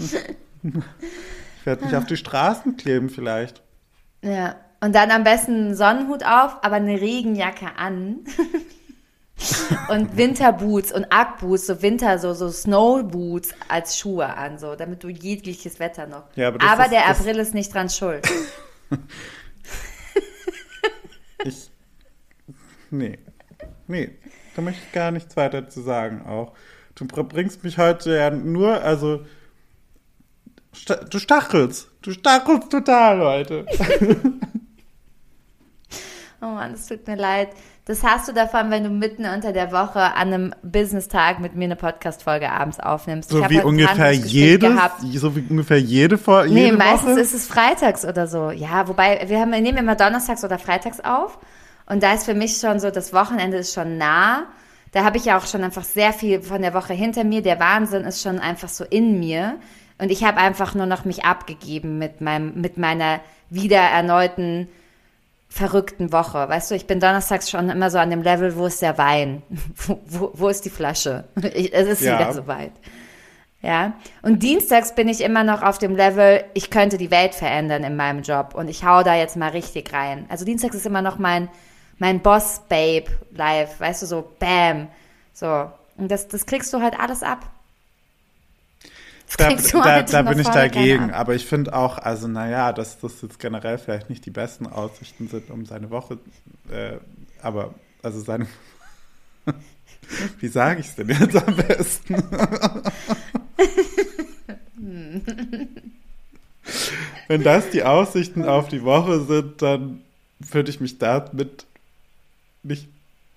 ich 1.59 1.65
werde 1.65 1.85
mich 1.85 1.95
auf 1.95 2.05
die 2.05 2.17
Straßen 2.17 2.77
kleben 2.77 3.09
vielleicht. 3.09 3.61
Ja, 4.23 4.55
und 4.81 4.93
dann 4.95 5.11
am 5.11 5.23
besten 5.23 5.53
einen 5.55 5.75
Sonnenhut 5.75 6.23
auf, 6.23 6.57
aber 6.63 6.75
eine 6.75 6.99
Regenjacke 7.01 7.67
an. 7.77 8.19
und 9.89 10.17
Winterboots 10.17 10.91
und 10.91 11.05
Ackboots, 11.11 11.67
so 11.67 11.81
Winter, 11.81 12.17
so, 12.19 12.33
so 12.33 12.49
Snowboots 12.49 13.53
als 13.67 13.97
Schuhe 13.97 14.25
an, 14.35 14.57
so, 14.57 14.75
damit 14.75 15.03
du 15.03 15.09
jegliches 15.09 15.79
Wetter 15.79 16.07
noch. 16.07 16.23
Ja, 16.35 16.47
aber 16.49 16.57
das 16.57 16.79
ist- 16.85 16.91
der 16.91 17.07
das- 17.07 17.19
April 17.19 17.37
ist 17.37 17.53
nicht 17.53 17.73
dran 17.73 17.89
schuld. 17.89 18.27
Ich, 21.43 21.69
nee, 22.89 23.19
nee, 23.87 24.09
da 24.55 24.61
möchte 24.61 24.81
ich 24.85 24.91
gar 24.91 25.11
nichts 25.11 25.37
weiter 25.37 25.69
zu 25.69 25.81
sagen 25.81 26.25
auch. 26.25 26.53
Du 26.95 27.05
br- 27.05 27.23
bringst 27.23 27.63
mich 27.63 27.77
heute 27.77 28.15
ja 28.15 28.31
nur, 28.31 28.81
also, 28.81 29.23
du 30.85 31.19
stachelst, 31.19 31.89
du 32.01 32.11
stachelst 32.11 32.69
total 32.71 33.19
heute. 33.19 33.65
Oh 36.39 36.45
Mann, 36.45 36.73
es 36.73 36.85
tut 36.85 37.07
mir 37.07 37.15
leid. 37.15 37.49
Das 37.85 38.03
hast 38.03 38.27
du 38.27 38.31
davon, 38.31 38.69
wenn 38.69 38.83
du 38.83 38.91
mitten 38.91 39.25
unter 39.25 39.53
der 39.53 39.71
Woche 39.71 39.99
an 40.01 40.31
einem 40.31 40.55
Business-Tag 40.61 41.39
mit 41.39 41.55
mir 41.55 41.63
eine 41.65 41.75
Podcast-Folge 41.75 42.51
abends 42.51 42.79
aufnimmst. 42.79 43.31
So 43.31 43.49
wie 43.49 43.59
ungefähr 43.59 44.11
jedes, 44.11 44.69
gehabt. 44.71 45.01
so 45.15 45.35
wie 45.35 45.43
ungefähr 45.49 45.79
jede 45.79 46.19
vor 46.19 46.45
Nee, 46.45 46.65
jede 46.65 46.77
meistens 46.77 47.13
Woche. 47.13 47.21
ist 47.21 47.33
es 47.33 47.47
freitags 47.47 48.05
oder 48.05 48.27
so. 48.27 48.51
Ja, 48.51 48.87
wobei 48.87 49.25
wir 49.27 49.39
haben, 49.39 49.51
wir 49.51 49.61
nehmen 49.61 49.79
immer 49.79 49.95
donnerstags 49.95 50.43
oder 50.43 50.59
freitags 50.59 50.99
auf. 50.99 51.39
Und 51.87 52.03
da 52.03 52.13
ist 52.13 52.25
für 52.25 52.35
mich 52.35 52.57
schon 52.57 52.79
so, 52.79 52.91
das 52.91 53.13
Wochenende 53.13 53.57
ist 53.57 53.73
schon 53.73 53.97
nah. 53.97 54.43
Da 54.91 55.03
habe 55.03 55.17
ich 55.17 55.25
ja 55.25 55.37
auch 55.39 55.47
schon 55.47 55.63
einfach 55.63 55.83
sehr 55.83 56.13
viel 56.13 56.43
von 56.43 56.61
der 56.61 56.75
Woche 56.75 56.93
hinter 56.93 57.23
mir. 57.23 57.41
Der 57.41 57.59
Wahnsinn 57.59 58.03
ist 58.03 58.21
schon 58.21 58.37
einfach 58.37 58.69
so 58.69 58.83
in 58.83 59.19
mir. 59.19 59.55
Und 59.99 60.11
ich 60.11 60.23
habe 60.23 60.37
einfach 60.37 60.75
nur 60.75 60.85
noch 60.85 61.05
mich 61.05 61.25
abgegeben 61.25 61.97
mit 61.97 62.21
meinem, 62.21 62.59
mit 62.61 62.77
meiner 62.77 63.19
wieder 63.49 63.79
erneuten 63.79 64.67
verrückten 65.49 66.11
Woche. 66.11 66.49
Weißt 66.49 66.69
du, 66.69 66.75
ich 66.75 66.87
bin 66.87 66.99
donnerstags 66.99 67.49
schon 67.49 67.69
immer 67.69 67.89
so 67.89 67.97
an 67.97 68.09
dem 68.09 68.21
Level, 68.21 68.55
wo 68.57 68.65
ist 68.67 68.81
der 68.81 68.97
Wein? 68.97 69.41
Wo, 69.75 69.99
wo, 70.05 70.31
wo 70.33 70.49
ist 70.49 70.65
die 70.65 70.69
Flasche? 70.69 71.23
Ich, 71.53 71.73
es 71.73 71.87
ist 71.87 72.01
Ja. 72.01 72.19
wieder 72.19 72.33
soweit. 72.33 72.73
Ja. 73.61 73.93
Und 74.21 74.43
dienstags 74.43 74.93
bin 74.93 75.07
ich 75.09 75.21
immer 75.21 75.43
noch 75.43 75.63
auf 75.63 75.77
dem 75.77 75.95
Level, 75.95 76.43
ich 76.53 76.69
könnte 76.69 76.97
die 76.97 77.09
Welt 77.11 77.33
verändern 77.33 77.83
in 77.83 77.95
meinem 77.95 78.21
Job 78.21 78.53
und 78.55 78.69
ich 78.69 78.83
hau 78.83 79.01
da 79.03 79.15
jetzt 79.15 79.35
mal 79.35 79.49
richtig 79.49 79.93
rein. 79.93 80.25
Also 80.29 80.45
dienstags 80.45 80.75
ist 80.75 80.85
immer 80.85 81.01
noch 81.01 81.17
mein, 81.17 81.49
mein 81.97 82.19
Boss-Babe-Life, 82.19 83.79
weißt 83.79 84.03
du, 84.03 84.05
so 84.05 84.31
bam. 84.39 84.89
So. 85.33 85.69
Und 85.97 86.11
das, 86.11 86.27
das 86.27 86.45
kriegst 86.45 86.71
du 86.73 86.81
halt 86.81 86.99
alles 86.99 87.23
ab. 87.23 87.39
Da, 89.35 89.53
da, 89.55 90.03
da 90.03 90.21
bin 90.21 90.39
ich 90.39 90.47
dagegen. 90.47 91.11
Aber 91.11 91.35
ich 91.35 91.45
finde 91.45 91.73
auch, 91.75 91.97
also 91.97 92.29
naja, 92.29 92.71
dass 92.71 92.99
das 92.99 93.21
jetzt 93.21 93.39
generell 93.39 93.77
vielleicht 93.77 94.09
nicht 94.09 94.25
die 94.25 94.31
besten 94.31 94.67
Aussichten 94.67 95.27
sind, 95.27 95.51
um 95.51 95.65
seine 95.65 95.89
Woche, 95.89 96.17
äh, 96.71 96.97
aber 97.41 97.73
also 98.01 98.21
seine. 98.21 98.47
Wie 100.39 100.47
sage 100.47 100.79
ich 100.79 100.87
es 100.87 100.95
denn 100.95 101.09
jetzt 101.09 101.35
am 101.35 101.55
besten? 101.55 102.15
Wenn 107.27 107.43
das 107.43 107.69
die 107.71 107.83
Aussichten 107.83 108.45
auf 108.45 108.69
die 108.69 108.83
Woche 108.83 109.21
sind, 109.21 109.61
dann 109.61 110.01
würde 110.39 110.69
ich 110.69 110.79
mich 110.79 110.97
damit 110.97 111.65
nicht 112.63 112.87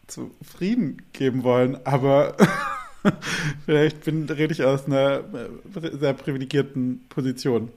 zufrieden 0.06 1.02
geben 1.12 1.42
wollen. 1.42 1.84
Aber 1.84 2.36
vielleicht 3.64 4.04
bin, 4.04 4.28
rede 4.28 4.52
ich 4.52 4.62
aus 4.64 4.86
einer 4.86 5.20
äh, 5.20 5.96
sehr 5.98 6.12
privilegierten 6.14 7.04
Position. 7.08 7.70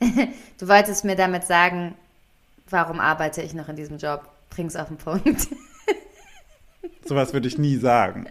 Du 0.58 0.68
wolltest 0.68 1.04
mir 1.04 1.16
damit 1.16 1.44
sagen, 1.44 1.94
warum 2.68 3.00
arbeite 3.00 3.42
ich 3.42 3.54
noch 3.54 3.68
in 3.68 3.76
diesem 3.76 3.98
Job? 3.98 4.28
Bring's 4.50 4.76
auf 4.76 4.88
den 4.88 4.98
Punkt. 4.98 5.48
Sowas 7.04 7.32
würde 7.32 7.48
ich 7.48 7.58
nie 7.58 7.76
sagen. 7.76 8.26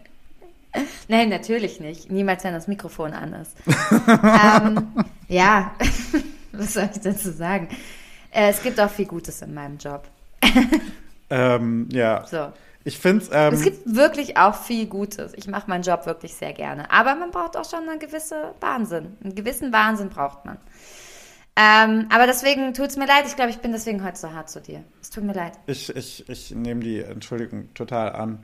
Nein, 1.07 1.29
natürlich 1.29 1.79
nicht. 1.79 2.11
Niemals, 2.11 2.43
wenn 2.43 2.53
das 2.53 2.67
Mikrofon 2.67 3.13
an 3.13 3.33
ist. 3.33 3.55
ähm, 4.07 4.87
ja, 5.27 5.75
was 6.51 6.73
soll 6.73 6.89
ich 6.93 7.01
dazu 7.01 7.31
sagen? 7.31 7.67
Äh, 8.31 8.49
es 8.49 8.61
gibt 8.63 8.79
auch 8.79 8.89
viel 8.89 9.05
Gutes 9.05 9.41
in 9.41 9.53
meinem 9.53 9.77
Job. 9.77 10.07
Ähm, 11.29 11.89
ja, 11.91 12.25
So. 12.27 12.53
Ich 12.83 12.97
finde 12.99 13.23
es. 13.23 13.29
Ähm, 13.31 13.53
Es 13.53 13.61
gibt 13.63 13.95
wirklich 13.95 14.37
auch 14.37 14.55
viel 14.55 14.85
Gutes. 14.87 15.33
Ich 15.35 15.47
mache 15.47 15.69
meinen 15.69 15.83
Job 15.83 16.05
wirklich 16.05 16.33
sehr 16.33 16.53
gerne. 16.53 16.91
Aber 16.91 17.15
man 17.15 17.31
braucht 17.31 17.55
auch 17.57 17.69
schon 17.69 17.87
eine 17.87 17.97
gewisse 17.99 18.53
Wahnsinn. 18.59 19.15
Einen 19.23 19.35
gewissen 19.35 19.71
Wahnsinn 19.71 20.09
braucht 20.09 20.45
man. 20.45 20.57
Ähm, 21.55 22.07
aber 22.11 22.25
deswegen 22.25 22.73
tut 22.73 22.87
es 22.87 22.97
mir 22.97 23.05
leid. 23.05 23.25
Ich 23.27 23.35
glaube, 23.35 23.51
ich 23.51 23.59
bin 23.59 23.71
deswegen 23.71 24.03
heute 24.03 24.17
so 24.17 24.31
hart 24.33 24.49
zu 24.49 24.59
dir. 24.59 24.83
Es 25.01 25.09
tut 25.11 25.23
mir 25.23 25.33
leid. 25.33 25.53
Ich, 25.67 25.95
ich, 25.95 26.27
ich 26.27 26.51
nehme 26.51 26.81
die 26.81 26.99
Entschuldigung 26.99 27.71
total 27.75 28.11
an. 28.13 28.39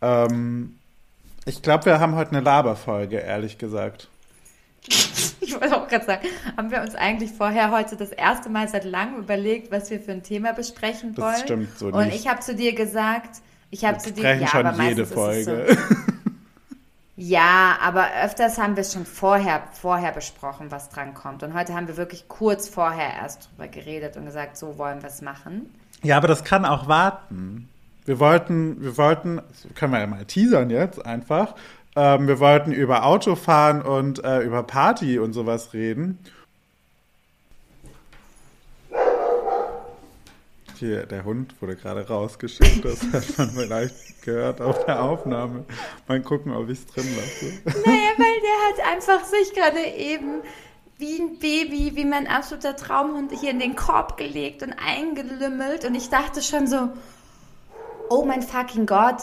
Ähm, 0.00 0.78
ich 1.44 1.60
glaube, 1.60 1.84
wir 1.84 2.00
haben 2.00 2.14
heute 2.14 2.30
eine 2.30 2.40
Laberfolge, 2.40 3.18
ehrlich 3.18 3.58
gesagt. 3.58 4.08
Ich 5.40 5.60
wollte 5.60 5.76
auch 5.76 5.86
gerade 5.88 6.06
sagen, 6.06 6.26
haben 6.56 6.70
wir 6.70 6.80
uns 6.80 6.94
eigentlich 6.94 7.30
vorher 7.30 7.70
heute 7.70 7.96
das 7.96 8.10
erste 8.10 8.48
Mal 8.48 8.66
seit 8.66 8.84
langem 8.84 9.18
überlegt, 9.20 9.70
was 9.70 9.90
wir 9.90 10.00
für 10.00 10.12
ein 10.12 10.22
Thema 10.22 10.52
besprechen 10.54 11.14
Das 11.14 11.22
wollen? 11.24 11.36
stimmt 11.44 11.78
so 11.78 11.88
Und 11.88 12.06
nicht. 12.06 12.16
ich 12.16 12.28
habe 12.28 12.40
zu 12.40 12.54
dir 12.54 12.74
gesagt, 12.74 13.42
ich 13.74 13.84
habe 13.84 13.98
zu 13.98 14.12
dir 14.12 14.20
sprechen 14.20 14.42
ja, 14.42 14.46
schon 14.46 14.66
aber 14.66 14.82
jede 14.84 15.04
Folge. 15.04 15.66
So, 15.76 15.84
ja, 17.16 17.76
aber 17.82 18.06
öfters 18.22 18.56
haben 18.56 18.76
wir 18.76 18.82
es 18.82 18.92
schon 18.92 19.04
vorher, 19.04 19.64
vorher 19.72 20.12
besprochen, 20.12 20.70
was 20.70 20.90
dran 20.90 21.12
kommt. 21.12 21.42
Und 21.42 21.54
heute 21.54 21.74
haben 21.74 21.88
wir 21.88 21.96
wirklich 21.96 22.28
kurz 22.28 22.68
vorher 22.68 23.14
erst 23.20 23.48
drüber 23.50 23.66
geredet 23.66 24.16
und 24.16 24.26
gesagt, 24.26 24.56
so 24.56 24.78
wollen 24.78 25.02
wir 25.02 25.08
es 25.08 25.22
machen. 25.22 25.74
Ja, 26.04 26.16
aber 26.16 26.28
das 26.28 26.44
kann 26.44 26.64
auch 26.64 26.86
warten. 26.86 27.68
Wir 28.04 28.20
wollten, 28.20 28.80
wir 28.80 28.96
wollten, 28.96 29.42
können 29.74 29.92
wir 29.92 29.98
ja 29.98 30.06
mal 30.06 30.24
teasern 30.24 30.70
jetzt 30.70 31.04
einfach. 31.04 31.56
Ähm, 31.96 32.28
wir 32.28 32.38
wollten 32.38 32.70
über 32.70 33.04
Autofahren 33.04 33.82
und 33.82 34.22
äh, 34.22 34.40
über 34.42 34.62
Party 34.62 35.18
und 35.18 35.32
sowas 35.32 35.72
reden. 35.72 36.20
Hier, 40.78 41.06
der 41.06 41.24
Hund 41.24 41.60
wurde 41.60 41.76
gerade 41.76 42.06
rausgeschickt. 42.06 42.84
Das 42.84 43.00
hat 43.12 43.38
man 43.38 43.50
vielleicht 43.50 44.22
gehört 44.22 44.60
auf 44.60 44.84
der 44.84 45.02
Aufnahme. 45.02 45.64
Mal 46.08 46.20
gucken, 46.22 46.52
ob 46.52 46.68
ich 46.68 46.80
es 46.80 46.86
drin 46.86 47.06
lasse. 47.16 47.52
Naja, 47.86 48.10
weil 48.16 48.40
der 48.40 48.84
hat 48.84 48.92
einfach 48.92 49.24
sich 49.24 49.54
gerade 49.54 49.80
eben 49.80 50.42
wie 50.98 51.20
ein 51.20 51.38
Baby, 51.38 51.92
wie 51.94 52.04
mein 52.04 52.26
absoluter 52.26 52.76
Traumhund 52.76 53.32
hier 53.32 53.50
in 53.50 53.58
den 53.58 53.76
Korb 53.76 54.16
gelegt 54.16 54.62
und 54.62 54.72
eingelümmelt. 54.72 55.84
Und 55.84 55.94
ich 55.94 56.08
dachte 56.08 56.42
schon 56.42 56.66
so, 56.66 56.90
oh 58.08 58.24
mein 58.24 58.42
fucking 58.42 58.86
Gott, 58.86 59.22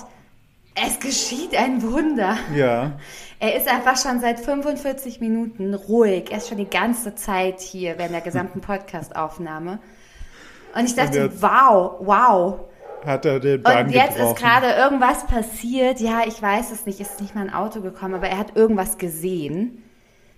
es 0.75 0.99
geschieht 0.99 1.55
ein 1.55 1.81
Wunder. 1.83 2.37
Ja. 2.55 2.93
Er 3.39 3.55
ist 3.55 3.67
einfach 3.67 3.97
schon 3.97 4.21
seit 4.21 4.39
45 4.39 5.19
Minuten 5.19 5.73
ruhig. 5.73 6.31
Er 6.31 6.37
ist 6.37 6.49
schon 6.49 6.57
die 6.57 6.69
ganze 6.69 7.15
Zeit 7.15 7.59
hier 7.59 7.97
während 7.97 8.13
der 8.13 8.21
gesamten 8.21 8.61
Podcast-Aufnahme. 8.61 9.79
Und 10.75 10.85
ich 10.85 10.95
dachte, 10.95 11.17
jetzt- 11.19 11.41
wow, 11.41 11.95
wow. 11.99 12.59
Hat 13.05 13.25
er 13.25 13.39
den 13.39 13.63
Bann 13.63 13.87
Und 13.87 13.91
jetzt 13.93 14.15
gebrochen. 14.15 14.35
ist 14.35 14.41
gerade 14.41 14.67
irgendwas 14.73 15.25
passiert. 15.25 15.99
Ja, 15.99 16.21
ich 16.27 16.39
weiß 16.41 16.71
es 16.71 16.85
nicht. 16.85 16.99
Es 17.01 17.11
ist 17.11 17.21
nicht 17.21 17.33
mal 17.33 17.41
ein 17.41 17.53
Auto 17.53 17.81
gekommen, 17.81 18.13
aber 18.15 18.27
er 18.29 18.37
hat 18.37 18.55
irgendwas 18.55 18.97
gesehen. 18.99 19.83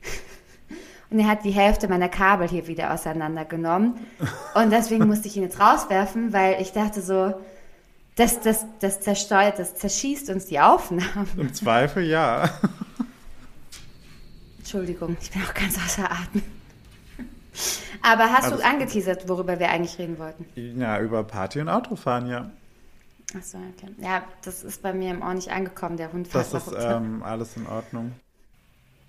Und 1.10 1.20
er 1.20 1.28
hat 1.28 1.44
die 1.44 1.52
Hälfte 1.52 1.88
meiner 1.90 2.10
Kabel 2.10 2.48
hier 2.48 2.66
wieder 2.68 2.94
auseinandergenommen. 2.94 3.96
Und 4.56 4.72
deswegen 4.72 5.08
musste 5.08 5.28
ich 5.28 5.36
ihn 5.38 5.44
jetzt 5.44 5.60
rauswerfen, 5.60 6.32
weil 6.34 6.60
ich 6.62 6.72
dachte 6.72 7.02
so, 7.02 7.34
das, 8.16 8.40
das, 8.42 8.66
das 8.80 9.02
zersteuert, 9.02 9.60
das 9.60 9.76
zerschießt 9.76 10.30
uns 10.30 10.46
die 10.46 10.60
Aufnahmen. 10.60 11.28
Im 11.38 11.54
Zweifel 11.54 12.04
ja. 12.04 12.50
Entschuldigung, 14.60 15.18
ich 15.22 15.32
bin 15.32 15.42
auch 15.44 15.54
ganz 15.54 15.78
außer 15.78 16.10
Atem. 16.10 16.42
Aber 18.02 18.32
hast 18.32 18.46
Alles 18.46 18.60
du 18.60 18.66
angeteasert, 18.66 19.30
worüber 19.30 19.60
wir 19.60 19.70
eigentlich 19.70 19.98
reden 20.00 20.18
wollten? 20.20 20.46
Ja, 20.56 21.00
über 21.00 21.24
Party 21.24 21.62
und 21.62 21.70
Autofahren, 21.70 22.28
ja. 22.28 22.50
Achso, 23.38 23.58
okay. 23.58 23.94
Ja, 24.00 24.24
das 24.44 24.64
ist 24.64 24.82
bei 24.82 24.94
mir 24.94 25.12
im 25.12 25.22
Ohr 25.22 25.34
nicht 25.34 25.52
angekommen. 25.52 25.98
Der 25.98 26.12
Hund 26.12 26.28
Das 26.34 26.54
ist 26.54 26.72
ähm, 26.78 27.24
alles 27.24 27.56
in 27.58 27.66
Ordnung. 27.68 28.14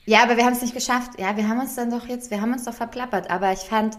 Ja, 0.07 0.23
aber 0.23 0.37
wir 0.37 0.45
haben 0.45 0.53
es 0.53 0.63
nicht 0.63 0.75
geschafft. 0.75 1.19
Ja, 1.19 1.37
wir 1.37 1.49
haben 1.49 1.61
uns 1.61 1.75
dann 1.75 1.91
doch 1.91 2.07
jetzt, 2.07 2.31
wir 2.31 2.41
haben 2.41 2.53
uns 2.53 2.65
doch 2.65 2.75
verplappert. 2.75 3.31
Aber 3.31 3.53
ich 3.53 3.61
fand, 3.61 3.97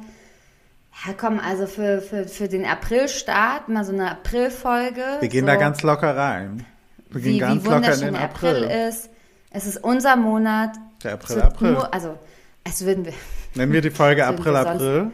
ja 1.05 1.13
komm, 1.13 1.39
also 1.39 1.67
für, 1.67 2.01
für, 2.01 2.27
für 2.27 2.47
den 2.47 2.65
Aprilstart 2.65 3.69
mal 3.69 3.83
so 3.83 3.93
eine 3.93 4.11
Aprilfolge. 4.11 5.03
Wir 5.19 5.29
gehen 5.29 5.41
so, 5.41 5.47
da 5.47 5.55
ganz 5.55 5.81
locker 5.83 6.15
rein. 6.15 6.65
Wir 7.09 7.21
gehen 7.21 7.33
wie, 7.33 7.39
ganz 7.39 7.63
wie 7.63 7.69
locker 7.69 7.93
in 7.93 7.99
den 8.01 8.15
April. 8.15 8.63
April. 8.65 8.87
ist. 8.89 9.09
Es 9.49 9.65
ist 9.65 9.83
unser 9.83 10.15
Monat. 10.15 10.75
Der 11.03 11.13
April, 11.13 11.41
April. 11.41 11.71
Nur, 11.73 11.93
also, 11.93 12.17
es 12.65 12.85
würden 12.85 13.05
wir, 13.05 13.13
Nennen 13.55 13.71
wir 13.71 13.81
die 13.81 13.89
Folge 13.91 14.25
April, 14.25 14.55
April? 14.55 15.11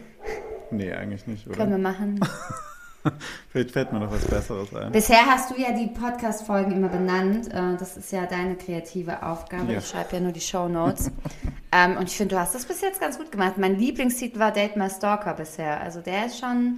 Nee, 0.72 0.92
eigentlich 0.94 1.28
nicht, 1.28 1.46
können 1.46 1.58
wir 1.58 1.66
oder? 1.68 1.78
machen. 1.78 2.20
Vielleicht 3.52 3.72
fällt 3.72 3.92
mir 3.92 4.00
noch 4.00 4.12
was 4.12 4.24
Besseres 4.26 4.74
ein. 4.76 4.92
Bisher 4.92 5.26
hast 5.26 5.50
du 5.50 5.60
ja 5.60 5.72
die 5.72 5.88
Podcast-Folgen 5.88 6.72
immer 6.72 6.88
benannt. 6.88 7.48
Äh, 7.52 7.76
Das 7.80 7.98
ist 7.98 8.12
ja 8.12 8.28
deine 8.28 8.56
kreative 8.56 9.24
Aufgabe. 9.24 9.74
Ja. 9.74 9.80
Ich 9.80 9.88
schreibe 9.88 10.18
ja 10.18 10.20
nur 10.22 10.32
die 10.32 10.40
Shownotes. 10.42 11.10
ähm, 11.72 11.98
und 11.98 12.04
ich 12.10 12.16
finde, 12.16 12.36
du 12.36 12.40
hast 12.42 12.54
das 12.54 12.66
bis 12.66 12.80
jetzt 12.82 13.02
ganz 13.02 13.18
gut 13.18 13.32
gemacht. 13.32 13.58
Mein 13.58 13.76
Lieblingstitel 13.78 14.38
war 14.40 14.52
Date 14.52 14.78
My 14.78 14.88
Stalker 14.90 15.34
bisher. 15.34 15.82
Also 15.82 16.00
der 16.02 16.28
ist 16.28 16.40
schon 16.40 16.78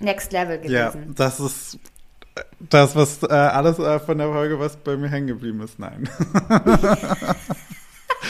next 0.00 0.32
level 0.32 0.60
Ja, 0.68 0.90
gewesen. 0.90 1.14
das 1.16 1.38
ist 1.38 1.78
das, 2.58 2.96
was 2.96 3.22
äh, 3.22 3.32
alles 3.32 3.78
äh, 3.78 4.00
von 4.00 4.18
der 4.18 4.32
Folge, 4.32 4.58
was 4.58 4.76
bei 4.76 4.96
mir 4.96 5.08
hängen 5.08 5.28
geblieben 5.28 5.60
ist. 5.60 5.78
Nein. 5.78 6.08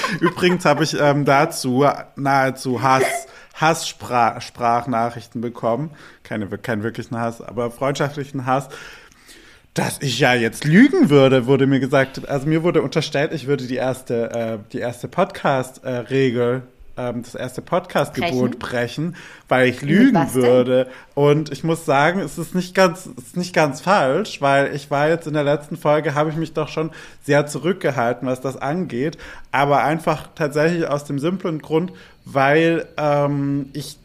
Übrigens 0.20 0.64
habe 0.64 0.84
ich 0.84 0.98
ähm, 0.98 1.24
dazu 1.24 1.84
nahezu 2.16 2.82
Hass, 2.82 3.26
Hass-Sprachnachrichten 3.54 5.40
bekommen. 5.40 5.90
Keine, 6.22 6.46
keinen 6.46 6.82
wirklichen 6.82 7.18
Hass, 7.18 7.40
aber 7.40 7.70
freundschaftlichen 7.70 8.46
Hass. 8.46 8.68
Dass 9.74 10.02
ich 10.02 10.18
ja 10.18 10.34
jetzt 10.34 10.64
lügen 10.64 11.08
würde, 11.08 11.46
wurde 11.46 11.66
mir 11.66 11.80
gesagt. 11.80 12.28
Also 12.28 12.46
mir 12.46 12.62
wurde 12.62 12.82
unterstellt, 12.82 13.32
ich 13.32 13.46
würde 13.46 13.66
die 13.66 13.76
erste, 13.76 14.30
äh, 14.30 14.58
die 14.72 14.78
erste 14.78 15.08
Podcast-Regel, 15.08 16.62
ähm, 16.96 17.22
das 17.22 17.34
erste 17.34 17.62
Podcast-Gebot 17.62 18.58
brechen, 18.58 19.16
weil 19.48 19.68
ich 19.68 19.82
lügen 19.82 20.14
denn? 20.14 20.34
würde. 20.34 20.88
Und 21.14 21.50
ich 21.50 21.64
muss 21.64 21.84
sagen, 21.84 22.20
es 22.20 22.38
ist 22.38 22.54
nicht 22.54 22.74
ganz, 22.74 23.08
es 23.16 23.28
ist 23.28 23.36
nicht 23.36 23.54
ganz 23.54 23.80
falsch, 23.80 24.40
weil 24.40 24.74
ich 24.74 24.90
war 24.90 25.08
jetzt 25.08 25.26
in 25.26 25.34
der 25.34 25.44
letzten 25.44 25.76
Folge, 25.76 26.14
habe 26.14 26.30
ich 26.30 26.36
mich 26.36 26.52
doch 26.52 26.68
schon 26.68 26.90
sehr 27.22 27.46
zurückgehalten, 27.46 28.28
was 28.28 28.40
das 28.40 28.56
angeht. 28.56 29.18
Aber 29.50 29.82
einfach 29.82 30.28
tatsächlich 30.34 30.86
aus 30.86 31.04
dem 31.04 31.18
simplen 31.18 31.60
Grund, 31.60 31.92
weil 32.24 32.86
ähm, 32.96 33.70
ich 33.72 33.98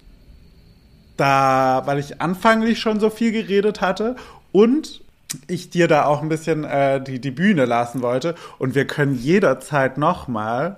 da, 1.18 1.82
weil 1.86 2.00
ich 2.00 2.22
anfanglich 2.22 2.80
schon 2.80 3.00
so 3.00 3.10
viel 3.10 3.32
geredet 3.32 3.82
hatte 3.82 4.16
und 4.52 5.02
ich 5.48 5.70
dir 5.70 5.88
da 5.88 6.06
auch 6.06 6.22
ein 6.22 6.30
bisschen 6.30 6.64
äh, 6.64 7.02
die, 7.02 7.20
die 7.20 7.32
Bühne 7.32 7.66
lassen 7.66 8.02
wollte. 8.02 8.36
Und 8.60 8.76
wir 8.76 8.86
können 8.88 9.16
jederzeit 9.16 9.98
nochmal 9.98 10.78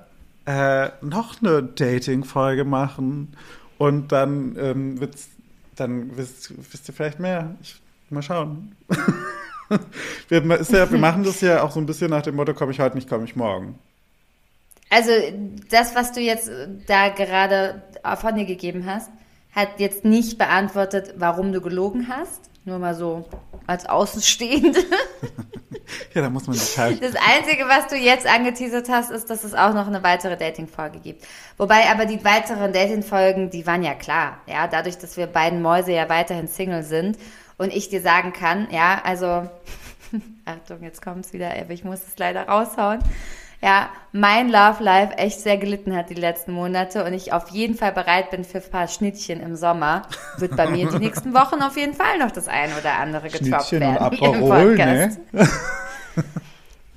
äh, 0.50 0.90
noch 1.02 1.42
eine 1.42 1.62
Dating-Folge 1.62 2.66
machen. 2.66 3.36
Und 3.78 4.12
dann 4.12 4.58
ähm, 4.60 5.00
wird's, 5.00 5.30
dann 5.76 6.18
wisst, 6.18 6.52
wisst 6.72 6.88
ihr 6.88 6.94
vielleicht 6.96 7.20
mehr. 7.20 7.56
Ich, 7.62 7.80
mal 8.10 8.24
schauen. 8.24 8.76
wir, 10.28 10.44
ja, 10.44 10.92
wir 10.92 10.98
machen 10.98 11.24
das 11.24 11.42
ja 11.42 11.62
auch 11.62 11.70
so 11.70 11.80
ein 11.80 11.86
bisschen 11.86 12.10
nach 12.10 12.24
dem 12.24 12.36
Motto, 12.36 12.56
komme 12.56 12.72
ich 12.72 12.80
heute 12.80 12.96
nicht, 12.96 13.08
komme 13.08 13.26
ich 13.26 13.36
morgen. 13.36 13.78
Also 14.90 15.12
das, 15.70 15.94
was 15.94 16.14
du 16.14 16.20
jetzt 16.20 16.50
äh, 16.50 16.68
da 16.88 17.10
gerade 17.10 17.84
von 18.20 18.36
dir 18.36 18.46
gegeben 18.46 18.88
hast, 18.88 19.12
hat 19.52 19.80
jetzt 19.80 20.04
nicht 20.04 20.40
beantwortet, 20.40 21.14
warum 21.18 21.54
du 21.54 21.62
gelogen 21.62 22.08
hast. 22.08 22.50
Nur 22.66 22.80
mal 22.80 22.96
so 22.96 23.30
als 23.68 23.86
Außenstehende. 23.86 24.80
Ja, 26.14 26.22
da 26.22 26.30
muss 26.30 26.48
man 26.48 26.56
sich 26.56 26.78
halt. 26.78 27.02
Das 27.02 27.16
Einzige, 27.16 27.68
was 27.68 27.88
du 27.88 27.96
jetzt 27.96 28.28
angeteasert 28.28 28.90
hast, 28.90 29.12
ist, 29.12 29.30
dass 29.30 29.44
es 29.44 29.54
auch 29.54 29.74
noch 29.74 29.88
eine 29.88 30.04
weitere 30.04 30.38
Dating-Folge 30.38 31.00
gibt. 31.00 31.26
Wobei 31.58 31.90
aber 31.90 32.06
die 32.06 32.24
weiteren 32.24 32.74
Dating-Folgen, 32.74 33.50
die 33.50 33.66
waren 33.68 33.84
ja 33.84 33.94
klar. 33.94 34.40
Ja, 34.48 34.68
dadurch, 34.68 34.98
dass 34.98 35.18
wir 35.18 35.28
beiden 35.28 35.62
Mäuse 35.62 35.92
ja 35.92 36.10
weiterhin 36.10 36.48
Single 36.48 36.84
sind 36.84 37.18
und 37.58 37.74
ich 37.74 37.90
dir 37.90 38.02
sagen 38.02 38.34
kann, 38.34 38.68
ja, 38.72 39.02
also, 39.04 39.50
Achtung, 40.46 40.82
jetzt 40.82 41.02
kommt's 41.02 41.34
wieder, 41.34 41.52
aber 41.52 41.72
ich 41.72 41.84
muss 41.84 42.00
es 42.08 42.18
leider 42.18 42.48
raushauen. 42.48 43.00
Ja, 43.62 43.90
mein 44.14 44.50
Love 44.50 44.82
Life 44.82 45.18
echt 45.18 45.42
sehr 45.42 45.58
gelitten 45.58 45.94
hat 45.96 46.10
die 46.10 46.14
letzten 46.16 46.54
Monate 46.54 47.04
und 47.04 47.14
ich 47.14 47.34
auf 47.34 47.50
jeden 47.50 47.76
Fall 47.76 47.92
bereit 47.92 48.32
bin 48.32 48.46
für 48.46 48.60
ein 48.60 48.72
paar 48.72 48.88
Schnittchen 48.88 49.42
im 49.42 49.56
Sommer, 49.58 50.04
wird 50.38 50.56
bei 50.56 50.70
mir 50.70 50.90
die 50.90 50.98
nächsten 51.00 51.34
Wochen 51.34 51.62
auf 51.62 51.76
jeden 51.76 51.94
Fall 51.94 52.18
noch 52.20 52.32
das 52.32 52.48
eine 52.48 52.74
oder 52.78 52.94
andere 52.96 53.28
getroppt 53.30 53.74
und 53.74 53.80
werden 53.82 53.98
im 53.98 54.02
Aperol, 54.02 54.70
Podcast. 54.78 55.20
ne? 55.34 55.50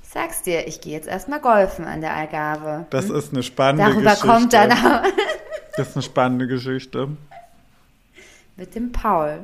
Ich 0.05 0.19
sag's 0.21 0.43
dir, 0.43 0.67
ich 0.67 0.79
gehe 0.79 0.93
jetzt 0.93 1.07
erstmal 1.07 1.39
golfen 1.39 1.85
an 1.85 1.99
der 2.01 2.13
Algarve. 2.15 2.85
Das 2.91 3.09
ist 3.09 3.33
eine 3.33 3.41
spannende 3.41 3.85
Darüber 3.91 4.11
Geschichte. 4.11 4.27
kommt 4.27 4.53
dann 4.53 4.71
auch 4.71 5.01
Das 5.75 5.87
ist 5.89 5.95
eine 5.95 6.03
spannende 6.03 6.45
Geschichte. 6.45 7.07
mit 8.55 8.75
dem 8.75 8.91
Paul. 8.91 9.39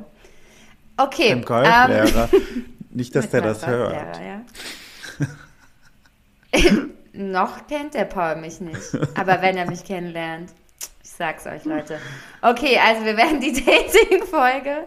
Okay. 0.96 1.30
Dem 1.30 1.44
Golflehrer. 1.44 2.28
Nicht, 2.90 3.16
dass 3.16 3.24
mit 3.32 3.32
der 3.32 3.40
das 3.42 3.66
hört. 3.66 4.20
Ja. 4.20 4.42
Noch 7.12 7.66
kennt 7.66 7.94
der 7.94 8.04
Paul 8.04 8.36
mich 8.36 8.60
nicht. 8.60 8.94
Aber 9.16 9.42
wenn 9.42 9.56
er 9.56 9.68
mich 9.68 9.84
kennenlernt, 9.84 10.50
ich 11.02 11.10
sag's 11.10 11.46
euch, 11.46 11.64
Leute. 11.64 11.98
Okay, 12.40 12.78
also 12.78 13.04
wir 13.04 13.16
werden 13.16 13.40
die 13.40 13.52
Dating-Folge, 13.64 14.86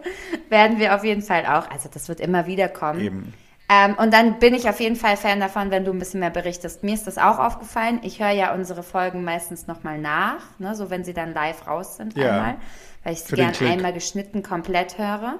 werden 0.50 0.80
wir 0.80 0.96
auf 0.96 1.04
jeden 1.04 1.22
Fall 1.22 1.46
auch, 1.46 1.70
also 1.70 1.90
das 1.94 2.08
wird 2.08 2.20
immer 2.20 2.48
wieder 2.48 2.70
kommen. 2.70 3.02
Eben. 3.02 3.34
Ähm, 3.70 3.96
und 3.96 4.14
dann 4.14 4.40
bin 4.40 4.54
ich 4.54 4.68
auf 4.70 4.80
jeden 4.80 4.96
Fall 4.96 5.18
Fan 5.18 5.40
davon, 5.40 5.72
wenn 5.72 5.86
du 5.86 5.92
ein 5.92 6.00
bisschen 6.00 6.20
mehr 6.20 6.30
berichtest. 6.30 6.84
Mir 6.84 6.94
ist 6.94 7.08
das 7.08 7.18
auch 7.18 7.40
aufgefallen. 7.40 8.00
Ich 8.04 8.20
höre 8.20 8.32
ja 8.32 8.54
unsere 8.54 8.84
Folgen 8.84 9.24
meistens 9.24 9.68
nochmal 9.68 9.98
nach, 10.00 10.42
ne, 10.60 10.76
so 10.76 10.90
wenn 10.90 11.04
sie 11.04 11.14
dann 11.14 11.34
live 11.34 11.66
raus 11.68 11.98
sind 11.98 12.16
Ja. 12.18 12.32
einmal, 12.32 12.56
weil 13.04 13.14
ich 13.14 13.22
sie 13.22 13.36
gern 13.36 13.54
einmal 13.62 13.94
geschnitten 13.94 14.44
komplett 14.44 14.98
höre 14.98 15.40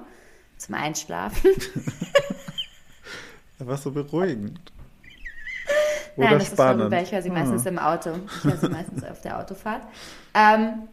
zum 0.58 0.74
Einschlafen. 0.74 1.50
Das 3.58 3.68
war 3.68 3.76
so 3.76 3.92
beruhigend. 3.92 4.58
Oder 6.16 6.30
Nein, 6.30 6.38
das 6.38 6.48
spannend. 6.48 6.74
ist 6.74 6.78
vorüber. 6.80 7.02
Ich 7.02 7.12
höre 7.12 7.22
sie 7.22 7.28
Hm. 7.28 7.34
meistens 7.34 7.66
im 7.66 7.78
Auto. 7.78 8.10
Ich 8.38 8.44
höre 8.44 8.56
sie 8.56 8.68
meistens 8.68 9.04
auf 9.04 9.20
der 9.20 9.38
Autofahrt. 9.38 9.82
Ähm, 10.34 10.88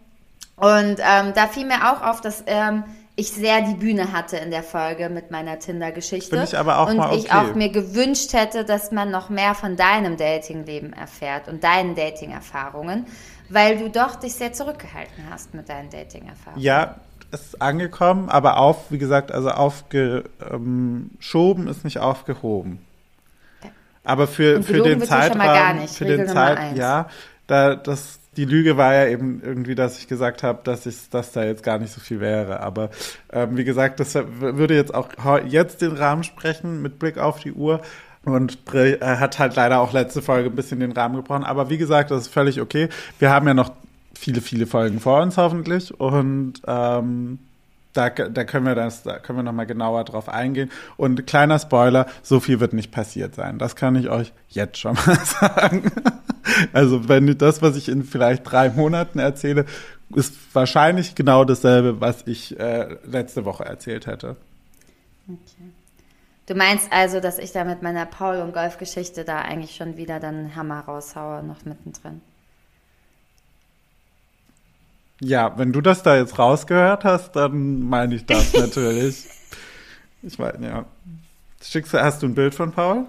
und 0.56 0.98
ähm, 1.00 1.34
da 1.36 1.48
fiel 1.48 1.66
mir 1.66 1.92
auch 1.92 2.02
auf, 2.08 2.22
dass 2.22 2.44
ähm, 2.48 2.84
ich 3.16 3.32
sehr 3.32 3.62
die 3.62 3.74
Bühne 3.76 4.14
hatte 4.14 4.38
in 4.38 4.52
der 4.52 4.64
Folge 4.64 5.10
mit 5.10 5.32
meiner 5.32 5.60
Tinder-Geschichte. 5.60 6.30
Finde 6.30 6.46
ich 6.46 6.58
aber 6.58 6.80
auch 6.80 6.90
und 6.90 6.98
mal 6.98 7.16
ich 7.16 7.26
okay. 7.26 7.34
auch 7.36 7.56
mir 7.56 7.70
gewünscht 7.70 8.34
hätte, 8.34 8.64
dass 8.66 8.92
man 8.92 9.12
noch 9.12 9.30
mehr 9.30 9.54
von 9.56 9.76
deinem 9.76 10.18
Datingleben 10.18 10.94
erfährt 10.94 11.48
und 11.48 11.64
deinen 11.64 11.96
Dating-Erfahrungen, 11.96 13.06
weil 13.50 13.78
du 13.80 13.90
doch 13.90 14.16
dich 14.16 14.34
sehr 14.36 14.54
zurückgehalten 14.54 15.26
hast 15.30 15.54
mit 15.54 15.68
deinen 15.70 15.90
Dating-Erfahrungen. 15.90 16.62
Ja, 16.64 16.96
es 17.32 17.42
ist 17.42 17.62
angekommen, 17.62 18.30
aber 18.30 18.58
auf, 18.58 18.92
wie 18.92 18.98
gesagt, 18.98 19.32
also 19.32 19.50
aufgeschoben 19.52 21.68
ist 21.68 21.84
nicht 21.84 22.00
aufgehoben. 22.00 22.80
Aber 24.04 24.28
für, 24.28 24.64
für 24.64 24.82
den 24.82 25.00
nicht. 25.00 25.96
für 25.96 26.06
Regel 26.06 26.18
den 26.18 26.28
Zeit, 26.28 26.76
ja, 26.76 27.08
da, 27.48 27.76
das, 27.76 28.20
Die 28.38 28.46
Lüge 28.46 28.78
war 28.78 28.94
ja 28.94 29.08
eben 29.08 29.42
irgendwie, 29.44 29.76
dass 29.76 30.00
ich 30.00 30.08
gesagt 30.08 30.42
habe, 30.42 30.62
dass 30.64 30.86
ich, 30.86 31.10
dass 31.10 31.34
da 31.34 31.44
jetzt 31.44 31.64
gar 31.64 31.78
nicht 31.78 31.92
so 31.92 32.00
viel 32.00 32.20
wäre. 32.20 32.62
Aber 32.62 32.90
ähm, 33.32 33.58
wie 33.58 33.64
gesagt, 33.64 34.00
das 34.00 34.16
würde 34.16 34.76
jetzt 34.76 34.94
auch 34.94 35.10
jetzt 35.46 35.82
den 35.82 35.92
Rahmen 35.92 36.24
sprechen 36.24 36.82
mit 36.82 36.98
Blick 36.98 37.18
auf 37.18 37.40
die 37.40 37.52
Uhr. 37.52 37.82
Und 38.24 38.60
äh, 38.74 39.00
hat 39.02 39.40
halt 39.40 39.56
leider 39.56 39.80
auch 39.80 39.94
letzte 39.94 40.22
Folge 40.22 40.50
ein 40.50 40.56
bisschen 40.56 40.80
den 40.80 40.92
Rahmen 40.92 41.16
gebrochen. 41.16 41.44
Aber 41.44 41.70
wie 41.70 41.80
gesagt, 41.80 42.12
das 42.12 42.24
ist 42.24 42.34
völlig 42.34 42.62
okay. 42.62 42.88
Wir 43.20 43.32
haben 43.32 43.48
ja 43.48 43.56
noch 43.56 43.72
viele, 44.14 44.42
viele 44.42 44.68
Folgen 44.68 45.00
vor 45.00 45.22
uns 45.22 45.38
hoffentlich. 45.38 46.00
Und 46.00 46.62
ähm, 46.68 47.40
da, 47.94 48.10
da 48.10 48.44
können 48.44 48.66
wir 48.66 48.76
das, 48.76 49.04
da 49.04 49.20
können 49.20 49.40
wir 49.40 49.44
nochmal 49.44 49.66
genauer 49.66 50.04
drauf 50.04 50.30
eingehen. 50.30 50.72
Und 50.98 51.28
kleiner 51.28 51.60
Spoiler, 51.60 52.08
so 52.22 52.40
viel 52.40 52.60
wird 52.60 52.74
nicht 52.74 52.92
passiert 52.92 53.36
sein. 53.36 53.58
Das 53.58 53.76
kann 53.76 53.96
ich 53.96 54.10
euch 54.10 54.34
jetzt 54.50 54.78
schon 54.78 54.96
mal 54.96 55.20
sagen. 55.24 55.92
Also, 56.74 57.08
wenn 57.08 57.38
das, 57.38 57.62
was 57.62 57.76
ich 57.76 57.90
in 57.90 58.04
vielleicht 58.04 58.50
drei 58.50 58.70
Monaten 58.70 59.20
erzähle, 59.20 59.66
ist 60.16 60.34
wahrscheinlich 60.54 61.16
genau 61.16 61.46
dasselbe, 61.46 62.02
was 62.02 62.28
ich 62.28 62.60
äh, 62.60 62.98
letzte 63.06 63.46
Woche 63.46 63.66
erzählt 63.66 64.08
hätte. 64.08 64.36
Okay. 65.28 65.72
Du 66.48 66.56
meinst 66.56 66.92
also, 66.92 67.20
dass 67.20 67.38
ich 67.38 67.52
da 67.52 67.64
mit 67.64 67.82
meiner 67.82 68.06
Paul- 68.06 68.42
und 68.42 68.54
Golfgeschichte 68.54 69.24
da 69.24 69.40
eigentlich 69.40 69.76
schon 69.76 69.96
wieder 69.96 70.20
dann 70.20 70.56
Hammer 70.56 70.82
raushaue, 70.82 71.44
noch 71.44 71.64
mittendrin? 71.64 72.22
Ja, 75.24 75.58
wenn 75.58 75.72
du 75.72 75.82
das 75.82 76.02
da 76.02 76.18
jetzt 76.18 76.40
rausgehört 76.40 77.04
hast, 77.04 77.36
dann 77.36 77.82
meine 77.82 78.16
ich 78.16 78.26
das 78.26 78.54
natürlich. 78.58 79.28
Ich 80.24 80.38
meine, 80.38 80.68
ja. 80.68 80.86
Schickst 81.64 81.94
du, 81.94 82.02
hast 82.02 82.24
du 82.24 82.28
ein 82.28 82.34
Bild 82.36 82.56
von 82.56 82.72
Paul? 82.72 83.06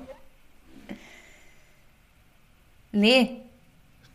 Nee. 2.92 3.30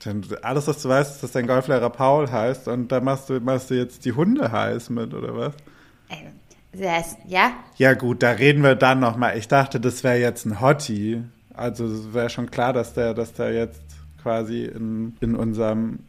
Denn 0.06 0.24
alles, 0.44 0.68
was 0.68 0.82
du 0.84 0.90
weißt, 0.90 1.16
ist, 1.16 1.24
dass 1.24 1.32
dein 1.32 1.48
Golflehrer 1.48 1.90
Paul 1.90 2.32
heißt 2.32 2.68
und 2.68 2.92
da 2.92 3.00
machst 3.00 3.30
du, 3.30 3.40
machst 3.40 3.72
du 3.72 3.74
jetzt 3.74 4.06
die 4.06 4.12
Hunde 4.12 4.52
heiß 4.52 4.92
mit, 4.92 5.16
oder 5.16 5.36
was? 5.36 5.54
Ja? 7.28 7.54
Ja, 7.78 7.94
gut, 7.96 8.22
da 8.22 8.32
reden 8.32 8.62
wir 8.62 8.76
dann 8.76 9.00
nochmal. 9.00 9.38
Ich 9.40 9.48
dachte, 9.48 9.80
das 9.80 10.04
wäre 10.04 10.20
jetzt 10.20 10.46
ein 10.46 10.62
Hottie. 10.62 11.24
Also 11.56 11.86
es 11.88 12.14
wäre 12.14 12.30
schon 12.30 12.52
klar, 12.52 12.74
dass 12.74 12.94
der, 12.94 13.16
dass 13.16 13.34
der 13.34 13.54
jetzt 13.54 13.82
quasi 14.22 14.66
in, 14.66 15.18
in 15.20 15.36
unserem 15.36 16.00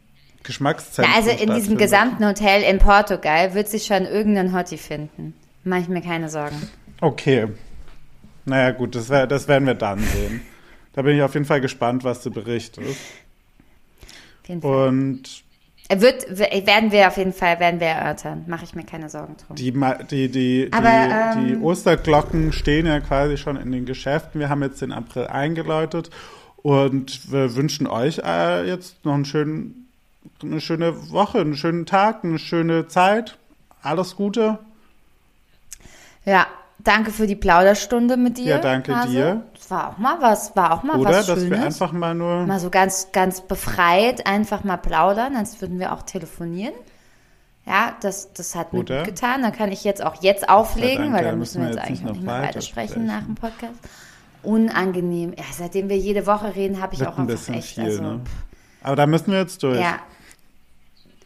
Geschmackszentrum. 0.43 1.05
Ja, 1.05 1.17
also 1.17 1.43
in 1.43 1.53
diesem 1.53 1.77
gesamten 1.77 2.25
Hotel 2.25 2.63
in 2.63 2.79
Portugal 2.79 3.53
wird 3.53 3.67
sich 3.67 3.85
schon 3.85 4.05
irgendein 4.05 4.53
Hottie 4.53 4.77
finden. 4.77 5.33
Mache 5.63 5.81
ich 5.81 5.87
mir 5.89 6.01
keine 6.01 6.29
Sorgen. 6.29 6.69
Okay. 7.01 7.47
Naja, 8.45 8.71
gut, 8.71 8.95
das, 8.95 9.09
wär, 9.09 9.27
das 9.27 9.47
werden 9.47 9.67
wir 9.67 9.75
dann 9.75 9.99
sehen. 9.99 10.41
Da 10.93 11.03
bin 11.03 11.15
ich 11.15 11.21
auf 11.21 11.33
jeden 11.33 11.45
Fall 11.45 11.61
gespannt, 11.61 12.03
was 12.03 12.23
du 12.23 12.31
berichtest. 12.31 12.97
Und 14.47 15.43
wird, 15.91 16.37
werden 16.37 16.91
wir 16.91 17.07
auf 17.07 17.17
jeden 17.17 17.33
Fall, 17.33 17.59
werden 17.59 17.79
wir 17.79 17.87
erörtern. 17.87 18.45
Mache 18.47 18.63
ich 18.63 18.75
mir 18.75 18.83
keine 18.83 19.09
Sorgen 19.09 19.35
drum. 19.37 19.55
Die, 19.55 19.71
die, 20.09 20.29
die, 20.29 20.69
Aber, 20.71 21.35
die, 21.35 21.45
die 21.47 21.53
ähm, 21.53 21.63
Osterglocken 21.63 22.51
stehen 22.51 22.85
ja 22.85 22.99
quasi 22.99 23.37
schon 23.37 23.55
in 23.55 23.71
den 23.71 23.85
Geschäften. 23.85 24.39
Wir 24.39 24.49
haben 24.49 24.61
jetzt 24.61 24.81
den 24.81 24.91
April 24.91 25.27
eingeläutet 25.27 26.09
und 26.57 27.31
wir 27.31 27.55
wünschen 27.55 27.87
euch 27.87 28.19
äh, 28.23 28.67
jetzt 28.67 29.03
noch 29.05 29.13
einen 29.13 29.25
schönen, 29.25 29.78
eine 30.41 30.61
schöne 30.61 31.11
Woche, 31.11 31.39
einen 31.39 31.55
schönen 31.55 31.85
Tag, 31.85 32.23
eine 32.23 32.39
schöne 32.39 32.87
Zeit. 32.87 33.37
Alles 33.81 34.15
Gute. 34.15 34.59
Ja, 36.25 36.47
danke 36.79 37.11
für 37.11 37.27
die 37.27 37.35
Plauderstunde 37.35 38.17
mit 38.17 38.37
dir. 38.37 38.45
Ja, 38.45 38.57
danke 38.59 38.95
Hase. 38.95 39.09
dir. 39.09 39.43
Das 39.53 39.71
war 39.71 39.89
auch 39.89 39.97
mal 39.97 40.21
was, 40.21 40.55
war 40.55 40.73
auch 40.73 40.83
mal 40.83 40.99
Oder, 40.99 41.11
was 41.11 41.25
dass 41.27 41.39
Schönes. 41.39 41.51
wir 41.59 41.65
einfach 41.65 41.91
mal 41.91 42.13
nur. 42.15 42.45
mal 42.45 42.59
so 42.59 42.69
ganz, 42.69 43.09
ganz 43.11 43.41
befreit 43.41 44.25
einfach 44.27 44.63
mal 44.63 44.77
plaudern, 44.77 45.35
als 45.35 45.61
würden 45.61 45.79
wir 45.79 45.93
auch 45.93 46.01
telefonieren. 46.03 46.73
Ja, 47.65 47.95
das, 48.01 48.33
das 48.33 48.55
hat 48.55 48.73
mir 48.73 48.79
Oder? 48.79 48.97
gut 48.99 49.07
getan. 49.07 49.43
Dann 49.43 49.51
kann 49.51 49.71
ich 49.71 49.83
jetzt 49.83 50.03
auch 50.03 50.21
jetzt 50.23 50.49
auflegen, 50.49 51.05
Dank, 51.05 51.15
weil 51.15 51.23
dann 51.23 51.37
müssen 51.39 51.61
wir 51.61 51.69
jetzt 51.69 51.79
eigentlich 51.79 52.01
noch 52.01 52.13
nicht 52.13 52.23
mehr 52.23 52.33
weiter 52.33 52.47
weitersprechen 52.47 52.89
sprechen. 52.89 53.05
nach 53.05 53.23
dem 53.23 53.35
Podcast. 53.35 53.75
Unangenehm. 54.41 55.33
Ja, 55.37 55.43
seitdem 55.51 55.89
wir 55.89 55.97
jede 55.97 56.25
Woche 56.25 56.55
reden, 56.55 56.81
habe 56.81 56.93
ich 56.93 57.01
Wird 57.01 57.09
auch 57.09 57.17
ein 57.17 57.21
einfach 57.23 57.33
bisschen 57.35 57.55
echt. 57.55 57.75
viel, 57.75 57.83
also, 57.83 58.01
ne? 58.01 58.21
Aber 58.81 58.95
da 58.95 59.05
müssen 59.05 59.31
wir 59.31 59.39
jetzt 59.39 59.61
durch. 59.61 59.79
Ja. 59.79 59.99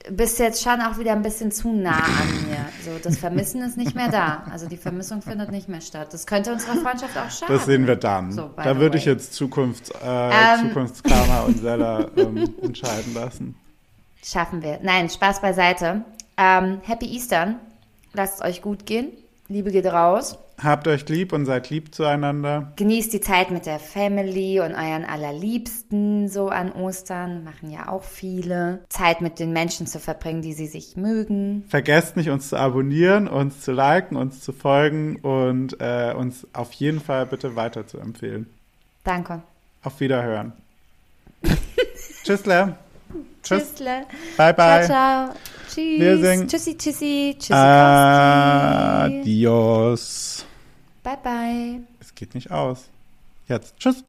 Bist 0.10 0.38
jetzt 0.39 0.62
schon 0.62 0.82
auch 0.82 0.97
wieder 0.97 1.14
ein 1.14 1.22
bisschen 1.22 1.51
zu 1.51 1.72
nah 1.72 1.97
an 1.97 2.49
mir. 2.49 2.66
So, 2.84 2.91
das 3.01 3.18
Vermissen 3.18 3.62
ist 3.62 3.78
nicht 3.78 3.95
mehr 3.95 4.10
da. 4.10 4.43
Also 4.51 4.68
die 4.68 4.76
Vermissung 4.76 5.22
findet 5.22 5.49
nicht 5.49 5.70
mehr 5.70 5.80
statt. 5.80 6.10
Das 6.14 6.28
könnte 6.28 6.51
unserer 6.51 6.76
Freundschaft 6.76 7.18
auch 7.18 7.32
schaden. 7.32 7.56
Das 7.56 7.66
sehen 7.66 7.88
wir 7.88 7.95
dann. 7.95 8.34
So, 8.34 8.49
da 8.58 8.78
würde 8.78 8.97
ich 8.97 9.06
jetzt 9.06 9.34
Zukunfts, 9.34 9.91
äh, 9.91 9.95
Ähm. 10.04 10.68
Zukunftskarma 10.68 11.41
und 11.41 11.60
Sella 11.60 12.08
ähm, 12.18 12.54
entscheiden 12.62 13.14
lassen. 13.14 13.56
Schaffen 14.22 14.62
wir. 14.62 14.80
Nein, 14.84 15.10
Spaß 15.10 15.41
beiseite. 15.41 16.04
Ähm, 16.38 16.82
Happy 16.84 17.06
Eastern. 17.06 17.60
Lasst 18.14 18.41
es 18.41 18.45
euch 18.45 18.62
gut 18.62 18.86
gehen. 18.86 19.12
Liebe 19.47 19.72
geht 19.72 19.86
raus. 19.86 20.38
Habt 20.62 20.88
euch 20.88 21.08
lieb 21.10 21.34
und 21.34 21.45
seid 21.45 21.70
lieb 21.70 21.93
zueinander. 21.95 22.72
Genießt 22.76 23.12
die 23.12 23.22
Zeit 23.22 23.49
mit 23.51 23.66
der 23.66 23.80
Family 23.80 24.60
und 24.60 24.74
euren 24.74 25.04
Allerliebsten 25.04 26.30
so 26.30 26.49
an 26.49 26.72
Ostern. 26.72 27.43
Machen 27.43 27.72
ja 27.72 27.89
auch 27.89 28.04
viele. 28.04 28.80
Zeit 28.89 29.20
mit 29.22 29.39
den 29.39 29.51
Menschen 29.51 29.88
zu 29.88 29.99
verbringen, 29.99 30.41
die 30.41 30.54
sie 30.54 30.68
sich 30.68 30.95
mögen. 30.95 31.66
Vergesst 31.70 32.16
nicht, 32.18 32.30
uns 32.30 32.49
zu 32.49 32.58
abonnieren, 32.58 33.28
uns 33.28 33.62
zu 33.62 33.72
liken, 33.72 34.16
uns 34.16 34.41
zu 34.41 34.54
folgen 34.54 35.16
und 35.18 35.78
äh, 35.82 36.14
uns 36.16 36.47
auf 36.54 36.72
jeden 36.74 36.99
Fall 37.01 37.26
bitte 37.26 37.56
weiter 37.56 37.88
zu 37.88 37.97
empfehlen. 37.97 38.45
Danke. 39.04 39.41
Auf 39.84 39.99
Wiederhören. 39.99 40.54
Tschüssle. 42.24 42.76
Tschüss. 43.43 43.74
Tschüssle. 43.76 44.06
Bye, 44.38 44.54
bye. 44.54 44.86
Ciao, 44.86 45.28
ciao. 45.28 45.30
Tschüss. 45.68 45.99
Wir 45.99 46.18
singen- 46.20 46.47
Tschüssi, 46.47 46.78
tschüssi. 46.78 47.36
Tschüssi. 47.38 47.54
Adios. 49.14 50.33
Bye, 51.04 51.18
bye. 51.22 51.82
Es 51.99 52.16
geht 52.16 52.34
nicht 52.34 52.49
aus. 52.49 52.89
Jetzt. 53.47 53.78
Tschüss. 53.78 54.01